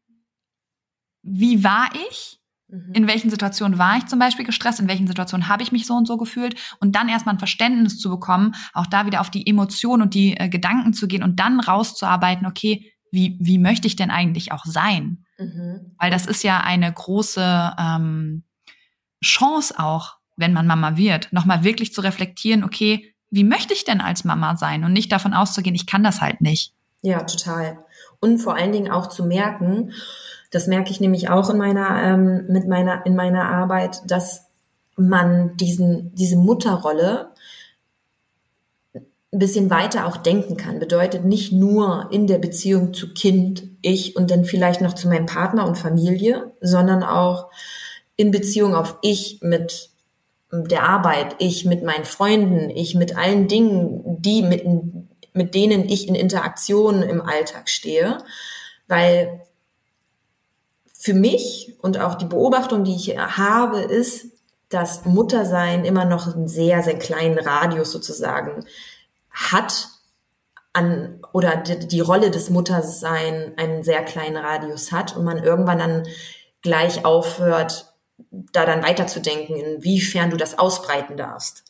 wie 1.22 1.64
war 1.64 1.88
ich? 2.08 2.40
Mhm. 2.68 2.92
In 2.94 3.06
welchen 3.06 3.30
Situationen 3.30 3.78
war 3.78 3.96
ich 3.96 4.06
zum 4.06 4.18
Beispiel 4.18 4.44
gestresst? 4.44 4.80
In 4.80 4.88
welchen 4.88 5.06
Situationen 5.06 5.48
habe 5.48 5.62
ich 5.62 5.72
mich 5.72 5.86
so 5.86 5.94
und 5.94 6.06
so 6.06 6.16
gefühlt? 6.16 6.54
Und 6.78 6.94
dann 6.96 7.08
erstmal 7.08 7.34
ein 7.34 7.40
Verständnis 7.40 7.98
zu 7.98 8.10
bekommen, 8.10 8.54
auch 8.72 8.86
da 8.86 9.06
wieder 9.06 9.20
auf 9.20 9.30
die 9.30 9.46
Emotionen 9.46 10.02
und 10.02 10.14
die 10.14 10.36
äh, 10.36 10.48
Gedanken 10.48 10.92
zu 10.92 11.08
gehen 11.08 11.22
und 11.22 11.40
dann 11.40 11.60
rauszuarbeiten, 11.60 12.46
okay, 12.46 12.92
wie, 13.12 13.36
wie 13.40 13.58
möchte 13.58 13.86
ich 13.86 13.96
denn 13.96 14.10
eigentlich 14.10 14.52
auch 14.52 14.64
sein? 14.64 15.24
Mhm. 15.38 15.94
Weil 15.98 16.10
das 16.10 16.26
ist 16.26 16.44
ja 16.44 16.60
eine 16.60 16.92
große 16.92 17.74
ähm, 17.78 18.44
Chance 19.22 19.74
auch, 19.78 20.16
wenn 20.36 20.52
man 20.52 20.66
Mama 20.66 20.96
wird, 20.96 21.32
nochmal 21.32 21.64
wirklich 21.64 21.92
zu 21.92 22.00
reflektieren, 22.00 22.64
okay, 22.64 23.14
wie 23.30 23.44
möchte 23.44 23.74
ich 23.74 23.84
denn 23.84 24.00
als 24.00 24.24
Mama 24.24 24.56
sein? 24.56 24.84
Und 24.84 24.92
nicht 24.92 25.12
davon 25.12 25.34
auszugehen, 25.34 25.74
ich 25.74 25.86
kann 25.86 26.02
das 26.02 26.20
halt 26.20 26.40
nicht. 26.40 26.74
Ja, 27.02 27.22
total. 27.22 27.84
Und 28.20 28.38
vor 28.38 28.56
allen 28.56 28.72
Dingen 28.72 28.90
auch 28.90 29.08
zu 29.08 29.24
merken, 29.24 29.92
das 30.50 30.66
merke 30.66 30.90
ich 30.90 31.00
nämlich 31.00 31.30
auch 31.30 31.48
in 31.50 31.58
meiner, 31.58 32.02
ähm, 32.02 32.46
mit 32.48 32.66
meiner, 32.66 33.06
in 33.06 33.14
meiner 33.14 33.48
Arbeit, 33.48 34.02
dass 34.06 34.46
man 34.96 35.56
diesen, 35.56 36.14
diese 36.14 36.36
Mutterrolle 36.36 37.30
ein 39.32 39.38
bisschen 39.38 39.70
weiter 39.70 40.06
auch 40.06 40.16
denken 40.16 40.56
kann. 40.56 40.80
Bedeutet 40.80 41.24
nicht 41.24 41.52
nur 41.52 42.08
in 42.10 42.26
der 42.26 42.38
Beziehung 42.38 42.92
zu 42.92 43.14
Kind, 43.14 43.62
ich 43.80 44.16
und 44.16 44.30
dann 44.30 44.44
vielleicht 44.44 44.80
noch 44.80 44.94
zu 44.94 45.08
meinem 45.08 45.26
Partner 45.26 45.66
und 45.66 45.78
Familie, 45.78 46.52
sondern 46.60 47.04
auch 47.04 47.50
in 48.16 48.32
Beziehung 48.32 48.74
auf 48.74 48.96
ich 49.02 49.38
mit 49.40 49.90
der 50.52 50.82
Arbeit, 50.82 51.36
ich 51.38 51.64
mit 51.64 51.84
meinen 51.84 52.04
Freunden, 52.04 52.70
ich 52.70 52.96
mit 52.96 53.16
allen 53.16 53.46
Dingen, 53.46 54.20
die 54.20 54.42
mit, 54.42 54.64
mit 55.32 55.54
denen 55.54 55.88
ich 55.88 56.08
in 56.08 56.16
Interaktion 56.16 57.02
im 57.02 57.22
Alltag 57.22 57.68
stehe. 57.68 58.18
Weil 58.88 59.42
für 61.00 61.14
mich 61.14 61.74
und 61.80 61.98
auch 61.98 62.14
die 62.14 62.26
Beobachtung, 62.26 62.84
die 62.84 62.94
ich 62.94 63.16
habe, 63.16 63.80
ist, 63.80 64.26
dass 64.68 65.06
Muttersein 65.06 65.86
immer 65.86 66.04
noch 66.04 66.34
einen 66.34 66.46
sehr, 66.46 66.82
sehr 66.82 66.98
kleinen 66.98 67.38
Radius 67.38 67.90
sozusagen 67.90 68.66
hat 69.30 69.88
an, 70.74 71.18
oder 71.32 71.56
die, 71.56 71.88
die 71.88 72.00
Rolle 72.00 72.30
des 72.30 72.50
Muttersein 72.50 73.54
einen 73.56 73.82
sehr 73.82 74.04
kleinen 74.04 74.36
Radius 74.36 74.92
hat 74.92 75.16
und 75.16 75.24
man 75.24 75.42
irgendwann 75.42 75.78
dann 75.78 76.06
gleich 76.60 77.06
aufhört, 77.06 77.94
da 78.30 78.66
dann 78.66 78.82
weiterzudenken, 78.82 79.56
inwiefern 79.56 80.28
du 80.28 80.36
das 80.36 80.58
ausbreiten 80.58 81.16
darfst. 81.16 81.64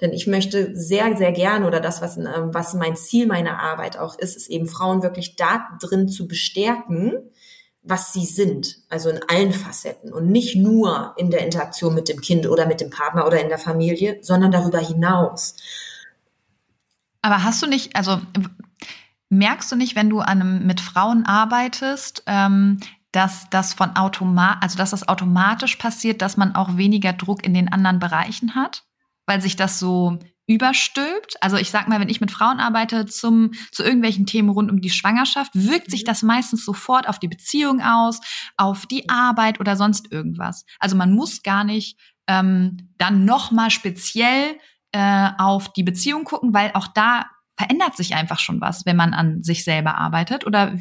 Denn 0.00 0.14
ich 0.14 0.26
möchte 0.26 0.74
sehr, 0.74 1.18
sehr 1.18 1.32
gerne 1.32 1.66
oder 1.66 1.80
das, 1.80 2.00
was, 2.00 2.16
was 2.16 2.72
mein 2.72 2.96
Ziel 2.96 3.26
meiner 3.26 3.60
Arbeit 3.60 3.98
auch 3.98 4.18
ist, 4.18 4.38
ist 4.38 4.48
eben 4.48 4.66
Frauen 4.66 5.02
wirklich 5.02 5.36
da 5.36 5.68
drin 5.82 6.08
zu 6.08 6.26
bestärken, 6.26 7.30
was 7.82 8.12
sie 8.12 8.26
sind, 8.26 8.76
also 8.88 9.08
in 9.08 9.20
allen 9.28 9.52
Facetten 9.52 10.12
und 10.12 10.30
nicht 10.30 10.54
nur 10.56 11.14
in 11.16 11.30
der 11.30 11.44
Interaktion 11.44 11.94
mit 11.94 12.08
dem 12.08 12.20
Kind 12.20 12.46
oder 12.46 12.66
mit 12.66 12.80
dem 12.80 12.90
Partner 12.90 13.26
oder 13.26 13.40
in 13.40 13.48
der 13.48 13.58
Familie, 13.58 14.18
sondern 14.22 14.52
darüber 14.52 14.78
hinaus. 14.78 15.56
Aber 17.22 17.42
hast 17.42 17.62
du 17.62 17.66
nicht, 17.66 17.96
also 17.96 18.20
merkst 19.30 19.70
du 19.72 19.76
nicht, 19.76 19.96
wenn 19.96 20.10
du 20.10 20.20
an 20.20 20.40
einem, 20.40 20.66
mit 20.66 20.80
Frauen 20.80 21.24
arbeitest, 21.24 22.22
ähm, 22.26 22.80
dass 23.12 23.48
das 23.50 23.74
von 23.74 23.96
automat, 23.96 24.58
also 24.60 24.76
dass 24.76 24.90
das 24.90 25.08
automatisch 25.08 25.76
passiert, 25.76 26.22
dass 26.22 26.36
man 26.36 26.54
auch 26.54 26.76
weniger 26.76 27.12
Druck 27.12 27.44
in 27.44 27.54
den 27.54 27.72
anderen 27.72 27.98
Bereichen 27.98 28.54
hat, 28.54 28.84
weil 29.26 29.40
sich 29.40 29.56
das 29.56 29.78
so 29.78 30.18
überstülpt. 30.50 31.36
Also 31.40 31.56
ich 31.56 31.70
sag 31.70 31.86
mal, 31.86 32.00
wenn 32.00 32.08
ich 32.08 32.20
mit 32.20 32.32
Frauen 32.32 32.58
arbeite 32.58 33.06
zum, 33.06 33.52
zu 33.70 33.84
irgendwelchen 33.84 34.26
Themen 34.26 34.48
rund 34.48 34.68
um 34.68 34.80
die 34.80 34.90
Schwangerschaft, 34.90 35.52
wirkt 35.54 35.92
sich 35.92 36.02
mhm. 36.02 36.06
das 36.06 36.22
meistens 36.22 36.64
sofort 36.64 37.08
auf 37.08 37.20
die 37.20 37.28
Beziehung 37.28 37.80
aus, 37.80 38.20
auf 38.56 38.84
die 38.86 39.08
Arbeit 39.08 39.60
oder 39.60 39.76
sonst 39.76 40.10
irgendwas. 40.10 40.64
Also 40.80 40.96
man 40.96 41.12
muss 41.12 41.44
gar 41.44 41.62
nicht 41.62 42.00
ähm, 42.26 42.90
dann 42.98 43.24
nochmal 43.24 43.70
speziell 43.70 44.56
äh, 44.90 45.28
auf 45.38 45.72
die 45.72 45.84
Beziehung 45.84 46.24
gucken, 46.24 46.52
weil 46.52 46.72
auch 46.74 46.88
da 46.88 47.26
verändert 47.56 47.96
sich 47.96 48.16
einfach 48.16 48.40
schon 48.40 48.60
was, 48.60 48.84
wenn 48.86 48.96
man 48.96 49.14
an 49.14 49.44
sich 49.44 49.62
selber 49.62 49.98
arbeitet. 49.98 50.44
Oder 50.46 50.74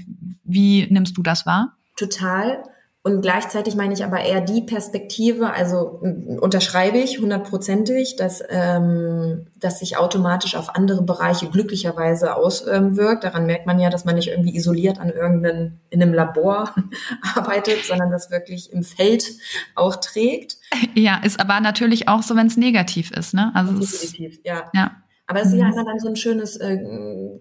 wie 0.43 0.87
nimmst 0.89 1.15
du 1.15 1.21
das 1.21 1.45
wahr? 1.45 1.77
Total. 1.95 2.63
Und 3.09 3.21
gleichzeitig 3.21 3.75
meine 3.75 3.93
ich 3.95 4.03
aber 4.03 4.19
eher 4.19 4.39
die 4.39 4.61
Perspektive, 4.61 5.51
also 5.51 5.99
unterschreibe 6.39 6.99
ich 6.99 7.19
hundertprozentig, 7.19 8.17
dass, 8.17 8.43
ähm, 8.49 9.47
dass 9.59 9.79
sich 9.79 9.97
automatisch 9.97 10.55
auf 10.55 10.75
andere 10.75 11.01
Bereiche 11.01 11.49
glücklicherweise 11.49 12.35
auswirkt. 12.35 13.23
Daran 13.23 13.47
merkt 13.47 13.65
man 13.65 13.79
ja, 13.79 13.89
dass 13.89 14.05
man 14.05 14.13
nicht 14.13 14.27
irgendwie 14.27 14.55
isoliert 14.55 14.99
an 14.99 15.09
irgendeinem, 15.09 15.79
in 15.89 16.03
einem 16.03 16.13
Labor 16.13 16.75
arbeitet, 17.35 17.83
sondern 17.83 18.11
das 18.11 18.29
wirklich 18.29 18.71
im 18.71 18.83
Feld 18.83 19.25
auch 19.73 19.95
trägt. 19.95 20.57
Ja, 20.93 21.19
ist 21.23 21.39
aber 21.39 21.59
natürlich 21.61 22.07
auch 22.07 22.21
so, 22.21 22.35
wenn 22.35 22.47
es 22.47 22.57
negativ 22.57 23.09
ist, 23.09 23.33
ne? 23.33 23.51
Also 23.55 23.73
Definitiv, 23.73 24.39
ja. 24.43 24.65
ja. 24.75 24.91
Aber 25.25 25.41
es 25.41 25.47
ist 25.47 25.55
ja 25.55 25.65
mhm. 25.65 25.73
immer 25.73 25.85
dann 25.85 25.99
so 25.99 26.09
ein 26.09 26.15
schönes 26.15 26.57
äh, 26.57 26.77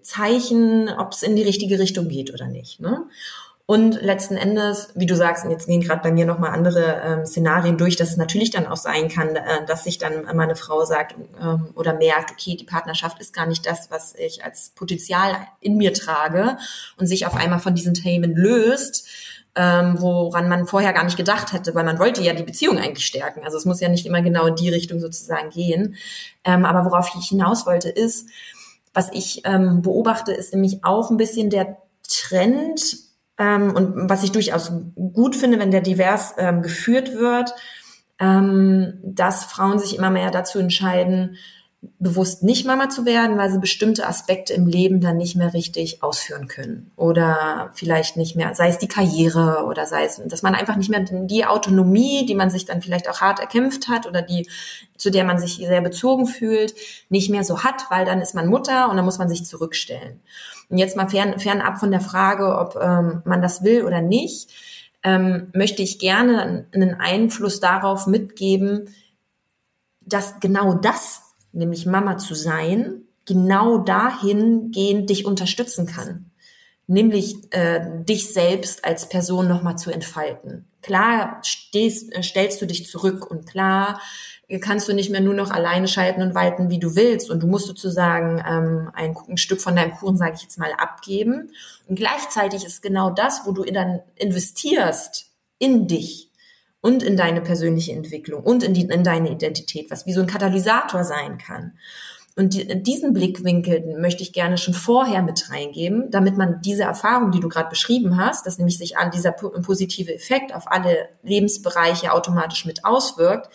Zeichen, 0.01 0.89
ob 0.89 1.11
es 1.11 1.21
in 1.21 1.35
die 1.35 1.43
richtige 1.43 1.77
Richtung 1.77 2.07
geht 2.07 2.33
oder 2.33 2.47
nicht. 2.47 2.79
Ne? 2.79 3.03
Und 3.69 4.01
letzten 4.01 4.35
Endes, 4.35 4.89
wie 4.95 5.05
du 5.05 5.15
sagst, 5.15 5.45
jetzt 5.47 5.67
gehen 5.67 5.81
gerade 5.81 6.01
bei 6.01 6.11
mir 6.11 6.25
nochmal 6.25 6.49
andere 6.49 7.03
ähm, 7.05 7.27
Szenarien 7.27 7.77
durch, 7.77 7.95
dass 7.95 8.09
es 8.09 8.17
natürlich 8.17 8.49
dann 8.49 8.65
auch 8.65 8.77
sein 8.77 9.09
kann, 9.09 9.35
äh, 9.35 9.63
dass 9.67 9.83
sich 9.83 9.99
dann 9.99 10.25
meine 10.35 10.55
Frau 10.55 10.85
sagt 10.85 11.13
ähm, 11.39 11.67
oder 11.75 11.93
merkt, 11.93 12.31
okay, 12.31 12.55
die 12.55 12.63
Partnerschaft 12.63 13.21
ist 13.21 13.31
gar 13.31 13.45
nicht 13.45 13.67
das, 13.67 13.91
was 13.91 14.15
ich 14.15 14.43
als 14.43 14.71
Potenzial 14.71 15.35
in 15.59 15.77
mir 15.77 15.93
trage 15.93 16.57
und 16.97 17.05
sich 17.05 17.27
auf 17.27 17.35
einmal 17.35 17.59
von 17.59 17.75
diesen 17.75 17.93
Themen 17.93 18.33
löst 18.33 19.07
ähm, 19.55 19.97
woran 19.99 20.49
man 20.49 20.65
vorher 20.65 20.93
gar 20.93 21.03
nicht 21.03 21.17
gedacht 21.17 21.53
hätte, 21.53 21.75
weil 21.75 21.83
man 21.83 21.99
wollte 21.99 22.23
ja 22.23 22.33
die 22.33 22.41
Beziehung 22.41 22.79
eigentlich 22.79 23.05
stärken. 23.05 23.43
Also 23.43 23.57
es 23.57 23.65
muss 23.65 23.81
ja 23.81 23.89
nicht 23.89 24.07
immer 24.07 24.23
genau 24.23 24.47
in 24.47 24.55
die 24.55 24.69
Richtung 24.69 24.99
sozusagen 24.99 25.51
gehen. 25.51 25.95
Ähm, 26.43 26.65
aber 26.65 26.85
worauf 26.85 27.11
ich 27.19 27.27
hinaus 27.27 27.67
wollte, 27.67 27.89
ist, 27.89 28.29
was 28.95 29.11
ich 29.13 29.43
ähm, 29.45 29.83
beobachte, 29.83 30.31
ist 30.31 30.53
nämlich 30.53 30.83
auch 30.83 31.11
ein 31.11 31.17
bisschen 31.17 31.51
der 31.51 31.77
Trend 32.07 33.08
ähm, 33.39 33.73
und 33.73 34.09
was 34.09 34.23
ich 34.23 34.31
durchaus 34.31 34.71
gut 35.13 35.35
finde, 35.35 35.59
wenn 35.59 35.71
der 35.71 35.81
divers 35.81 36.35
ähm, 36.37 36.61
geführt 36.61 37.15
wird, 37.15 37.55
ähm, 38.19 38.99
dass 39.01 39.45
Frauen 39.45 39.79
sich 39.79 39.97
immer 39.97 40.09
mehr 40.09 40.29
dazu 40.29 40.59
entscheiden, 40.59 41.37
bewusst 41.81 42.43
nicht 42.43 42.65
Mama 42.65 42.89
zu 42.89 43.05
werden, 43.05 43.37
weil 43.37 43.49
sie 43.49 43.59
bestimmte 43.59 44.05
Aspekte 44.05 44.53
im 44.53 44.67
Leben 44.67 44.99
dann 44.99 45.15
nicht 45.15 45.37
mehr 45.37 45.53
richtig 45.53 46.03
ausführen 46.03 46.47
können. 46.47 46.91
Oder 46.97 47.71
vielleicht 47.73 48.17
nicht 48.17 48.35
mehr, 48.35 48.53
sei 48.53 48.67
es 48.67 48.79
die 48.79 48.89
Karriere 48.89 49.63
oder 49.65 49.85
sei 49.85 50.03
es, 50.03 50.21
dass 50.25 50.41
man 50.41 50.55
einfach 50.55 50.75
nicht 50.75 50.89
mehr 50.89 51.05
die 51.09 51.45
Autonomie, 51.45 52.25
die 52.25 52.35
man 52.35 52.49
sich 52.49 52.65
dann 52.65 52.81
vielleicht 52.81 53.09
auch 53.09 53.21
hart 53.21 53.39
erkämpft 53.39 53.87
hat 53.87 54.07
oder 54.07 54.21
die, 54.21 54.49
zu 54.97 55.09
der 55.09 55.23
man 55.23 55.39
sich 55.39 55.55
sehr 55.55 55.81
bezogen 55.81 56.27
fühlt, 56.27 56.73
nicht 57.07 57.29
mehr 57.29 57.45
so 57.45 57.63
hat, 57.63 57.89
weil 57.89 58.05
dann 58.05 58.19
ist 58.19 58.35
man 58.35 58.47
Mutter 58.47 58.89
und 58.89 58.97
dann 58.97 59.05
muss 59.05 59.19
man 59.19 59.29
sich 59.29 59.45
zurückstellen. 59.45 60.19
Und 60.67 60.79
jetzt 60.79 60.97
mal 60.97 61.09
fern, 61.09 61.39
fernab 61.39 61.79
von 61.79 61.91
der 61.91 62.01
Frage, 62.01 62.57
ob 62.57 62.75
ähm, 62.75 63.21
man 63.23 63.41
das 63.41 63.63
will 63.63 63.85
oder 63.85 64.01
nicht, 64.01 64.49
ähm, 65.03 65.47
möchte 65.53 65.81
ich 65.81 65.97
gerne 65.97 66.65
einen 66.73 66.95
Einfluss 66.95 67.61
darauf 67.61 68.05
mitgeben, 68.05 68.93
dass 70.05 70.41
genau 70.41 70.73
das 70.73 71.28
nämlich 71.51 71.85
Mama 71.85 72.17
zu 72.17 72.35
sein, 72.35 73.01
genau 73.25 73.77
dahingehend 73.77 75.09
dich 75.09 75.25
unterstützen 75.25 75.85
kann. 75.85 76.31
Nämlich 76.87 77.35
äh, 77.51 77.81
dich 78.03 78.33
selbst 78.33 78.83
als 78.83 79.07
Person 79.09 79.47
nochmal 79.47 79.77
zu 79.77 79.91
entfalten. 79.91 80.65
Klar 80.81 81.39
stehst, 81.43 82.13
äh, 82.15 82.23
stellst 82.23 82.61
du 82.61 82.65
dich 82.65 82.87
zurück 82.87 83.29
und 83.29 83.45
klar 83.45 83.99
kannst 84.57 84.89
du 84.89 84.93
nicht 84.93 85.11
mehr 85.11 85.21
nur 85.21 85.35
noch 85.35 85.51
alleine 85.51 85.87
schalten 85.87 86.23
und 86.23 86.33
walten, 86.33 86.71
wie 86.71 86.79
du 86.79 86.95
willst. 86.95 87.29
Und 87.29 87.43
du 87.43 87.47
musst 87.47 87.67
sozusagen 87.67 88.43
ähm, 88.47 88.89
ein, 88.95 89.15
ein 89.27 89.37
Stück 89.37 89.61
von 89.61 89.75
deinem 89.75 89.91
Kuchen, 89.91 90.17
sage 90.17 90.33
ich 90.35 90.41
jetzt 90.41 90.57
mal, 90.57 90.73
abgeben. 90.73 91.51
Und 91.87 91.95
gleichzeitig 91.95 92.65
ist 92.65 92.81
genau 92.81 93.11
das, 93.11 93.43
wo 93.45 93.51
du 93.51 93.63
dann 93.65 93.99
investierst 94.15 95.27
in 95.59 95.87
dich, 95.87 96.28
und 96.81 97.03
in 97.03 97.17
deine 97.17 97.41
persönliche 97.41 97.91
Entwicklung 97.91 98.43
und 98.43 98.63
in, 98.63 98.73
die, 98.73 98.83
in 98.83 99.03
deine 99.03 99.31
Identität, 99.31 99.91
was 99.91 100.05
wie 100.05 100.13
so 100.13 100.21
ein 100.21 100.27
Katalysator 100.27 101.03
sein 101.03 101.37
kann. 101.37 101.73
Und 102.35 102.53
die, 102.53 102.81
diesen 102.83 103.11
Blickwinkel 103.13 103.97
möchte 103.99 104.23
ich 104.23 104.31
gerne 104.31 104.57
schon 104.57 104.73
vorher 104.73 105.21
mit 105.21 105.49
reingeben, 105.51 106.09
damit 106.09 106.37
man 106.37 106.61
diese 106.61 106.83
Erfahrung, 106.83 107.31
die 107.31 107.41
du 107.41 107.49
gerade 107.49 107.69
beschrieben 107.69 108.17
hast, 108.17 108.45
dass 108.45 108.57
nämlich 108.57 108.77
sich 108.77 108.97
an 108.97 109.11
dieser 109.11 109.33
positive 109.33 110.13
Effekt 110.13 110.55
auf 110.55 110.71
alle 110.71 111.09
Lebensbereiche 111.21 112.13
automatisch 112.13 112.65
mit 112.65 112.85
auswirkt, 112.85 113.49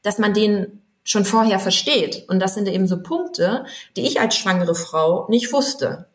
dass 0.00 0.18
man 0.18 0.32
den 0.32 0.82
schon 1.04 1.24
vorher 1.24 1.58
versteht. 1.58 2.24
Und 2.28 2.40
das 2.40 2.54
sind 2.54 2.68
eben 2.68 2.86
so 2.86 3.02
Punkte, 3.02 3.66
die 3.96 4.06
ich 4.06 4.20
als 4.20 4.36
schwangere 4.36 4.74
Frau 4.74 5.26
nicht 5.28 5.52
wusste. 5.52 6.06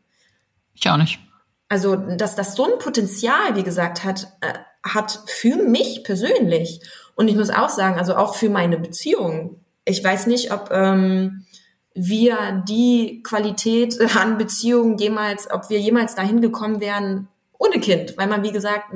Ich 0.74 0.90
auch 0.90 0.98
nicht. 0.98 1.20
Also, 1.70 1.96
dass 1.96 2.36
das 2.36 2.56
so 2.56 2.66
ein 2.66 2.80
Potenzial, 2.80 3.56
wie 3.56 3.64
gesagt, 3.64 4.04
hat, 4.04 4.28
äh, 4.42 4.54
hat 4.94 5.24
für 5.28 5.56
mich 5.56 6.04
persönlich 6.04 6.82
und 7.18 7.28
ich 7.28 7.36
muss 7.36 7.50
auch 7.50 7.70
sagen, 7.70 7.98
also 7.98 8.16
auch 8.16 8.36
für 8.36 8.50
meine 8.50 8.78
Beziehung. 8.78 9.60
Ich 9.86 10.04
weiß 10.04 10.28
nicht, 10.28 10.54
ob 10.54 10.70
ähm, 10.72 11.46
wir 11.96 12.64
die 12.68 13.24
Qualität 13.24 14.00
an 14.16 14.38
Beziehungen 14.38 14.98
jemals, 14.98 15.50
ob 15.50 15.70
wir 15.70 15.80
jemals 15.80 16.14
dahin 16.16 16.42
gekommen 16.42 16.80
wären 16.80 17.28
ohne 17.58 17.80
Kind, 17.80 18.18
weil 18.18 18.28
man, 18.28 18.44
wie 18.44 18.52
gesagt, 18.52 18.94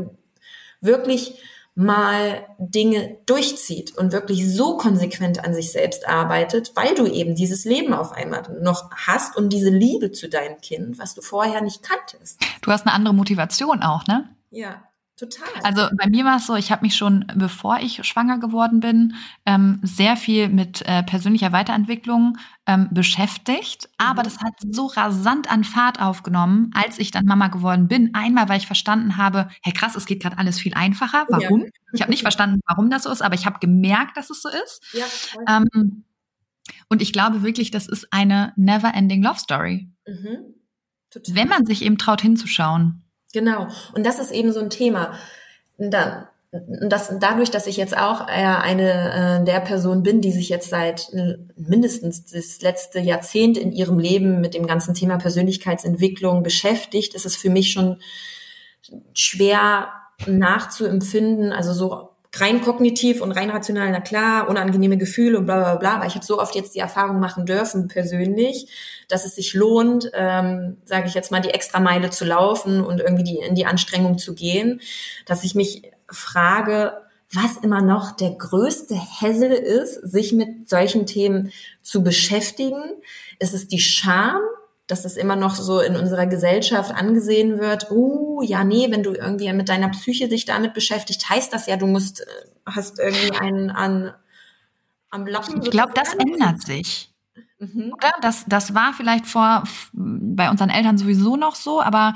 wirklich 0.82 1.42
mal 1.74 2.46
Dinge 2.60 3.18
durchzieht 3.26 3.98
und 3.98 4.12
wirklich 4.12 4.54
so 4.54 4.78
konsequent 4.78 5.44
an 5.44 5.56
sich 5.56 5.72
selbst 5.72 6.08
arbeitet, 6.08 6.74
weil 6.76 6.94
du 6.94 7.08
eben 7.08 7.34
dieses 7.34 7.66
Leben 7.66 7.94
auf 7.94 8.12
einmal 8.12 8.44
noch 8.62 8.92
hast 8.92 9.36
und 9.36 9.50
diese 9.50 9.70
Liebe 9.70 10.12
zu 10.12 10.30
deinem 10.30 10.60
Kind, 10.62 11.00
was 11.00 11.16
du 11.16 11.22
vorher 11.22 11.62
nicht 11.62 11.82
kanntest. 11.82 12.40
Du 12.62 12.72
hast 12.72 12.86
eine 12.86 12.94
andere 12.94 13.16
Motivation 13.16 13.82
auch, 13.82 14.06
ne? 14.06 14.30
Ja. 14.52 14.84
Total. 15.22 15.48
Also 15.62 15.88
bei 15.96 16.10
mir 16.10 16.26
war 16.26 16.38
es 16.38 16.48
so, 16.48 16.56
ich 16.56 16.72
habe 16.72 16.84
mich 16.84 16.96
schon, 16.96 17.26
bevor 17.36 17.78
ich 17.80 18.04
schwanger 18.08 18.40
geworden 18.40 18.80
bin, 18.80 19.14
ähm, 19.46 19.80
sehr 19.84 20.18
viel 20.18 20.50
mit 20.50 20.82
äh, 20.88 21.04
persönlicher 21.04 21.52
Weiterentwicklung 21.52 22.40
ähm, 22.66 22.88
beschäftigt. 22.90 23.84
Mhm. 23.84 24.06
Aber 24.08 24.24
das 24.24 24.40
hat 24.40 24.54
so 24.68 24.88
rasant 24.88 25.52
an 25.52 25.64
Fahrt 25.64 26.02
aufgenommen, 26.02 26.72
als 26.74 26.98
ich 26.98 27.12
dann 27.12 27.26
Mama 27.26 27.50
geworden 27.50 27.88
bin. 27.88 28.16
Einmal, 28.16 28.50
weil 28.50 28.58
ich 28.58 28.66
verstanden 28.66 29.16
habe, 29.18 29.48
hey 29.62 29.74
krass, 29.74 29.96
es 29.96 30.08
geht 30.08 30.24
gerade 30.24 30.40
alles 30.40 30.60
viel 30.60 30.74
einfacher. 30.74 31.28
Warum? 31.30 31.62
Ja. 31.62 31.70
Ich 31.94 32.02
habe 32.02 32.10
nicht 32.10 32.24
verstanden, 32.24 32.60
warum 32.66 32.90
das 32.90 33.04
so 33.04 33.12
ist, 33.12 33.22
aber 33.22 33.36
ich 33.36 33.46
habe 33.46 33.60
gemerkt, 33.60 34.18
dass 34.18 34.32
es 34.32 34.42
so 34.42 34.50
ist. 34.50 34.82
Ja, 34.94 35.06
ähm, 35.48 36.04
und 36.90 37.04
ich 37.04 37.14
glaube 37.14 37.44
wirklich, 37.44 37.70
das 37.70 37.88
ist 37.88 38.12
eine 38.12 38.54
never-ending 38.56 39.22
Love 39.22 39.38
Story. 39.38 39.88
Mhm. 40.08 40.56
Wenn 41.28 41.48
man 41.48 41.68
sich 41.68 41.84
eben 41.84 42.00
traut 42.00 42.22
hinzuschauen. 42.22 43.04
Genau. 43.34 43.68
Und 43.96 44.06
das 44.06 44.20
ist 44.20 44.32
eben 44.32 44.52
so 44.52 44.60
ein 44.60 44.70
Thema. 44.70 45.14
Da, 45.78 46.30
das, 46.52 47.14
dadurch, 47.20 47.50
dass 47.50 47.68
ich 47.68 47.78
jetzt 47.78 47.98
auch 47.98 48.28
eher 48.28 48.62
eine 48.62 49.40
äh, 49.42 49.46
der 49.46 49.62
Person 49.62 50.04
bin, 50.04 50.20
die 50.22 50.32
sich 50.32 50.50
jetzt 50.50 50.70
seit 50.70 51.10
mindestens 51.56 52.26
das 52.26 52.62
letzte 52.62 53.00
Jahrzehnt 53.00 53.58
in 53.58 53.72
ihrem 53.72 54.00
Leben 54.00 54.42
mit 54.42 54.54
dem 54.54 54.68
ganzen 54.68 54.94
Thema 54.94 55.18
Persönlichkeitsentwicklung 55.18 56.44
beschäftigt, 56.44 57.14
ist 57.14 57.26
es 57.26 57.38
für 57.38 57.50
mich 57.50 57.72
schon 57.72 58.02
schwer 59.14 59.90
nachzuempfinden, 60.28 61.54
also 61.54 61.74
so 61.74 62.11
rein 62.34 62.62
kognitiv 62.62 63.22
und 63.22 63.32
rein 63.32 63.50
rational, 63.50 63.92
na 63.92 64.00
klar, 64.00 64.50
unangenehme 64.50 64.98
Gefühle 64.98 65.38
und 65.38 65.46
bla 65.46 65.60
bla 65.60 65.76
bla, 65.76 65.96
aber 65.96 66.06
ich 66.06 66.16
habe 66.16 66.26
so 66.26 66.40
oft 66.40 66.56
jetzt 66.56 66.76
die 66.76 66.80
Erfahrung 66.80 67.20
machen 67.20 67.46
dürfen 67.46 67.88
persönlich, 67.88 68.68
dass 69.10 69.26
es 69.26 69.36
sich 69.36 69.54
lohnt, 69.54 70.10
ähm, 70.14 70.78
sage 70.86 71.08
ich 71.08 71.14
jetzt 71.14 71.32
mal, 71.32 71.42
die 71.42 71.50
extra 71.50 71.80
Meile 71.80 72.10
zu 72.10 72.24
laufen 72.24 72.82
und 72.84 73.02
irgendwie 73.02 73.24
die, 73.24 73.38
in 73.38 73.56
die 73.56 73.66
Anstrengung 73.66 74.18
zu 74.18 74.34
gehen, 74.34 74.80
dass 75.26 75.44
ich 75.44 75.56
mich 75.56 75.82
frage, 76.10 76.94
was 77.34 77.58
immer 77.58 77.82
noch 77.82 78.12
der 78.12 78.32
größte 78.32 78.96
Hessel 78.96 79.52
ist, 79.52 79.96
sich 79.96 80.34
mit 80.34 80.70
solchen 80.70 81.06
Themen 81.06 81.52
zu 81.82 82.04
beschäftigen. 82.04 82.82
Ist 83.40 83.54
es 83.54 83.68
die 83.68 83.80
Scham, 83.80 84.42
dass 84.92 85.04
das 85.04 85.18
immer 85.18 85.36
noch 85.36 85.56
so 85.56 85.80
in 85.80 85.96
unserer 85.96 86.28
Gesellschaft 86.28 86.94
angesehen 86.94 87.60
wird, 87.60 87.90
oh, 87.92 88.42
ja, 88.44 88.64
nee, 88.64 88.88
wenn 88.92 89.04
du 89.04 89.14
irgendwie 89.14 89.52
mit 89.54 89.70
deiner 89.70 89.90
Psyche 89.90 90.28
dich 90.28 90.46
damit 90.46 90.74
beschäftigt, 90.74 91.30
heißt 91.30 91.54
das 91.54 91.68
ja, 91.68 91.78
du 91.78 91.88
musst, 91.88 92.22
äh, 92.22 92.26
hast 92.66 93.00
irgendwie 93.00 93.38
einen 93.38 93.70
an, 93.70 94.14
am 95.10 95.26
Lappen. 95.26 95.62
Ich 95.62 95.72
glaube, 95.72 95.94
das 95.96 96.14
ändert 96.14 96.62
sich. 96.62 97.12
Mhm. 97.60 97.94
Oder? 97.94 98.12
Das, 98.22 98.46
das 98.48 98.74
war 98.74 98.94
vielleicht 98.94 99.28
vor 99.28 99.64
bei 99.94 100.50
unseren 100.50 100.70
Eltern 100.70 100.98
sowieso 100.98 101.38
noch 101.38 101.56
so, 101.56 101.82
aber 101.82 102.16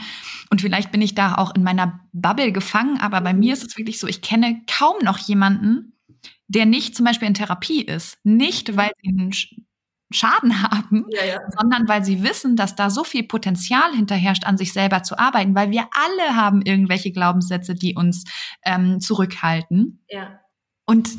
und 0.49 0.61
vielleicht 0.61 0.91
bin 0.91 1.01
ich 1.01 1.13
da 1.15 1.35
auch 1.35 1.53
in 1.53 1.63
meiner 1.63 1.99
Bubble 2.13 2.51
gefangen, 2.51 2.99
aber 2.99 3.21
bei 3.21 3.33
mir 3.33 3.53
ist 3.53 3.63
es 3.63 3.77
wirklich 3.77 3.99
so, 3.99 4.07
ich 4.07 4.21
kenne 4.21 4.61
kaum 4.67 4.97
noch 5.03 5.19
jemanden, 5.19 5.93
der 6.47 6.65
nicht 6.65 6.95
zum 6.95 7.05
Beispiel 7.05 7.27
in 7.27 7.35
Therapie 7.35 7.81
ist. 7.83 8.17
Nicht, 8.23 8.75
weil 8.75 8.91
sie 9.01 9.09
einen 9.09 9.33
Schaden 10.15 10.61
haben, 10.63 11.05
ja, 11.09 11.25
ja. 11.25 11.39
sondern 11.57 11.87
weil 11.87 12.03
sie 12.03 12.23
wissen, 12.23 12.55
dass 12.55 12.75
da 12.75 12.89
so 12.89 13.03
viel 13.03 13.23
Potenzial 13.23 13.93
hinterherrscht, 13.93 14.45
an 14.45 14.57
sich 14.57 14.73
selber 14.73 15.03
zu 15.03 15.19
arbeiten, 15.19 15.55
weil 15.55 15.71
wir 15.71 15.87
alle 15.91 16.35
haben 16.35 16.61
irgendwelche 16.61 17.11
Glaubenssätze, 17.11 17.75
die 17.75 17.95
uns 17.95 18.25
ähm, 18.63 18.99
zurückhalten. 18.99 20.03
Ja. 20.09 20.39
Und 20.85 21.09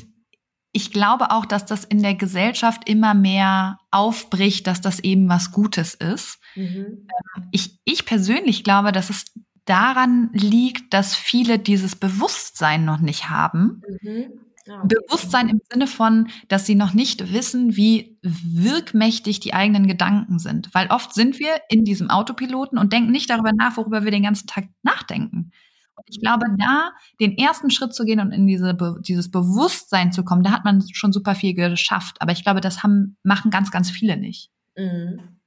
ich 0.73 0.93
glaube 0.93 1.31
auch, 1.31 1.47
dass 1.47 1.65
das 1.65 1.85
in 1.85 2.03
der 2.03 2.15
Gesellschaft 2.15 2.87
immer 2.87 3.15
mehr 3.15 3.79
aufbricht, 3.91 4.67
dass 4.67 4.83
das 4.83 5.01
eben 5.01 5.29
was 5.29 5.51
Gutes 5.51 5.95
ist. 5.95 6.39
Mhm. 6.55 7.07
Ähm, 7.37 7.49
ich, 7.51 7.81
ich 7.85 8.05
persönlich 8.05 8.63
glaube, 8.63 8.93
dass 8.93 9.09
es 9.09 9.25
daran 9.65 10.31
liegt, 10.33 10.93
dass 10.93 11.17
viele 11.17 11.59
dieses 11.59 11.97
Bewusstsein 11.97 12.85
noch 12.85 13.01
nicht 13.01 13.31
haben. 13.31 13.83
Mhm. 14.03 14.46
Bewusstsein 14.85 15.49
im 15.49 15.61
Sinne 15.71 15.87
von, 15.87 16.29
dass 16.49 16.67
sie 16.67 16.75
noch 16.75 16.93
nicht 16.93 17.33
wissen, 17.33 17.77
wie 17.77 18.19
wirkmächtig 18.23 19.41
die 19.41 19.55
eigenen 19.55 19.87
Gedanken 19.87 20.39
sind. 20.39 20.75
Weil 20.75 20.89
oft 20.89 21.15
sind 21.15 21.39
wir 21.39 21.51
in 21.69 21.85
diesem 21.85 22.11
Autopiloten 22.11 22.79
und 22.79 22.93
denken 22.93 23.13
nicht 23.13 23.31
darüber 23.31 23.53
nach, 23.53 23.77
worüber 23.77 24.05
wir 24.05 24.11
den 24.11 24.25
ganzen 24.25 24.47
Tag 24.47 24.65
nachdenken. 24.83 25.53
Und 25.95 26.05
ich 26.09 26.21
glaube, 26.21 26.47
da 26.59 26.93
den 27.21 27.39
ersten 27.39 27.71
Schritt 27.71 27.95
zu 27.95 28.05
gehen 28.05 28.21
und 28.21 28.33
in 28.33 28.47
diese, 28.47 28.77
dieses 29.01 29.31
Bewusstsein 29.31 30.13
zu 30.13 30.25
kommen, 30.25 30.43
da 30.43 30.51
hat 30.51 30.65
man 30.65 30.83
schon 30.93 31.13
super 31.13 31.35
viel 31.35 31.55
geschafft. 31.55 32.17
Aber 32.21 32.33
ich 32.33 32.43
glaube, 32.43 32.61
das 32.61 32.83
haben, 32.83 33.17
machen 33.23 33.51
ganz, 33.51 33.71
ganz 33.71 33.91
viele 33.91 34.17
nicht. 34.17 34.51
Mhm. 34.77 35.39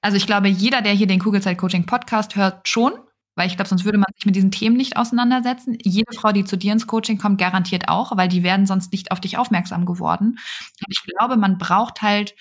Also 0.00 0.16
ich 0.16 0.26
glaube, 0.26 0.48
jeder, 0.48 0.82
der 0.82 0.92
hier 0.92 1.06
den 1.06 1.20
Kugelzeit 1.20 1.58
Coaching 1.58 1.86
Podcast 1.86 2.36
hört, 2.36 2.68
schon 2.68 2.92
weil 3.38 3.46
ich 3.46 3.56
glaube, 3.56 3.68
sonst 3.68 3.84
würde 3.84 3.98
man 3.98 4.12
sich 4.16 4.26
mit 4.26 4.34
diesen 4.34 4.50
Themen 4.50 4.76
nicht 4.76 4.96
auseinandersetzen. 4.96 5.78
Jede 5.82 6.12
Frau, 6.12 6.32
die 6.32 6.44
zu 6.44 6.56
dir 6.56 6.72
ins 6.72 6.88
Coaching 6.88 7.18
kommt, 7.18 7.38
garantiert 7.38 7.88
auch, 7.88 8.16
weil 8.16 8.28
die 8.28 8.42
werden 8.42 8.66
sonst 8.66 8.90
nicht 8.90 9.12
auf 9.12 9.20
dich 9.20 9.38
aufmerksam 9.38 9.86
geworden. 9.86 10.30
Und 10.30 10.90
ich 10.90 11.02
glaube, 11.04 11.36
man 11.36 11.56
braucht 11.56 12.02
halt 12.02 12.34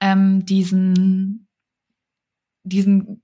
ähm, 0.00 0.46
diesen, 0.46 1.48
diesen, 2.62 3.20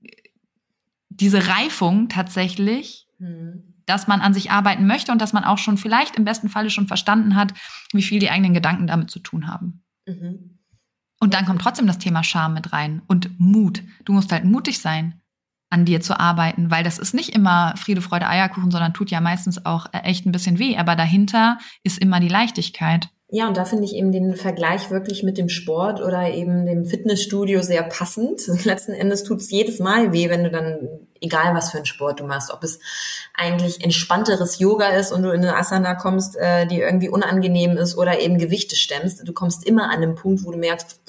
diese 1.07 1.47
Reifung 1.47 2.09
tatsächlich, 2.09 3.07
mhm. 3.17 3.75
dass 3.85 4.07
man 4.07 4.19
an 4.19 4.33
sich 4.33 4.51
arbeiten 4.51 4.85
möchte 4.85 5.13
und 5.13 5.21
dass 5.21 5.31
man 5.31 5.45
auch 5.45 5.57
schon 5.57 5.77
vielleicht 5.77 6.17
im 6.17 6.25
besten 6.25 6.49
Falle 6.49 6.69
schon 6.69 6.87
verstanden 6.87 7.35
hat, 7.35 7.53
wie 7.93 8.03
viel 8.03 8.19
die 8.19 8.29
eigenen 8.29 8.53
Gedanken 8.53 8.87
damit 8.87 9.09
zu 9.09 9.19
tun 9.19 9.47
haben. 9.47 9.83
Mhm. 10.05 10.59
Und 11.21 11.33
dann 11.33 11.45
kommt 11.45 11.61
trotzdem 11.61 11.87
das 11.87 11.99
Thema 11.99 12.23
Scham 12.23 12.55
mit 12.55 12.73
rein 12.73 13.03
und 13.07 13.39
Mut. 13.39 13.83
Du 14.03 14.11
musst 14.11 14.31
halt 14.33 14.43
mutig 14.43 14.79
sein, 14.79 15.20
an 15.71 15.85
dir 15.85 16.01
zu 16.01 16.19
arbeiten, 16.19 16.69
weil 16.69 16.83
das 16.83 16.99
ist 16.99 17.13
nicht 17.13 17.33
immer 17.35 17.73
Friede, 17.77 18.01
Freude, 18.01 18.27
Eierkuchen, 18.27 18.71
sondern 18.71 18.93
tut 18.93 19.09
ja 19.09 19.21
meistens 19.21 19.65
auch 19.65 19.87
äh, 19.93 19.99
echt 20.03 20.25
ein 20.25 20.31
bisschen 20.31 20.59
weh. 20.59 20.77
Aber 20.77 20.95
dahinter 20.95 21.57
ist 21.83 21.97
immer 21.97 22.19
die 22.19 22.27
Leichtigkeit. 22.27 23.09
Ja, 23.33 23.47
und 23.47 23.55
da 23.55 23.63
finde 23.63 23.85
ich 23.85 23.95
eben 23.95 24.11
den 24.11 24.35
Vergleich 24.35 24.91
wirklich 24.91 25.23
mit 25.23 25.37
dem 25.37 25.47
Sport 25.47 26.01
oder 26.01 26.33
eben 26.33 26.65
dem 26.65 26.83
Fitnessstudio 26.83 27.61
sehr 27.61 27.83
passend. 27.83 28.41
Letzten 28.65 28.91
Endes 28.91 29.23
tut 29.23 29.39
es 29.39 29.49
jedes 29.49 29.79
Mal 29.79 30.11
weh, 30.11 30.29
wenn 30.29 30.43
du 30.43 30.51
dann, 30.51 30.89
egal 31.21 31.55
was 31.55 31.71
für 31.71 31.77
einen 31.77 31.85
Sport 31.85 32.19
du 32.19 32.25
machst, 32.25 32.51
ob 32.51 32.61
es 32.65 32.79
eigentlich 33.33 33.81
entspannteres 33.81 34.59
Yoga 34.59 34.89
ist 34.89 35.13
und 35.13 35.23
du 35.23 35.29
in 35.29 35.39
eine 35.39 35.55
Asana 35.55 35.95
kommst, 35.95 36.35
äh, 36.35 36.67
die 36.67 36.81
irgendwie 36.81 37.07
unangenehm 37.07 37.77
ist 37.77 37.97
oder 37.97 38.19
eben 38.19 38.37
Gewichte 38.37 38.75
stemmst. 38.75 39.25
Du 39.25 39.31
kommst 39.31 39.65
immer 39.65 39.89
an 39.89 40.01
den 40.01 40.15
Punkt, 40.15 40.43
wo 40.43 40.51
du 40.51 40.57
merkst, 40.57 40.99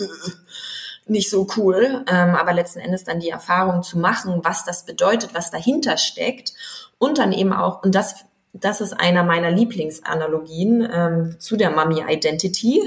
nicht 1.07 1.31
so 1.31 1.47
cool. 1.57 2.05
Ähm, 2.09 2.35
aber 2.35 2.53
letzten 2.53 2.81
Endes 2.81 3.05
dann 3.05 3.21
die 3.21 3.31
Erfahrung 3.31 3.83
zu 3.83 3.99
machen, 3.99 4.41
was 4.43 4.65
das 4.65 4.85
bedeutet, 4.85 5.35
was 5.35 5.51
dahinter 5.51 5.97
steckt 5.97 6.53
und 6.99 7.19
dann 7.19 7.33
eben 7.33 7.53
auch, 7.53 7.83
und 7.83 7.95
das 7.95 8.25
das 8.53 8.81
ist 8.81 8.93
einer 8.93 9.25
meiner 9.25 9.51
Lieblingsanalogien 9.51 10.87
ähm, 10.93 11.37
zu 11.39 11.57
der 11.57 11.71
Mummy 11.71 12.05
Identity, 12.07 12.83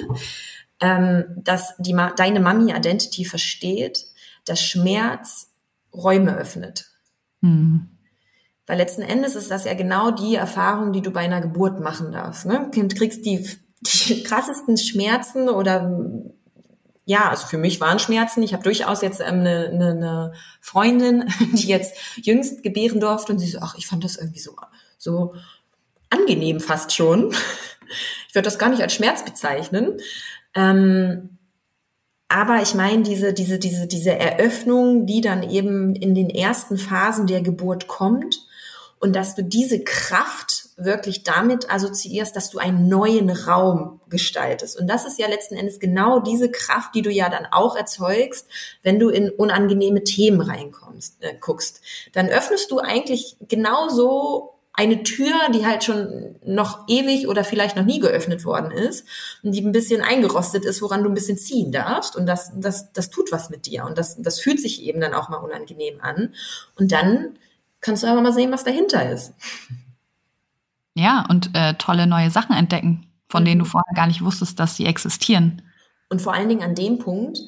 ähm, 0.80 1.26
dass 1.38 1.76
die, 1.80 1.96
deine 2.16 2.40
Mummy 2.40 2.72
Identity 2.72 3.26
versteht, 3.26 4.06
dass 4.46 4.62
Schmerz 4.62 5.52
Räume 5.94 6.38
öffnet. 6.38 6.92
Mhm. 7.42 7.90
Weil 8.68 8.78
letzten 8.78 9.02
Endes 9.02 9.36
ist 9.36 9.52
das 9.52 9.66
ja 9.66 9.74
genau 9.74 10.12
die 10.12 10.36
Erfahrung, 10.36 10.92
die 10.92 11.02
du 11.02 11.12
bei 11.12 11.22
einer 11.22 11.42
Geburt 11.42 11.80
machen 11.80 12.12
darfst. 12.12 12.46
Ne? 12.46 12.70
Du 12.74 12.88
kriegst 12.88 13.26
die, 13.26 13.48
die 13.82 14.24
krassesten 14.24 14.78
Schmerzen 14.78 15.50
oder 15.50 16.02
ja, 17.06 17.30
also 17.30 17.46
für 17.46 17.60
mich 17.60 17.80
waren 17.80 18.00
Schmerzen. 18.00 18.42
Ich 18.44 18.54
habe 18.54 18.64
durchaus 18.64 19.02
jetzt 19.02 19.22
ähm, 19.22 19.42
eine, 19.42 19.68
eine, 19.68 19.90
eine 19.92 20.34
Freundin, 20.60 21.32
die 21.54 21.68
jetzt 21.68 21.96
jüngst 22.16 22.64
gebären 22.64 23.00
durfte 23.00 23.32
und 23.32 23.40
sie 23.40 23.48
so, 23.48 23.60
ach, 23.62 23.76
ich 23.78 23.88
fand 23.88 24.04
das 24.04 24.18
irgendwie 24.18 24.40
so, 24.40 24.56
so 24.98 25.34
angenehm 26.10 26.60
fast 26.60 26.94
schon. 26.94 27.34
Ich 28.28 28.34
würde 28.34 28.48
das 28.48 28.58
gar 28.58 28.70
nicht 28.70 28.82
als 28.82 28.96
Schmerz 28.96 29.24
bezeichnen. 29.24 29.98
Ähm, 30.56 31.38
aber 32.28 32.64
ich 32.64 32.74
meine, 32.74 33.04
diese, 33.04 33.32
diese, 33.32 33.60
diese, 33.60 33.86
diese 33.88 34.18
Eröffnung, 34.18 35.06
die 35.06 35.22
dann 35.22 35.44
eben 35.48 35.96
in 35.96 36.16
den 36.16 36.32
ersten 36.32 36.78
Phasen 36.80 37.28
der 37.28 37.42
Geburt 37.42 37.88
kommt 37.88 38.36
und 39.00 39.16
dass 39.16 39.36
du 39.36 39.44
diese 39.44 39.84
Kraft 39.84 40.65
wirklich 40.78 41.24
damit 41.24 41.72
assoziierst, 41.72 42.36
dass 42.36 42.50
du 42.50 42.60
einen 42.60 42.90
neuen 42.90 43.30
Raum 43.30 44.02
gestaltest. 44.10 44.78
Und 44.80 44.88
das 44.88 45.06
ist 45.06 45.18
ja 45.18 45.28
letzten 45.28 45.56
Endes 45.56 45.80
genau 45.80 46.20
diese 46.20 46.52
Kraft, 46.52 46.94
die 46.96 47.02
du 47.02 47.10
ja 47.10 47.30
dann 47.30 47.48
auch 47.50 47.76
erzeugst, 47.76 48.48
wenn 48.84 49.00
du 49.00 49.10
in 49.10 49.30
unangenehme 49.30 50.04
Themen 50.04 50.42
reinkommst, 50.42 51.18
äh, 51.22 51.36
guckst. 51.40 51.82
Dann 52.14 52.28
öffnest 52.28 52.72
du 52.72 52.80
eigentlich 52.80 53.38
genauso 53.48 54.56
eine 54.74 55.04
Tür, 55.04 55.34
die 55.54 55.66
halt 55.66 55.86
schon 55.86 56.36
noch 56.44 56.86
ewig 56.90 57.30
oder 57.30 57.46
vielleicht 57.46 57.78
noch 57.78 57.86
nie 57.86 58.00
geöffnet 58.00 58.44
worden 58.44 58.72
ist 58.72 59.08
und 59.42 59.54
die 59.54 59.62
ein 59.62 59.72
bisschen 59.72 60.02
eingerostet 60.02 60.66
ist, 60.66 60.82
woran 60.82 61.02
du 61.02 61.10
ein 61.10 61.14
bisschen 61.14 61.38
ziehen 61.38 61.72
darfst. 61.72 62.18
Und 62.18 62.26
das, 62.26 62.52
das, 62.56 62.92
das 62.92 63.10
tut 63.10 63.32
was 63.32 63.50
mit 63.50 63.66
dir. 63.66 63.86
Und 63.86 63.98
das, 63.98 64.22
das 64.22 64.42
fühlt 64.42 64.60
sich 64.60 64.84
eben 64.84 65.00
dann 65.00 65.14
auch 65.14 65.30
mal 65.30 65.38
unangenehm 65.38 66.02
an. 66.02 66.34
Und 66.78 66.92
dann 66.92 67.36
kannst 67.80 68.04
du 68.04 68.08
aber 68.08 68.20
mal 68.20 68.34
sehen, 68.34 68.52
was 68.52 68.66
dahinter 68.66 69.10
ist. 69.10 69.32
Ja, 70.96 71.26
und 71.30 71.52
äh, 71.54 71.76
tolle 71.76 72.08
neue 72.08 72.32
Sachen 72.32 72.56
entdecken, 72.56 73.06
von 73.28 73.44
mhm. 73.44 73.46
denen 73.46 73.60
du 73.60 73.66
vorher 73.66 73.94
gar 73.94 74.08
nicht 74.08 74.24
wusstest, 74.24 74.60
dass 74.60 74.76
sie 74.76 74.86
existieren. 74.86 75.62
Und 76.10 76.22
vor 76.22 76.34
allen 76.34 76.50
Dingen 76.50 76.64
an 76.64 76.76
dem 76.76 76.98
Punkt, 76.98 77.40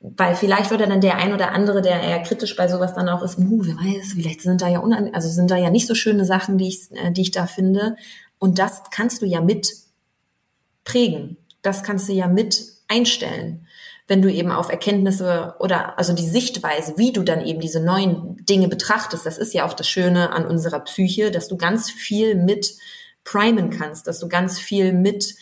weil 0.00 0.34
vielleicht 0.34 0.70
würde 0.70 0.86
dann 0.86 1.00
der 1.00 1.18
ein 1.18 1.32
oder 1.32 1.52
andere, 1.52 1.82
der 1.82 2.00
eher 2.00 2.22
kritisch 2.22 2.56
bei 2.56 2.68
sowas 2.68 2.94
dann 2.94 3.08
auch 3.08 3.22
ist, 3.22 3.38
uh, 3.38 3.64
wer 3.64 3.76
weiß, 3.76 4.12
vielleicht 4.14 4.40
sind 4.40 4.62
da 4.62 4.68
ja 4.68 4.78
unan 4.78 5.14
also 5.14 5.28
sind 5.28 5.50
da 5.50 5.56
ja 5.56 5.70
nicht 5.70 5.86
so 5.86 5.94
schöne 5.94 6.24
Sachen, 6.24 6.58
die 6.58 6.68
ich, 6.68 6.90
äh, 6.92 7.10
die 7.10 7.22
ich 7.22 7.30
da 7.30 7.46
finde. 7.46 7.96
Und 8.38 8.58
das 8.58 8.84
kannst 8.90 9.22
du 9.22 9.26
ja 9.26 9.40
mit 9.40 9.72
prägen. 10.84 11.36
Das 11.62 11.82
kannst 11.82 12.08
du 12.08 12.12
ja 12.12 12.28
mit 12.28 12.62
einstellen, 12.88 13.65
wenn 14.08 14.22
du 14.22 14.30
eben 14.30 14.52
auf 14.52 14.70
Erkenntnisse 14.70 15.54
oder 15.58 15.98
also 15.98 16.12
die 16.12 16.28
Sichtweise, 16.28 16.94
wie 16.96 17.12
du 17.12 17.22
dann 17.22 17.44
eben 17.44 17.60
diese 17.60 17.84
neuen 17.84 18.36
Dinge 18.46 18.68
betrachtest. 18.68 19.26
Das 19.26 19.38
ist 19.38 19.52
ja 19.52 19.66
auch 19.66 19.74
das 19.74 19.88
Schöne 19.88 20.30
an 20.30 20.46
unserer 20.46 20.80
Psyche, 20.80 21.30
dass 21.30 21.48
du 21.48 21.56
ganz 21.56 21.90
viel 21.90 22.34
mit 22.36 22.76
primen 23.24 23.70
kannst, 23.70 24.06
dass 24.06 24.20
du 24.20 24.28
ganz 24.28 24.58
viel 24.58 24.92
mit 24.92 25.34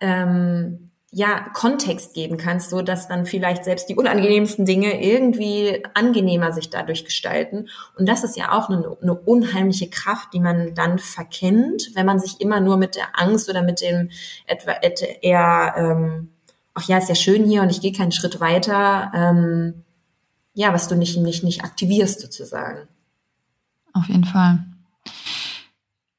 ähm, 0.00 0.90
ja, 1.16 1.48
Kontext 1.54 2.12
geben 2.12 2.38
kannst, 2.38 2.70
so 2.70 2.82
dass 2.82 3.06
dann 3.06 3.24
vielleicht 3.24 3.64
selbst 3.64 3.88
die 3.88 3.94
unangenehmsten 3.94 4.66
Dinge 4.66 5.00
irgendwie 5.00 5.84
angenehmer 5.94 6.52
sich 6.52 6.70
dadurch 6.70 7.04
gestalten. 7.04 7.68
Und 7.96 8.08
das 8.08 8.24
ist 8.24 8.36
ja 8.36 8.50
auch 8.50 8.68
eine, 8.68 8.96
eine 9.00 9.14
unheimliche 9.14 9.88
Kraft, 9.88 10.34
die 10.34 10.40
man 10.40 10.74
dann 10.74 10.98
verkennt, 10.98 11.92
wenn 11.94 12.04
man 12.04 12.18
sich 12.18 12.40
immer 12.40 12.58
nur 12.58 12.76
mit 12.76 12.96
der 12.96 13.18
Angst 13.18 13.48
oder 13.48 13.62
mit 13.62 13.80
dem 13.80 14.10
etwa 14.46 14.72
eher, 15.22 15.74
ähm, 15.76 16.30
ach 16.74 16.88
ja, 16.88 16.98
ist 16.98 17.08
ja 17.08 17.14
schön 17.14 17.44
hier 17.44 17.62
und 17.62 17.70
ich 17.70 17.80
gehe 17.80 17.92
keinen 17.92 18.12
Schritt 18.12 18.40
weiter, 18.40 19.10
ähm, 19.14 19.84
ja, 20.54 20.72
was 20.72 20.88
du 20.88 20.96
nicht, 20.96 21.16
nicht, 21.16 21.42
nicht 21.42 21.64
aktivierst 21.64 22.20
sozusagen. 22.20 22.88
Auf 23.92 24.08
jeden 24.08 24.24
Fall. 24.24 24.64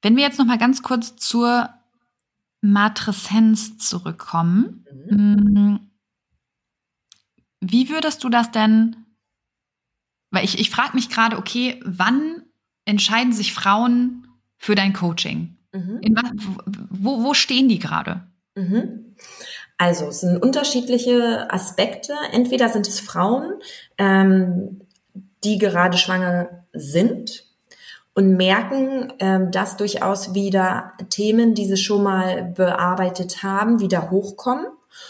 Wenn 0.01 0.15
wir 0.15 0.23
jetzt 0.23 0.39
noch 0.39 0.45
mal 0.45 0.57
ganz 0.57 0.81
kurz 0.81 1.15
zur 1.15 1.69
Matreszenz 2.65 3.77
zurückkommen. 3.77 4.85
Mhm. 5.09 5.17
Mm. 5.17 5.79
Wie 7.61 7.89
würdest 7.89 8.23
du 8.23 8.29
das 8.29 8.51
denn, 8.51 8.95
weil 10.31 10.43
ich, 10.43 10.59
ich 10.59 10.69
frage 10.69 10.95
mich 10.95 11.09
gerade, 11.09 11.37
okay, 11.37 11.79
wann 11.85 12.43
entscheiden 12.85 13.33
sich 13.33 13.53
Frauen 13.53 14.27
für 14.57 14.75
dein 14.75 14.93
Coaching? 14.93 15.57
Mhm. 15.73 15.99
In, 16.01 16.15
wo, 16.89 17.23
wo 17.23 17.33
stehen 17.33 17.69
die 17.69 17.79
gerade? 17.79 18.27
Mhm. 18.55 19.15
Also 19.77 20.07
es 20.07 20.21
sind 20.21 20.41
unterschiedliche 20.41 21.51
Aspekte. 21.51 22.13
Entweder 22.31 22.69
sind 22.69 22.87
es 22.87 22.99
Frauen, 22.99 23.53
ähm, 23.97 24.81
die 25.43 25.57
gerade 25.57 25.97
schwanger 25.97 26.65
sind 26.73 27.45
und 28.13 28.37
merken, 28.37 29.13
ähm, 29.19 29.51
dass 29.51 29.77
durchaus 29.77 30.33
wieder 30.33 30.93
Themen, 31.09 31.53
die 31.53 31.65
sie 31.65 31.77
schon 31.77 32.03
mal 32.03 32.43
bearbeitet 32.43 33.43
haben, 33.43 33.79
wieder 33.79 34.09
hochkommen. 34.09 34.67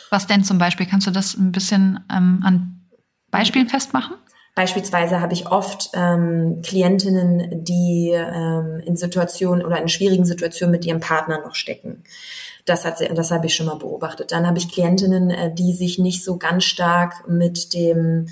Was 0.09 0.26
denn 0.26 0.43
zum 0.43 0.57
Beispiel? 0.57 0.88
Kannst 0.88 1.05
du 1.05 1.11
das 1.11 1.36
ein 1.36 1.51
bisschen 1.51 2.03
ähm, 2.11 2.41
an 2.43 2.82
Beispielen 3.30 3.70
festmachen? 3.70 4.16
Beispielsweise 4.55 5.20
habe 5.20 5.34
ich 5.34 5.47
oft 5.47 5.89
ähm, 5.93 6.61
Klientinnen, 6.63 7.63
die 7.63 8.11
ähm, 8.13 8.82
in 8.86 8.95
Situationen 8.95 9.63
oder 9.66 9.82
in 9.82 9.89
schwierigen 9.89 10.26
Situationen 10.26 10.72
mit 10.72 10.86
ihrem 10.86 11.01
Partner 11.01 11.41
noch 11.41 11.55
stecken. 11.55 12.03
Das 12.66 12.84
hat 12.84 12.97
sie, 12.97 13.07
das 13.07 13.32
habe 13.32 13.45
ich 13.45 13.55
schon 13.55 13.68
mal 13.68 13.78
beobachtet. 13.78 14.32
Dann 14.32 14.47
habe 14.47 14.57
ich 14.57 14.72
Klientinnen, 14.72 15.30
äh, 15.30 15.53
die 15.53 15.74
sich 15.74 15.99
nicht 15.99 16.24
so 16.24 16.38
ganz 16.38 16.63
stark 16.63 17.28
mit 17.28 17.74
dem 17.74 18.28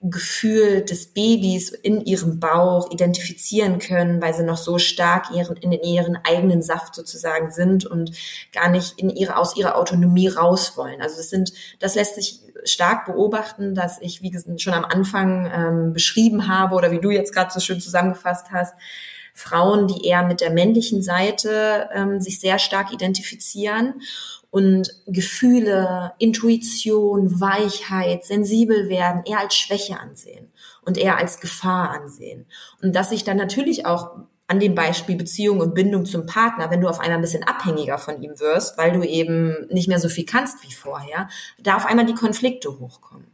Gefühl 0.00 0.84
des 0.84 1.12
Babys 1.12 1.70
in 1.70 2.00
ihrem 2.00 2.38
Bauch 2.38 2.92
identifizieren 2.92 3.80
können, 3.80 4.22
weil 4.22 4.32
sie 4.32 4.44
noch 4.44 4.56
so 4.56 4.78
stark 4.78 5.32
ihren, 5.34 5.56
in 5.56 5.72
ihren 5.72 6.16
eigenen 6.16 6.62
Saft 6.62 6.94
sozusagen 6.94 7.50
sind 7.50 7.84
und 7.84 8.12
gar 8.52 8.68
nicht 8.68 8.98
in 8.98 9.10
ihre, 9.10 9.36
aus 9.36 9.56
ihrer 9.56 9.76
Autonomie 9.76 10.28
raus 10.28 10.76
wollen. 10.76 11.02
Also 11.02 11.16
das 11.16 11.30
sind, 11.30 11.52
das 11.80 11.96
lässt 11.96 12.14
sich 12.14 12.40
stark 12.62 13.06
beobachten, 13.06 13.74
dass 13.74 14.00
ich, 14.00 14.22
wie 14.22 14.32
schon 14.58 14.74
am 14.74 14.84
Anfang 14.84 15.50
ähm, 15.52 15.92
beschrieben 15.92 16.46
habe 16.46 16.76
oder 16.76 16.92
wie 16.92 17.00
du 17.00 17.10
jetzt 17.10 17.34
gerade 17.34 17.52
so 17.52 17.58
schön 17.58 17.80
zusammengefasst 17.80 18.52
hast, 18.52 18.74
Frauen, 19.38 19.86
die 19.86 20.04
eher 20.04 20.24
mit 20.26 20.40
der 20.40 20.50
männlichen 20.50 21.00
Seite 21.00 21.88
ähm, 21.94 22.20
sich 22.20 22.40
sehr 22.40 22.58
stark 22.58 22.92
identifizieren 22.92 24.02
und 24.50 24.90
Gefühle, 25.06 26.12
Intuition, 26.18 27.40
Weichheit, 27.40 28.24
sensibel 28.24 28.88
werden, 28.88 29.22
eher 29.24 29.38
als 29.38 29.54
Schwäche 29.54 30.00
ansehen 30.00 30.50
und 30.84 30.98
eher 30.98 31.18
als 31.18 31.38
Gefahr 31.38 31.90
ansehen. 31.90 32.46
Und 32.82 32.96
dass 32.96 33.10
sich 33.10 33.22
dann 33.22 33.36
natürlich 33.36 33.86
auch 33.86 34.10
an 34.48 34.58
dem 34.58 34.74
Beispiel 34.74 35.14
Beziehung 35.14 35.60
und 35.60 35.74
Bindung 35.74 36.04
zum 36.04 36.26
Partner, 36.26 36.70
wenn 36.70 36.80
du 36.80 36.88
auf 36.88 36.98
einmal 36.98 37.18
ein 37.18 37.22
bisschen 37.22 37.44
abhängiger 37.44 37.98
von 37.98 38.20
ihm 38.20 38.40
wirst, 38.40 38.76
weil 38.76 38.92
du 38.92 39.04
eben 39.04 39.68
nicht 39.68 39.86
mehr 39.86 40.00
so 40.00 40.08
viel 40.08 40.24
kannst 40.24 40.64
wie 40.64 40.72
vorher, 40.72 41.28
da 41.60 41.76
auf 41.76 41.86
einmal 41.86 42.06
die 42.06 42.14
Konflikte 42.14 42.76
hochkommen. 42.80 43.26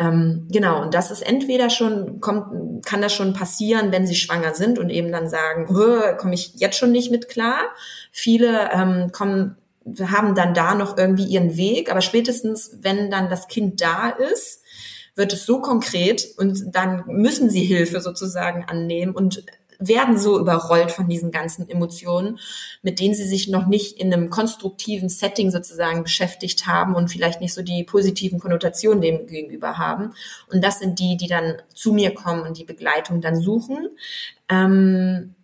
Ähm, 0.00 0.48
genau, 0.50 0.80
und 0.80 0.94
das 0.94 1.10
ist 1.10 1.20
entweder 1.20 1.68
schon, 1.68 2.20
kommt, 2.20 2.86
kann 2.86 3.02
das 3.02 3.12
schon 3.12 3.34
passieren, 3.34 3.92
wenn 3.92 4.06
sie 4.06 4.14
schwanger 4.14 4.54
sind 4.54 4.78
und 4.78 4.88
eben 4.88 5.12
dann 5.12 5.28
sagen, 5.28 5.66
komme 5.66 6.34
ich 6.34 6.54
jetzt 6.54 6.78
schon 6.78 6.90
nicht 6.90 7.10
mit 7.10 7.28
klar. 7.28 7.60
Viele 8.10 8.70
ähm, 8.72 9.12
kommen 9.12 9.56
haben 10.00 10.34
dann 10.34 10.54
da 10.54 10.74
noch 10.74 10.96
irgendwie 10.96 11.24
ihren 11.24 11.56
Weg, 11.56 11.90
aber 11.90 12.00
spätestens, 12.00 12.78
wenn 12.80 13.10
dann 13.10 13.28
das 13.28 13.48
Kind 13.48 13.82
da 13.82 14.08
ist, 14.08 14.62
wird 15.16 15.34
es 15.34 15.44
so 15.44 15.60
konkret 15.60 16.26
und 16.38 16.74
dann 16.74 17.04
müssen 17.06 17.50
sie 17.50 17.64
Hilfe 17.64 18.00
sozusagen 18.00 18.64
annehmen 18.64 19.14
und 19.14 19.44
werden 19.80 20.18
so 20.18 20.38
überrollt 20.38 20.92
von 20.92 21.08
diesen 21.08 21.30
ganzen 21.30 21.68
Emotionen, 21.68 22.38
mit 22.82 23.00
denen 23.00 23.14
sie 23.14 23.26
sich 23.26 23.48
noch 23.48 23.66
nicht 23.66 23.98
in 23.98 24.12
einem 24.12 24.30
konstruktiven 24.30 25.08
Setting 25.08 25.50
sozusagen 25.50 26.02
beschäftigt 26.02 26.66
haben 26.66 26.94
und 26.94 27.08
vielleicht 27.08 27.40
nicht 27.40 27.54
so 27.54 27.62
die 27.62 27.82
positiven 27.82 28.38
Konnotationen 28.38 29.00
dem 29.00 29.26
gegenüber 29.26 29.78
haben. 29.78 30.12
Und 30.52 30.62
das 30.62 30.78
sind 30.78 30.98
die, 30.98 31.16
die 31.16 31.28
dann 31.28 31.54
zu 31.74 31.92
mir 31.92 32.14
kommen 32.14 32.42
und 32.42 32.58
die 32.58 32.64
Begleitung 32.64 33.20
dann 33.22 33.40
suchen. 33.40 33.88
Ähm, 34.48 35.34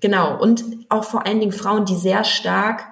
genau. 0.00 0.40
Und 0.40 0.64
auch 0.88 1.04
vor 1.04 1.26
allen 1.26 1.40
Dingen 1.40 1.52
Frauen, 1.52 1.84
die 1.84 1.96
sehr 1.96 2.24
stark 2.24 2.86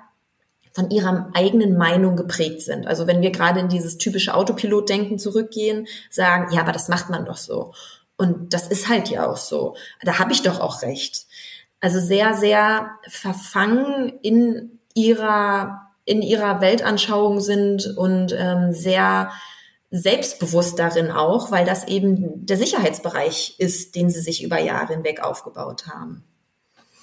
von 0.79 0.91
ihrer 0.91 1.31
eigenen 1.35 1.77
Meinung 1.77 2.15
geprägt 2.15 2.63
sind. 2.63 2.87
Also 2.87 3.07
wenn 3.07 3.23
wir 3.23 3.33
gerade 3.33 3.59
in 3.59 3.69
dieses 3.69 3.99
typische 3.99 4.35
Autopilot-Denken 4.35 5.19
zurückgehen, 5.19 5.89
sagen, 6.09 6.53
ja, 6.53 6.61
aber 6.61 6.73
das 6.73 6.89
macht 6.89 7.11
man 7.11 7.25
doch 7.25 7.37
so. 7.37 7.73
Und 8.19 8.53
das 8.53 8.67
ist 8.69 8.89
halt 8.89 9.09
ja 9.09 9.27
auch 9.27 9.39
so. 9.39 9.77
Da 10.03 10.19
habe 10.19 10.33
ich 10.33 10.43
doch 10.43 10.61
auch 10.61 10.83
recht. 10.83 11.25
Also 11.81 12.01
sehr, 12.01 12.35
sehr 12.35 12.91
verfangen 13.07 14.13
in 14.23 14.81
ihrer, 14.93 15.93
in 16.05 16.21
ihrer 16.21 16.61
Weltanschauung 16.61 17.41
sind 17.41 17.97
und 17.97 18.35
ähm, 18.37 18.75
sehr 18.75 19.31
selbstbewusst 19.91 20.79
darin 20.79 21.11
auch, 21.11 21.51
weil 21.51 21.65
das 21.65 21.87
eben 21.87 22.45
der 22.45 22.59
Sicherheitsbereich 22.59 23.55
ist, 23.59 23.95
den 23.95 24.11
sie 24.11 24.21
sich 24.21 24.43
über 24.43 24.61
Jahre 24.61 24.95
hinweg 24.95 25.23
aufgebaut 25.23 25.87
haben. 25.87 26.25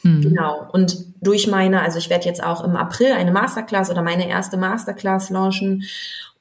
Mhm. 0.03 0.21
Genau. 0.21 0.67
Und 0.71 0.97
durch 1.21 1.47
meine, 1.47 1.81
also 1.81 1.97
ich 1.97 2.09
werde 2.09 2.25
jetzt 2.25 2.43
auch 2.43 2.63
im 2.63 2.75
April 2.75 3.13
eine 3.13 3.31
Masterclass 3.31 3.89
oder 3.89 4.03
meine 4.03 4.29
erste 4.29 4.57
Masterclass 4.57 5.29
launchen 5.29 5.83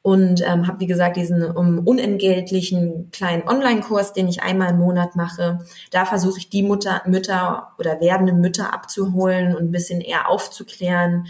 und 0.04 0.42
ähm, 0.46 0.66
habe 0.66 0.80
wie 0.80 0.86
gesagt 0.86 1.16
diesen 1.16 1.42
um, 1.42 1.78
unentgeltlichen 1.78 3.10
kleinen 3.10 3.48
Online-Kurs, 3.48 4.12
den 4.12 4.28
ich 4.28 4.42
einmal 4.42 4.72
im 4.72 4.78
Monat 4.78 5.16
mache. 5.16 5.60
Da 5.90 6.04
versuche 6.04 6.36
ich 6.36 6.50
die 6.50 6.62
Mutter, 6.62 7.00
Mütter 7.06 7.68
oder 7.78 8.02
werdenden 8.02 8.42
Mütter 8.42 8.74
abzuholen 8.74 9.56
und 9.56 9.62
ein 9.62 9.70
bisschen 9.70 10.02
eher 10.02 10.28
aufzuklären, 10.28 11.26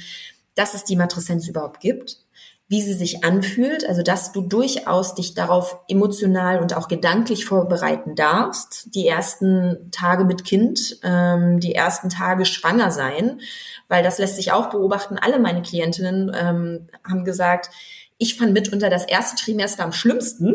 dass 0.56 0.74
es 0.74 0.82
die 0.82 0.96
Matreszenz 0.96 1.46
überhaupt 1.46 1.78
gibt 1.78 2.24
wie 2.66 2.80
sie 2.80 2.94
sich 2.94 3.24
anfühlt, 3.24 3.86
also 3.86 4.02
dass 4.02 4.32
du 4.32 4.40
durchaus 4.40 5.14
dich 5.14 5.34
darauf 5.34 5.78
emotional 5.86 6.60
und 6.60 6.74
auch 6.74 6.88
gedanklich 6.88 7.44
vorbereiten 7.44 8.14
darfst, 8.14 8.94
die 8.94 9.06
ersten 9.06 9.90
Tage 9.92 10.24
mit 10.24 10.44
Kind, 10.44 10.98
ähm, 11.02 11.60
die 11.60 11.74
ersten 11.74 12.08
Tage 12.08 12.46
schwanger 12.46 12.90
sein, 12.90 13.40
weil 13.88 14.02
das 14.02 14.18
lässt 14.18 14.36
sich 14.36 14.50
auch 14.52 14.70
beobachten. 14.70 15.18
Alle 15.18 15.38
meine 15.38 15.60
Klientinnen 15.60 16.32
ähm, 16.34 16.88
haben 17.06 17.24
gesagt, 17.24 17.70
ich 18.16 18.36
fand 18.36 18.52
mitunter 18.52 18.90
das 18.90 19.04
erste 19.04 19.42
Trimester 19.42 19.82
am 19.82 19.92
schlimmsten, 19.92 20.54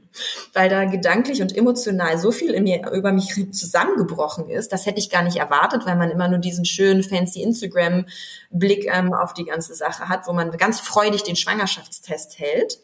weil 0.54 0.70
da 0.70 0.84
gedanklich 0.86 1.42
und 1.42 1.54
emotional 1.54 2.18
so 2.18 2.32
viel 2.32 2.52
in 2.54 2.64
mir, 2.64 2.90
über 2.92 3.12
mich 3.12 3.34
zusammengebrochen 3.52 4.48
ist. 4.48 4.72
Das 4.72 4.86
hätte 4.86 4.98
ich 4.98 5.10
gar 5.10 5.22
nicht 5.22 5.36
erwartet, 5.36 5.84
weil 5.84 5.96
man 5.96 6.10
immer 6.10 6.28
nur 6.28 6.38
diesen 6.38 6.64
schönen 6.64 7.02
fancy 7.02 7.42
Instagram-Blick 7.42 8.86
ähm, 8.90 9.12
auf 9.12 9.34
die 9.34 9.44
ganze 9.44 9.74
Sache 9.74 10.08
hat, 10.08 10.26
wo 10.26 10.32
man 10.32 10.50
ganz 10.52 10.80
freudig 10.80 11.24
den 11.24 11.36
Schwangerschaftstest 11.36 12.38
hält. 12.38 12.78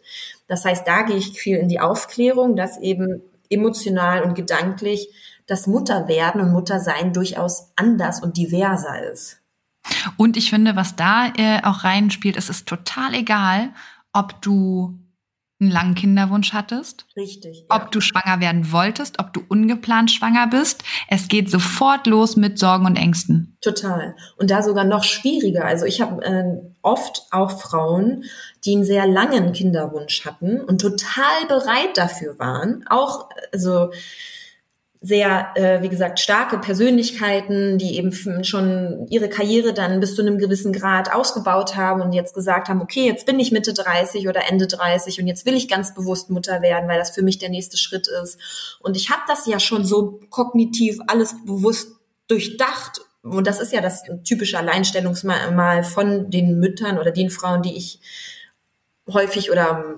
Das 0.48 0.64
heißt, 0.64 0.86
da 0.86 1.02
gehe 1.02 1.16
ich 1.16 1.40
viel 1.40 1.56
in 1.56 1.68
die 1.68 1.80
Aufklärung, 1.80 2.56
dass 2.56 2.78
eben 2.78 3.22
emotional 3.48 4.22
und 4.22 4.34
gedanklich 4.34 5.08
das 5.46 5.66
Mutterwerden 5.66 6.42
und 6.42 6.52
Muttersein 6.52 7.12
durchaus 7.12 7.70
anders 7.74 8.22
und 8.22 8.36
diverser 8.36 9.10
ist. 9.10 9.38
Und 10.16 10.36
ich 10.36 10.50
finde, 10.50 10.76
was 10.76 10.94
da 10.94 11.32
äh, 11.36 11.62
auch 11.64 11.84
reinspielt, 11.84 12.36
es 12.36 12.50
ist 12.50 12.68
total 12.68 13.14
egal, 13.14 13.70
ob 14.12 14.40
du 14.42 14.98
einen 15.60 15.70
langen 15.70 15.94
Kinderwunsch 15.94 16.52
hattest. 16.54 17.06
Richtig. 17.16 17.66
Ja. 17.68 17.76
Ob 17.76 17.90
du 17.90 18.00
schwanger 18.00 18.40
werden 18.40 18.72
wolltest, 18.72 19.18
ob 19.18 19.32
du 19.34 19.42
ungeplant 19.46 20.10
schwanger 20.10 20.46
bist. 20.46 20.82
Es 21.08 21.28
geht 21.28 21.50
sofort 21.50 22.06
los 22.06 22.36
mit 22.36 22.58
Sorgen 22.58 22.86
und 22.86 22.96
Ängsten. 22.96 23.58
Total. 23.60 24.16
Und 24.38 24.50
da 24.50 24.62
sogar 24.62 24.84
noch 24.84 25.04
schwieriger. 25.04 25.66
Also 25.66 25.84
ich 25.84 26.00
habe 26.00 26.24
äh, 26.24 26.44
oft 26.80 27.26
auch 27.30 27.60
Frauen, 27.60 28.24
die 28.64 28.72
einen 28.72 28.84
sehr 28.84 29.06
langen 29.06 29.52
Kinderwunsch 29.52 30.24
hatten 30.24 30.62
und 30.62 30.80
total 30.80 31.46
bereit 31.46 31.96
dafür 31.96 32.38
waren. 32.38 32.84
Auch, 32.88 33.28
also 33.52 33.90
sehr, 35.02 35.52
äh, 35.54 35.80
wie 35.80 35.88
gesagt, 35.88 36.20
starke 36.20 36.58
Persönlichkeiten, 36.58 37.78
die 37.78 37.96
eben 37.96 38.12
schon 38.44 39.06
ihre 39.08 39.30
Karriere 39.30 39.72
dann 39.72 39.98
bis 39.98 40.14
zu 40.14 40.20
einem 40.20 40.36
gewissen 40.36 40.74
Grad 40.74 41.10
ausgebaut 41.10 41.74
haben 41.74 42.02
und 42.02 42.12
jetzt 42.12 42.34
gesagt 42.34 42.68
haben, 42.68 42.82
okay, 42.82 43.06
jetzt 43.06 43.24
bin 43.24 43.40
ich 43.40 43.50
Mitte 43.50 43.72
30 43.72 44.28
oder 44.28 44.46
Ende 44.50 44.66
30 44.66 45.18
und 45.18 45.26
jetzt 45.26 45.46
will 45.46 45.54
ich 45.54 45.68
ganz 45.68 45.94
bewusst 45.94 46.28
Mutter 46.28 46.60
werden, 46.60 46.86
weil 46.86 46.98
das 46.98 47.12
für 47.12 47.22
mich 47.22 47.38
der 47.38 47.48
nächste 47.48 47.78
Schritt 47.78 48.08
ist. 48.22 48.78
Und 48.80 48.94
ich 48.94 49.08
habe 49.08 49.22
das 49.26 49.46
ja 49.46 49.58
schon 49.58 49.86
so 49.86 50.20
kognitiv 50.28 50.98
alles 51.06 51.34
bewusst 51.46 51.92
durchdacht. 52.28 53.00
Und 53.22 53.46
das 53.46 53.58
ist 53.58 53.72
ja 53.72 53.80
das 53.80 54.02
typische 54.24 54.58
Alleinstellungsmal 54.58 55.82
von 55.82 56.30
den 56.30 56.58
Müttern 56.58 56.98
oder 56.98 57.10
den 57.10 57.30
Frauen, 57.30 57.62
die 57.62 57.74
ich 57.74 58.00
häufig 59.10 59.50
oder 59.50 59.96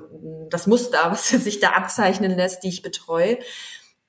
das 0.48 0.68
Muster, 0.68 0.98
was 1.10 1.28
sich 1.28 1.58
da 1.58 1.70
abzeichnen 1.70 2.36
lässt, 2.36 2.62
die 2.62 2.68
ich 2.68 2.82
betreue 2.82 3.38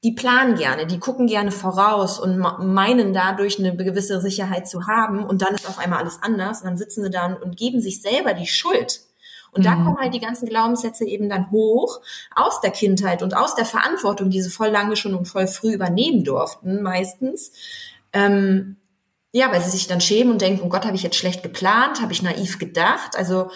die 0.03 0.11
planen 0.11 0.55
gerne, 0.55 0.85
die 0.85 0.99
gucken 0.99 1.27
gerne 1.27 1.51
voraus 1.51 2.19
und 2.19 2.37
meinen 2.37 3.13
dadurch 3.13 3.57
eine 3.57 3.75
gewisse 3.75 4.19
Sicherheit 4.19 4.67
zu 4.67 4.85
haben 4.87 5.23
und 5.23 5.41
dann 5.41 5.55
ist 5.55 5.67
auf 5.67 5.79
einmal 5.79 5.99
alles 5.99 6.19
anders 6.21 6.61
und 6.61 6.67
dann 6.67 6.77
sitzen 6.77 7.03
sie 7.03 7.09
da 7.09 7.25
und 7.33 7.55
geben 7.55 7.79
sich 7.79 8.01
selber 8.01 8.33
die 8.33 8.47
Schuld. 8.47 9.01
Und 9.53 9.61
mhm. 9.61 9.63
da 9.63 9.75
kommen 9.75 9.97
halt 9.97 10.13
die 10.13 10.19
ganzen 10.19 10.49
Glaubenssätze 10.49 11.05
eben 11.05 11.29
dann 11.29 11.51
hoch 11.51 12.01
aus 12.35 12.59
der 12.59 12.71
Kindheit 12.71 13.23
und 13.23 13.35
aus 13.35 13.55
der 13.55 13.65
Verantwortung, 13.65 14.29
die 14.29 14.41
sie 14.41 14.49
voll 14.49 14.69
lange 14.69 14.97
schon 14.97 15.15
und 15.15 15.25
voll 15.25 15.47
früh 15.47 15.73
übernehmen 15.73 16.25
durften, 16.25 16.81
meistens. 16.81 17.53
Ähm, 18.11 18.77
ja, 19.31 19.51
weil 19.51 19.61
sie 19.61 19.71
sich 19.71 19.87
dann 19.87 20.01
schämen 20.01 20.33
und 20.33 20.41
denken, 20.41 20.63
oh 20.65 20.69
Gott, 20.69 20.85
habe 20.85 20.95
ich 20.95 21.03
jetzt 21.03 21.15
schlecht 21.15 21.43
geplant, 21.43 22.01
habe 22.01 22.11
ich 22.11 22.21
naiv 22.21 22.59
gedacht. 22.59 23.15
Also 23.15 23.49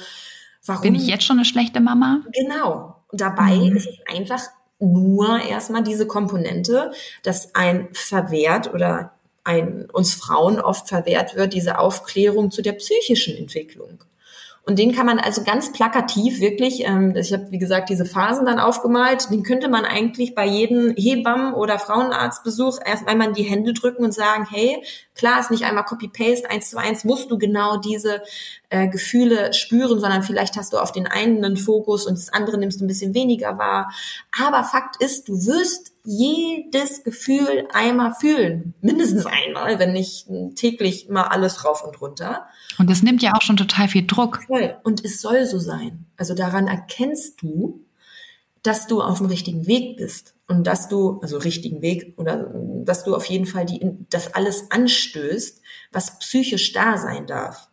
warum? 0.65 0.81
Bin 0.81 0.95
ich 0.95 1.07
jetzt 1.07 1.25
schon 1.25 1.37
eine 1.37 1.45
schlechte 1.45 1.81
Mama? 1.81 2.21
Genau. 2.31 3.03
Und 3.09 3.21
dabei 3.21 3.55
mhm. 3.55 3.75
ist 3.75 3.87
es 3.87 3.97
einfach 4.15 4.41
nur 4.79 5.41
erstmal 5.41 5.83
diese 5.83 6.07
Komponente, 6.07 6.91
dass 7.23 7.55
ein 7.55 7.89
verwehrt 7.93 8.73
oder 8.73 9.13
ein, 9.43 9.89
uns 9.91 10.13
Frauen 10.13 10.59
oft 10.59 10.89
verwehrt 10.89 11.35
wird, 11.35 11.53
diese 11.53 11.79
Aufklärung 11.79 12.51
zu 12.51 12.61
der 12.61 12.73
psychischen 12.73 13.37
Entwicklung. 13.37 14.03
Und 14.67 14.77
den 14.77 14.93
kann 14.93 15.05
man 15.05 15.17
also 15.17 15.43
ganz 15.45 15.71
plakativ 15.71 16.41
wirklich, 16.41 16.85
ähm, 16.85 17.15
ich 17.15 17.31
habe 17.31 17.51
wie 17.51 17.57
gesagt 17.57 17.87
diese 17.87 18.03
Phasen 18.03 18.45
dann 18.45 18.59
aufgemalt, 18.59 19.31
den 19.31 19.43
könnte 19.43 19.69
man 19.69 19.85
eigentlich 19.85 20.35
bei 20.35 20.45
jedem 20.45 20.93
Hebammen- 20.97 21.53
oder 21.53 21.79
Frauenarztbesuch 21.79 22.79
erst 22.85 23.07
einmal 23.07 23.29
in 23.29 23.33
die 23.33 23.43
Hände 23.43 23.71
drücken 23.71 24.03
und 24.03 24.13
sagen, 24.13 24.45
hey, 24.51 24.83
klar 25.15 25.39
ist 25.39 25.51
nicht 25.51 25.63
einmal 25.63 25.85
Copy-Paste, 25.85 26.49
eins 26.49 26.69
zu 26.69 26.77
eins 26.77 27.05
musst 27.05 27.31
du 27.31 27.37
genau 27.37 27.77
diese 27.77 28.21
äh, 28.69 28.89
Gefühle 28.89 29.53
spüren, 29.53 29.99
sondern 29.99 30.23
vielleicht 30.23 30.57
hast 30.57 30.73
du 30.73 30.77
auf 30.77 30.91
den 30.91 31.07
einen 31.07 31.43
einen 31.43 31.57
Fokus 31.57 32.05
und 32.05 32.17
das 32.17 32.33
andere 32.33 32.57
nimmst 32.57 32.79
du 32.79 32.85
ein 32.85 32.87
bisschen 32.87 33.13
weniger 33.13 33.57
wahr. 33.57 33.91
Aber 34.37 34.63
Fakt 34.63 35.01
ist, 35.01 35.29
du 35.29 35.45
wirst 35.45 35.93
jedes 36.03 37.03
Gefühl 37.03 37.67
einmal 37.73 38.13
fühlen. 38.13 38.73
Mindestens 38.81 39.25
einmal, 39.25 39.79
wenn 39.79 39.93
nicht 39.93 40.27
täglich 40.55 41.09
mal 41.09 41.23
alles 41.23 41.65
rauf 41.65 41.83
und 41.83 41.99
runter. 42.01 42.47
Und 42.77 42.89
das 42.89 43.03
nimmt 43.03 43.21
ja 43.21 43.33
auch 43.35 43.41
schon 43.41 43.57
total 43.57 43.87
viel 43.87 44.05
Druck. 44.05 44.43
Voll. 44.47 44.77
Und 44.83 45.03
es 45.03 45.21
soll 45.21 45.45
so 45.45 45.59
sein. 45.59 46.05
Also 46.17 46.33
daran 46.33 46.67
erkennst 46.67 47.41
du, 47.41 47.85
dass 48.63 48.87
du 48.87 49.01
auf 49.01 49.19
dem 49.19 49.27
richtigen 49.27 49.65
Weg 49.67 49.97
bist 49.97 50.35
und 50.47 50.67
dass 50.67 50.89
du, 50.89 51.19
also 51.21 51.37
richtigen 51.37 51.81
Weg 51.81 52.15
oder 52.17 52.53
dass 52.83 53.05
du 53.05 53.15
auf 53.15 53.25
jeden 53.25 53.45
Fall 53.45 53.65
die, 53.65 53.79
das 54.09 54.33
alles 54.33 54.71
anstößt, 54.71 55.61
was 55.91 56.19
psychisch 56.19 56.73
da 56.73 56.97
sein 56.97 57.27
darf. 57.27 57.69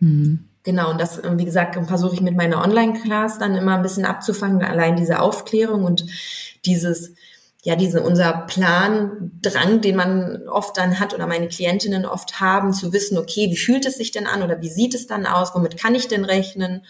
Mhm. 0.00 0.44
Genau, 0.62 0.90
und 0.90 1.00
das, 1.00 1.22
wie 1.24 1.44
gesagt, 1.44 1.78
versuche 1.86 2.14
ich 2.14 2.20
mit 2.20 2.36
meiner 2.36 2.62
Online-Class 2.62 3.38
dann 3.38 3.54
immer 3.54 3.76
ein 3.76 3.82
bisschen 3.82 4.04
abzufangen, 4.04 4.62
allein 4.62 4.96
diese 4.96 5.20
Aufklärung 5.20 5.84
und 5.84 6.04
dieses, 6.66 7.14
ja, 7.62 7.76
diese, 7.76 8.02
unser 8.02 8.32
Plan, 8.46 9.32
Drang, 9.42 9.82
den 9.82 9.96
man 9.96 10.48
oft 10.48 10.78
dann 10.78 10.98
hat 10.98 11.12
oder 11.12 11.26
meine 11.26 11.48
Klientinnen 11.48 12.06
oft 12.06 12.40
haben, 12.40 12.72
zu 12.72 12.94
wissen, 12.94 13.18
okay, 13.18 13.50
wie 13.50 13.56
fühlt 13.56 13.84
es 13.84 13.96
sich 13.96 14.12
denn 14.12 14.26
an 14.26 14.42
oder 14.42 14.62
wie 14.62 14.70
sieht 14.70 14.94
es 14.94 15.06
dann 15.06 15.26
aus, 15.26 15.54
womit 15.54 15.76
kann 15.76 15.94
ich 15.94 16.08
denn 16.08 16.24
rechnen? 16.24 16.82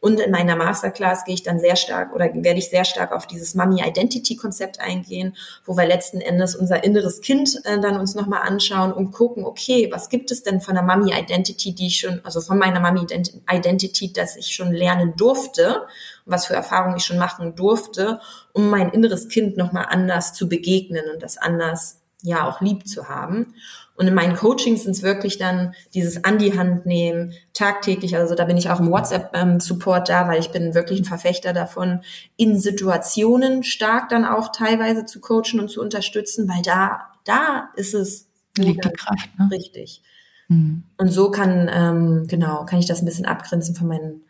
Und 0.00 0.20
in 0.20 0.30
meiner 0.30 0.54
Masterclass 0.54 1.24
gehe 1.24 1.34
ich 1.34 1.42
dann 1.42 1.58
sehr 1.58 1.76
stark 1.76 2.14
oder 2.14 2.26
werde 2.32 2.58
ich 2.58 2.68
sehr 2.68 2.84
stark 2.84 3.12
auf 3.12 3.26
dieses 3.26 3.54
Mummy 3.54 3.82
Identity 3.82 4.36
Konzept 4.36 4.80
eingehen, 4.80 5.34
wo 5.64 5.76
wir 5.76 5.86
letzten 5.86 6.20
Endes 6.20 6.54
unser 6.54 6.84
inneres 6.84 7.20
Kind 7.20 7.60
äh, 7.64 7.80
dann 7.80 7.98
uns 7.98 8.14
nochmal 8.14 8.42
anschauen 8.42 8.92
und 8.92 9.10
gucken, 9.10 9.44
okay, 9.44 9.88
was 9.90 10.08
gibt 10.08 10.30
es 10.30 10.42
denn 10.42 10.60
von 10.60 10.74
der 10.74 10.84
Mummy 10.84 11.12
Identity, 11.12 11.74
die 11.74 11.88
ich 11.88 12.00
schon, 12.00 12.20
also 12.22 12.40
von 12.40 12.58
meiner 12.58 12.80
Mummy 12.80 13.06
Identity, 13.50 14.12
dass 14.12 14.36
ich 14.36 14.54
schon 14.54 14.72
lernen 14.72 15.14
durfte 15.16 15.86
was 16.28 16.46
für 16.46 16.54
Erfahrungen 16.54 16.96
ich 16.96 17.04
schon 17.04 17.18
machen 17.18 17.54
durfte, 17.54 18.20
um 18.52 18.70
mein 18.70 18.90
inneres 18.90 19.28
Kind 19.28 19.56
nochmal 19.56 19.86
anders 19.88 20.34
zu 20.34 20.48
begegnen 20.48 21.04
und 21.12 21.22
das 21.22 21.38
anders 21.38 22.00
ja 22.22 22.48
auch 22.48 22.60
lieb 22.60 22.86
zu 22.86 23.08
haben. 23.08 23.54
Und 23.94 24.06
in 24.06 24.14
meinen 24.14 24.36
Coachings 24.36 24.84
sind 24.84 24.92
es 24.92 25.02
wirklich 25.02 25.38
dann 25.38 25.74
dieses 25.94 26.24
an 26.24 26.38
die 26.38 26.56
Hand 26.56 26.86
nehmen, 26.86 27.32
tagtäglich, 27.52 28.16
also 28.16 28.34
da 28.34 28.44
bin 28.44 28.56
ich 28.56 28.70
auch 28.70 28.78
im 28.78 28.90
WhatsApp-Support 28.90 30.08
da, 30.08 30.28
weil 30.28 30.38
ich 30.38 30.50
bin 30.50 30.74
wirklich 30.74 31.00
ein 31.00 31.04
Verfechter 31.04 31.52
davon, 31.52 32.02
in 32.36 32.58
Situationen 32.58 33.64
stark 33.64 34.08
dann 34.08 34.24
auch 34.24 34.52
teilweise 34.52 35.04
zu 35.04 35.20
coachen 35.20 35.58
und 35.58 35.68
zu 35.68 35.80
unterstützen, 35.80 36.48
weil 36.48 36.62
da, 36.62 37.08
da 37.24 37.70
ist 37.74 37.94
es 37.94 38.28
liegt 38.56 38.84
die 38.84 38.90
Kraft. 38.90 39.30
Ne? 39.38 39.48
Richtig. 39.50 40.02
Mhm. 40.48 40.84
Und 40.96 41.08
so 41.08 41.30
kann, 41.30 41.70
ähm, 41.72 42.26
genau, 42.28 42.64
kann 42.64 42.78
ich 42.78 42.86
das 42.86 43.02
ein 43.02 43.06
bisschen 43.06 43.26
abgrenzen 43.26 43.74
von 43.74 43.88
meinen 43.88 44.22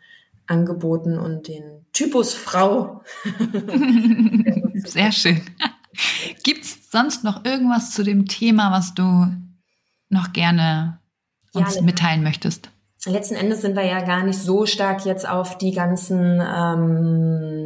Angeboten 0.47 1.17
und 1.17 1.47
den 1.47 1.85
Typus 1.93 2.33
Frau. 2.33 3.03
Sehr 4.85 5.11
schön. 5.11 5.41
Gibt 6.43 6.65
es 6.65 6.91
sonst 6.91 7.23
noch 7.23 7.45
irgendwas 7.45 7.91
zu 7.91 8.03
dem 8.03 8.27
Thema, 8.27 8.71
was 8.71 8.93
du 8.93 9.27
noch 10.09 10.33
gerne 10.33 10.99
uns 11.53 11.75
ja, 11.75 11.81
mitteilen 11.81 12.23
möchtest? 12.23 12.69
Letzten 13.05 13.35
Endes 13.35 13.61
sind 13.61 13.75
wir 13.75 13.85
ja 13.85 14.01
gar 14.01 14.23
nicht 14.23 14.39
so 14.39 14.65
stark 14.65 15.05
jetzt 15.05 15.27
auf 15.27 15.57
die 15.57 15.71
ganzen 15.71 16.41
ähm, 16.41 17.59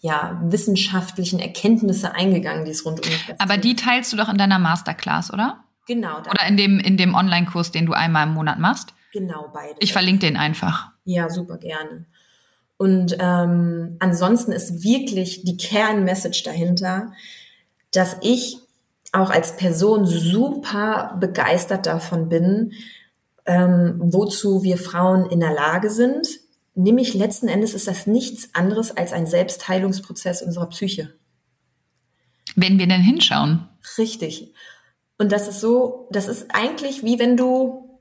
ja, 0.00 0.40
wissenschaftlichen 0.44 1.38
Erkenntnisse 1.38 2.14
eingegangen, 2.14 2.64
die 2.64 2.70
es 2.70 2.84
rund 2.84 3.04
um 3.04 3.08
mich 3.10 3.34
Aber 3.38 3.56
die 3.56 3.74
teilst 3.74 4.12
du 4.12 4.16
doch 4.16 4.28
in 4.28 4.38
deiner 4.38 4.58
Masterclass, 4.58 5.32
oder? 5.32 5.64
Genau. 5.86 6.18
Oder 6.18 6.46
in 6.46 6.56
dem, 6.56 6.78
in 6.78 6.96
dem 6.96 7.14
Online-Kurs, 7.14 7.72
den 7.72 7.86
du 7.86 7.94
einmal 7.94 8.26
im 8.26 8.34
Monat 8.34 8.58
machst? 8.58 8.94
Genau, 9.12 9.50
beide. 9.52 9.76
Ich 9.80 9.92
verlinke 9.92 10.26
den 10.26 10.36
einfach. 10.36 10.90
Ja, 11.04 11.30
super 11.30 11.56
gerne. 11.56 12.06
Und 12.78 13.16
ähm, 13.18 13.96
ansonsten 13.98 14.52
ist 14.52 14.82
wirklich 14.82 15.42
die 15.42 15.56
Kernmessage 15.56 16.42
dahinter, 16.44 17.12
dass 17.90 18.16
ich 18.22 18.58
auch 19.12 19.30
als 19.30 19.56
Person 19.56 20.06
super 20.06 21.16
begeistert 21.20 21.86
davon 21.86 22.28
bin, 22.28 22.72
ähm, 23.46 23.96
wozu 23.98 24.62
wir 24.62 24.78
Frauen 24.78 25.28
in 25.28 25.40
der 25.40 25.52
Lage 25.52 25.90
sind. 25.90 26.28
Nämlich 26.74 27.14
letzten 27.14 27.48
Endes 27.48 27.74
ist 27.74 27.88
das 27.88 28.06
nichts 28.06 28.50
anderes 28.54 28.96
als 28.96 29.12
ein 29.12 29.26
Selbstheilungsprozess 29.26 30.42
unserer 30.42 30.68
Psyche. 30.68 31.14
Wenn 32.54 32.78
wir 32.78 32.86
denn 32.86 33.00
hinschauen. 33.00 33.68
Richtig. 33.96 34.52
Und 35.18 35.32
das 35.32 35.48
ist 35.48 35.60
so, 35.60 36.08
das 36.12 36.28
ist 36.28 36.46
eigentlich 36.54 37.02
wie 37.02 37.18
wenn 37.18 37.36
du 37.36 38.00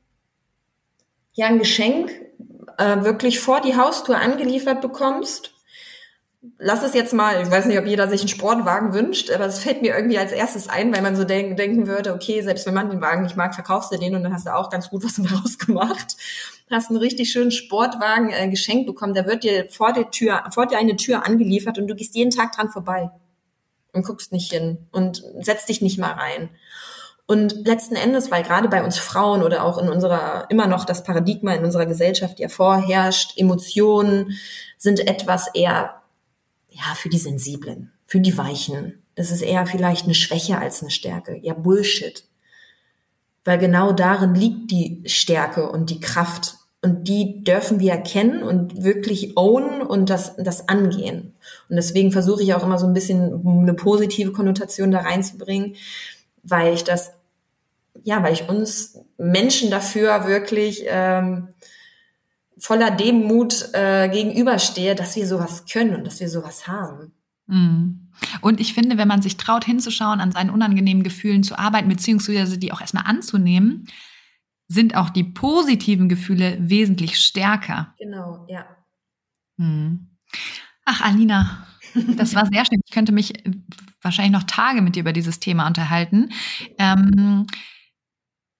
ja 1.33 1.47
ein 1.47 1.57
Geschenk 1.57 2.11
äh, 2.77 3.03
wirklich 3.03 3.39
vor 3.39 3.61
die 3.61 3.75
Haustür 3.75 4.19
angeliefert 4.19 4.81
bekommst. 4.81 5.53
Lass 6.59 6.83
es 6.83 6.93
jetzt 6.93 7.13
mal, 7.13 7.41
ich 7.41 7.51
weiß 7.51 7.65
nicht, 7.65 7.77
ob 7.77 7.85
jeder 7.85 8.07
sich 8.07 8.21
einen 8.21 8.29
Sportwagen 8.29 8.93
wünscht, 8.93 9.31
aber 9.31 9.45
es 9.45 9.59
fällt 9.59 9.81
mir 9.81 9.95
irgendwie 9.95 10.17
als 10.17 10.31
erstes 10.31 10.69
ein, 10.69 10.95
weil 10.95 11.01
man 11.01 11.15
so 11.15 11.23
denk, 11.23 11.57
denken 11.57 11.87
würde, 11.87 12.13
okay, 12.13 12.41
selbst 12.41 12.65
wenn 12.65 12.73
man 12.73 12.89
den 12.89 13.01
Wagen 13.01 13.23
nicht 13.23 13.35
mag, 13.35 13.53
verkaufst 13.53 13.91
du 13.91 13.97
den 13.97 14.15
und 14.15 14.23
dann 14.23 14.33
hast 14.33 14.45
du 14.45 14.55
auch 14.55 14.69
ganz 14.69 14.89
gut 14.89 15.03
was 15.03 15.15
daraus 15.17 15.57
gemacht. 15.57 16.15
Hast 16.69 16.89
einen 16.89 16.99
richtig 16.99 17.31
schönen 17.31 17.51
Sportwagen 17.51 18.29
äh, 18.29 18.47
geschenkt 18.49 18.85
bekommen, 18.85 19.13
der 19.13 19.25
wird 19.25 19.43
dir 19.43 19.67
vor 19.69 19.93
der 19.93 20.11
Tür, 20.11 20.43
vor 20.53 20.67
dir 20.67 20.77
eine 20.77 20.95
Tür 20.95 21.25
angeliefert 21.25 21.77
und 21.77 21.87
du 21.87 21.95
gehst 21.95 22.15
jeden 22.15 22.31
Tag 22.31 22.51
dran 22.53 22.69
vorbei 22.69 23.09
und 23.93 24.05
guckst 24.05 24.31
nicht 24.31 24.51
hin 24.51 24.77
und 24.91 25.23
setzt 25.41 25.69
dich 25.69 25.81
nicht 25.81 25.97
mal 25.97 26.11
rein. 26.11 26.49
Und 27.29 27.67
letzten 27.67 27.95
Endes, 27.95 28.31
weil 28.31 28.41
gerade 28.41 28.69
bei 28.69 28.83
uns 28.83 28.97
Frauen 28.97 29.43
oder 29.43 29.65
auch 29.65 29.77
in 29.77 29.89
unserer, 29.89 30.45
immer 30.49 30.65
noch 30.65 30.85
das 30.85 31.03
Paradigma 31.03 31.53
in 31.53 31.65
unserer 31.65 31.85
Gesellschaft 31.85 32.39
ja 32.39 32.47
vorherrscht, 32.47 33.37
Emotionen 33.37 34.37
sind 34.77 35.05
etwas 35.05 35.49
eher, 35.53 36.01
ja, 36.69 36.95
für 36.95 37.09
die 37.09 37.17
Sensiblen, 37.17 37.91
für 38.05 38.21
die 38.21 38.37
Weichen. 38.37 39.03
Das 39.15 39.29
ist 39.29 39.41
eher 39.41 39.65
vielleicht 39.65 40.05
eine 40.05 40.13
Schwäche 40.13 40.57
als 40.57 40.81
eine 40.81 40.89
Stärke. 40.89 41.37
Ja, 41.41 41.53
Bullshit. 41.53 42.23
Weil 43.43 43.57
genau 43.57 43.91
darin 43.91 44.33
liegt 44.33 44.71
die 44.71 45.03
Stärke 45.05 45.69
und 45.69 45.89
die 45.89 45.99
Kraft. 45.99 46.55
Und 46.81 47.09
die 47.09 47.43
dürfen 47.43 47.81
wir 47.81 47.91
erkennen 47.91 48.41
und 48.41 48.83
wirklich 48.83 49.35
ownen 49.35 49.81
und 49.81 50.09
das, 50.09 50.37
das 50.37 50.69
angehen. 50.69 51.33
Und 51.67 51.75
deswegen 51.75 52.13
versuche 52.13 52.43
ich 52.43 52.53
auch 52.53 52.63
immer 52.63 52.77
so 52.77 52.87
ein 52.87 52.93
bisschen 52.93 53.45
eine 53.45 53.73
positive 53.73 54.31
Konnotation 54.31 54.91
da 54.91 54.99
reinzubringen, 54.99 55.75
weil 56.43 56.73
ich 56.73 56.85
das 56.85 57.16
ja, 58.03 58.23
weil 58.23 58.33
ich 58.33 58.47
uns 58.49 58.99
Menschen 59.17 59.71
dafür 59.71 60.27
wirklich 60.27 60.83
ähm, 60.87 61.49
voller 62.59 62.91
Demut 62.91 63.69
äh, 63.73 64.09
gegenüberstehe, 64.09 64.95
dass 64.95 65.15
wir 65.15 65.27
sowas 65.27 65.65
können 65.65 65.95
und 65.95 66.05
dass 66.05 66.19
wir 66.19 66.29
sowas 66.29 66.67
haben. 66.67 67.13
Mhm. 67.47 68.09
Und 68.41 68.59
ich 68.59 68.73
finde, 68.73 68.97
wenn 68.97 69.07
man 69.07 69.21
sich 69.21 69.37
traut, 69.37 69.65
hinzuschauen, 69.65 70.19
an 70.19 70.31
seinen 70.31 70.49
unangenehmen 70.49 71.03
Gefühlen 71.03 71.43
zu 71.43 71.57
arbeiten, 71.57 71.87
beziehungsweise 71.87 72.57
die 72.57 72.71
auch 72.71 72.81
erstmal 72.81 73.05
anzunehmen, 73.05 73.87
sind 74.67 74.95
auch 74.95 75.09
die 75.09 75.23
positiven 75.23 76.09
Gefühle 76.09 76.57
wesentlich 76.59 77.19
stärker. 77.19 77.93
Genau, 77.97 78.45
ja. 78.49 78.65
Mhm. 79.57 80.09
Ach, 80.83 81.01
Alina, 81.01 81.65
das 82.17 82.35
war 82.35 82.45
sehr 82.45 82.65
schön. 82.65 82.81
Ich 82.85 82.91
könnte 82.91 83.11
mich 83.11 83.33
wahrscheinlich 84.01 84.33
noch 84.33 84.43
Tage 84.43 84.81
mit 84.81 84.95
dir 84.95 85.01
über 85.01 85.13
dieses 85.13 85.39
Thema 85.39 85.67
unterhalten. 85.67 86.29
Ähm, 86.77 87.47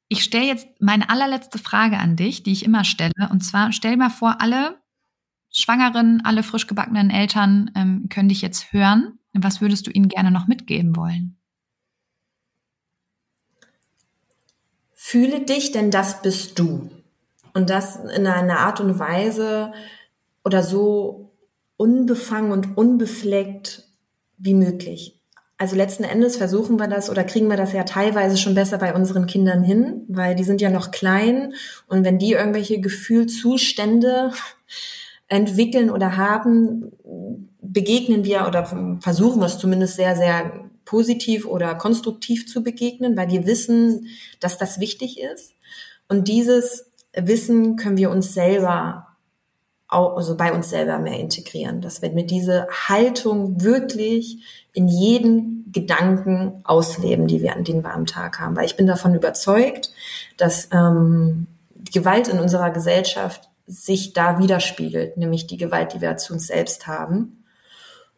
ich 0.09 0.23
stelle 0.23 0.45
jetzt 0.45 0.67
meine 0.79 1.09
allerletzte 1.09 1.57
Frage 1.57 1.97
an 1.97 2.15
dich, 2.15 2.43
die 2.43 2.51
ich 2.51 2.63
immer 2.63 2.83
stelle. 2.83 3.29
Und 3.31 3.43
zwar 3.43 3.71
stell 3.71 3.97
mal 3.97 4.09
vor, 4.09 4.41
alle 4.41 4.79
Schwangeren, 5.51 6.21
alle 6.23 6.43
frisch 6.43 6.67
gebackenen 6.67 7.09
Eltern 7.09 7.71
ähm, 7.75 8.07
können 8.09 8.29
dich 8.29 8.41
jetzt 8.41 8.71
hören. 8.73 9.19
Was 9.33 9.61
würdest 9.61 9.87
du 9.87 9.91
ihnen 9.91 10.07
gerne 10.07 10.31
noch 10.31 10.47
mitgeben 10.47 10.95
wollen? 10.95 11.37
Fühle 14.93 15.45
dich, 15.45 15.71
denn 15.71 15.91
das 15.91 16.21
bist 16.21 16.59
du. 16.59 16.89
Und 17.53 17.69
das 17.69 17.95
in 17.95 18.27
einer 18.27 18.59
Art 18.59 18.79
und 18.79 18.99
Weise 18.99 19.73
oder 20.43 20.63
so 20.63 21.31
unbefangen 21.75 22.51
und 22.51 22.77
unbefleckt 22.77 23.83
wie 24.37 24.53
möglich. 24.53 25.16
Also 25.59 25.75
letzten 25.75 26.03
Endes 26.03 26.37
versuchen 26.37 26.77
wir 26.77 26.87
das 26.87 27.09
oder 27.09 27.23
kriegen 27.23 27.49
wir 27.49 27.57
das 27.57 27.73
ja 27.73 27.83
teilweise 27.83 28.37
schon 28.37 28.53
besser 28.53 28.77
bei 28.77 28.93
unseren 28.93 29.25
Kindern 29.25 29.63
hin, 29.63 30.03
weil 30.07 30.35
die 30.35 30.43
sind 30.43 30.61
ja 30.61 30.69
noch 30.69 30.91
klein 30.91 31.53
und 31.87 32.05
wenn 32.05 32.19
die 32.19 32.33
irgendwelche 32.33 32.79
Gefühlzustände 32.79 34.31
entwickeln 35.27 35.89
oder 35.89 36.15
haben, 36.15 36.91
begegnen 37.61 38.23
wir 38.23 38.47
oder 38.47 38.99
versuchen 39.01 39.41
wir 39.41 39.47
es 39.47 39.57
zumindest 39.57 39.95
sehr, 39.95 40.15
sehr 40.15 40.69
positiv 40.85 41.45
oder 41.45 41.75
konstruktiv 41.75 42.47
zu 42.47 42.63
begegnen, 42.63 43.17
weil 43.17 43.29
wir 43.29 43.45
wissen, 43.45 44.07
dass 44.39 44.57
das 44.57 44.79
wichtig 44.79 45.19
ist. 45.19 45.53
Und 46.07 46.27
dieses 46.27 46.91
Wissen 47.13 47.75
können 47.75 47.97
wir 47.97 48.11
uns 48.11 48.33
selber 48.33 49.06
also 49.87 50.35
bei 50.35 50.51
uns 50.53 50.69
selber 50.69 50.99
mehr 50.99 51.19
integrieren, 51.19 51.81
dass 51.81 52.01
wir 52.01 52.11
mit 52.11 52.29
dieser 52.29 52.67
Haltung 52.67 53.61
wirklich 53.61 54.39
in 54.73 54.87
jeden 54.87 55.71
Gedanken 55.71 56.61
ausleben, 56.65 57.27
die 57.27 57.41
wir 57.41 57.55
an 57.55 57.63
den 57.63 57.83
warmen 57.83 58.05
Tag 58.05 58.39
haben. 58.39 58.55
Weil 58.55 58.65
ich 58.65 58.75
bin 58.75 58.87
davon 58.87 59.15
überzeugt, 59.15 59.91
dass 60.37 60.69
ähm, 60.71 61.47
Gewalt 61.93 62.27
in 62.27 62.39
unserer 62.39 62.71
Gesellschaft 62.71 63.49
sich 63.65 64.13
da 64.13 64.39
widerspiegelt, 64.39 65.17
nämlich 65.17 65.47
die 65.47 65.57
Gewalt, 65.57 65.93
die 65.93 66.01
wir 66.01 66.17
zu 66.17 66.33
uns 66.33 66.47
selbst 66.47 66.87
haben. 66.87 67.43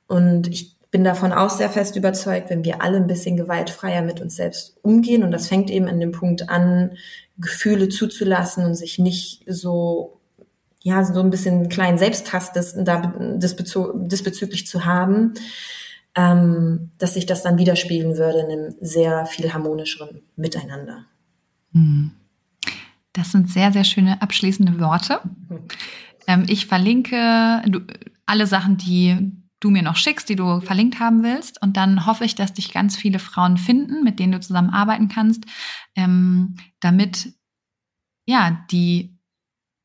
Und 0.07 0.47
ich 0.47 0.75
bin 0.91 1.03
davon 1.03 1.31
auch 1.31 1.49
sehr 1.49 1.69
fest 1.69 1.95
überzeugt, 1.95 2.49
wenn 2.49 2.63
wir 2.63 2.81
alle 2.81 2.97
ein 2.97 3.07
bisschen 3.07 3.37
gewaltfreier 3.37 4.01
mit 4.01 4.21
uns 4.21 4.35
selbst 4.35 4.77
umgehen, 4.81 5.23
und 5.23 5.31
das 5.31 5.47
fängt 5.47 5.69
eben 5.69 5.87
an 5.87 5.99
dem 5.99 6.11
Punkt 6.11 6.49
an, 6.49 6.97
Gefühle 7.37 7.89
zuzulassen 7.89 8.65
und 8.65 8.75
sich 8.75 8.99
nicht 8.99 9.43
so 9.47 10.18
ja, 10.89 11.03
so 11.03 11.21
ein 11.21 11.29
bisschen 11.29 11.55
einen 11.55 11.69
kleinen 11.69 11.97
Selbsthast 11.97 12.55
des, 12.55 12.75
da, 12.77 13.13
diesbezüglich 13.37 14.67
zu 14.67 14.85
haben, 14.85 15.33
ähm, 16.15 16.91
dass 16.97 17.13
sich 17.13 17.25
das 17.25 17.43
dann 17.43 17.57
widerspiegeln 17.57 18.17
würde 18.17 18.39
in 18.39 18.51
einem 18.51 18.75
sehr 18.81 19.25
viel 19.25 19.53
harmonischeren 19.53 20.21
Miteinander. 20.35 21.05
Hm. 21.73 22.11
Das 23.13 23.31
sind 23.31 23.49
sehr, 23.49 23.71
sehr 23.71 23.83
schöne 23.83 24.21
abschließende 24.21 24.79
Worte. 24.79 25.21
Ähm, 26.27 26.45
ich 26.47 26.67
verlinke 26.67 27.61
du, 27.67 27.79
alle 28.25 28.47
Sachen, 28.47 28.77
die 28.77 29.33
du 29.59 29.69
mir 29.69 29.81
noch 29.81 29.95
schickst, 29.95 30.29
die 30.29 30.35
du 30.35 30.61
verlinkt 30.61 30.99
haben 30.99 31.23
willst. 31.23 31.61
Und 31.61 31.75
dann 31.75 32.05
hoffe 32.05 32.25
ich, 32.25 32.35
dass 32.35 32.53
dich 32.53 32.71
ganz 32.71 32.95
viele 32.95 33.19
Frauen 33.19 33.57
finden, 33.57 34.03
mit 34.03 34.19
denen 34.19 34.31
du 34.31 34.39
zusammenarbeiten 34.39 35.09
kannst, 35.09 35.43
ähm, 35.95 36.55
damit 36.79 37.33
ja 38.25 38.65
die 38.71 39.18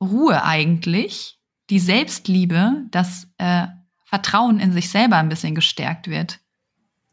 Ruhe 0.04 0.44
eigentlich, 0.44 1.38
die 1.70 1.78
Selbstliebe, 1.78 2.84
das 2.90 3.26
äh, 3.38 3.66
Vertrauen 4.04 4.60
in 4.60 4.72
sich 4.72 4.90
selber 4.90 5.16
ein 5.16 5.28
bisschen 5.28 5.54
gestärkt 5.54 6.08
wird. 6.08 6.40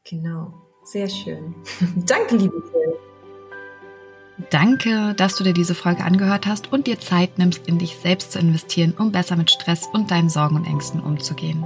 Genau, 0.04 0.54
sehr 0.84 1.10
schön. 1.10 1.56
Danke, 2.06 2.38
liebe 2.38 2.62
Phil. 2.72 3.12
Danke, 4.50 5.14
dass 5.16 5.36
du 5.36 5.44
dir 5.44 5.54
diese 5.54 5.76
Folge 5.76 6.04
angehört 6.04 6.48
hast 6.48 6.74
und 6.74 6.88
dir 6.88 7.00
Zeit 7.00 7.38
nimmst, 7.38 7.68
in 7.68 7.78
dich 7.78 7.98
selbst 7.98 8.32
zu 8.32 8.40
investieren, 8.40 8.94
um 8.98 9.12
besser 9.12 9.36
mit 9.36 9.52
Stress 9.52 9.88
und 9.94 10.10
deinen 10.10 10.30
Sorgen 10.30 10.56
und 10.56 10.66
Ängsten 10.66 11.00
umzugehen. 11.00 11.66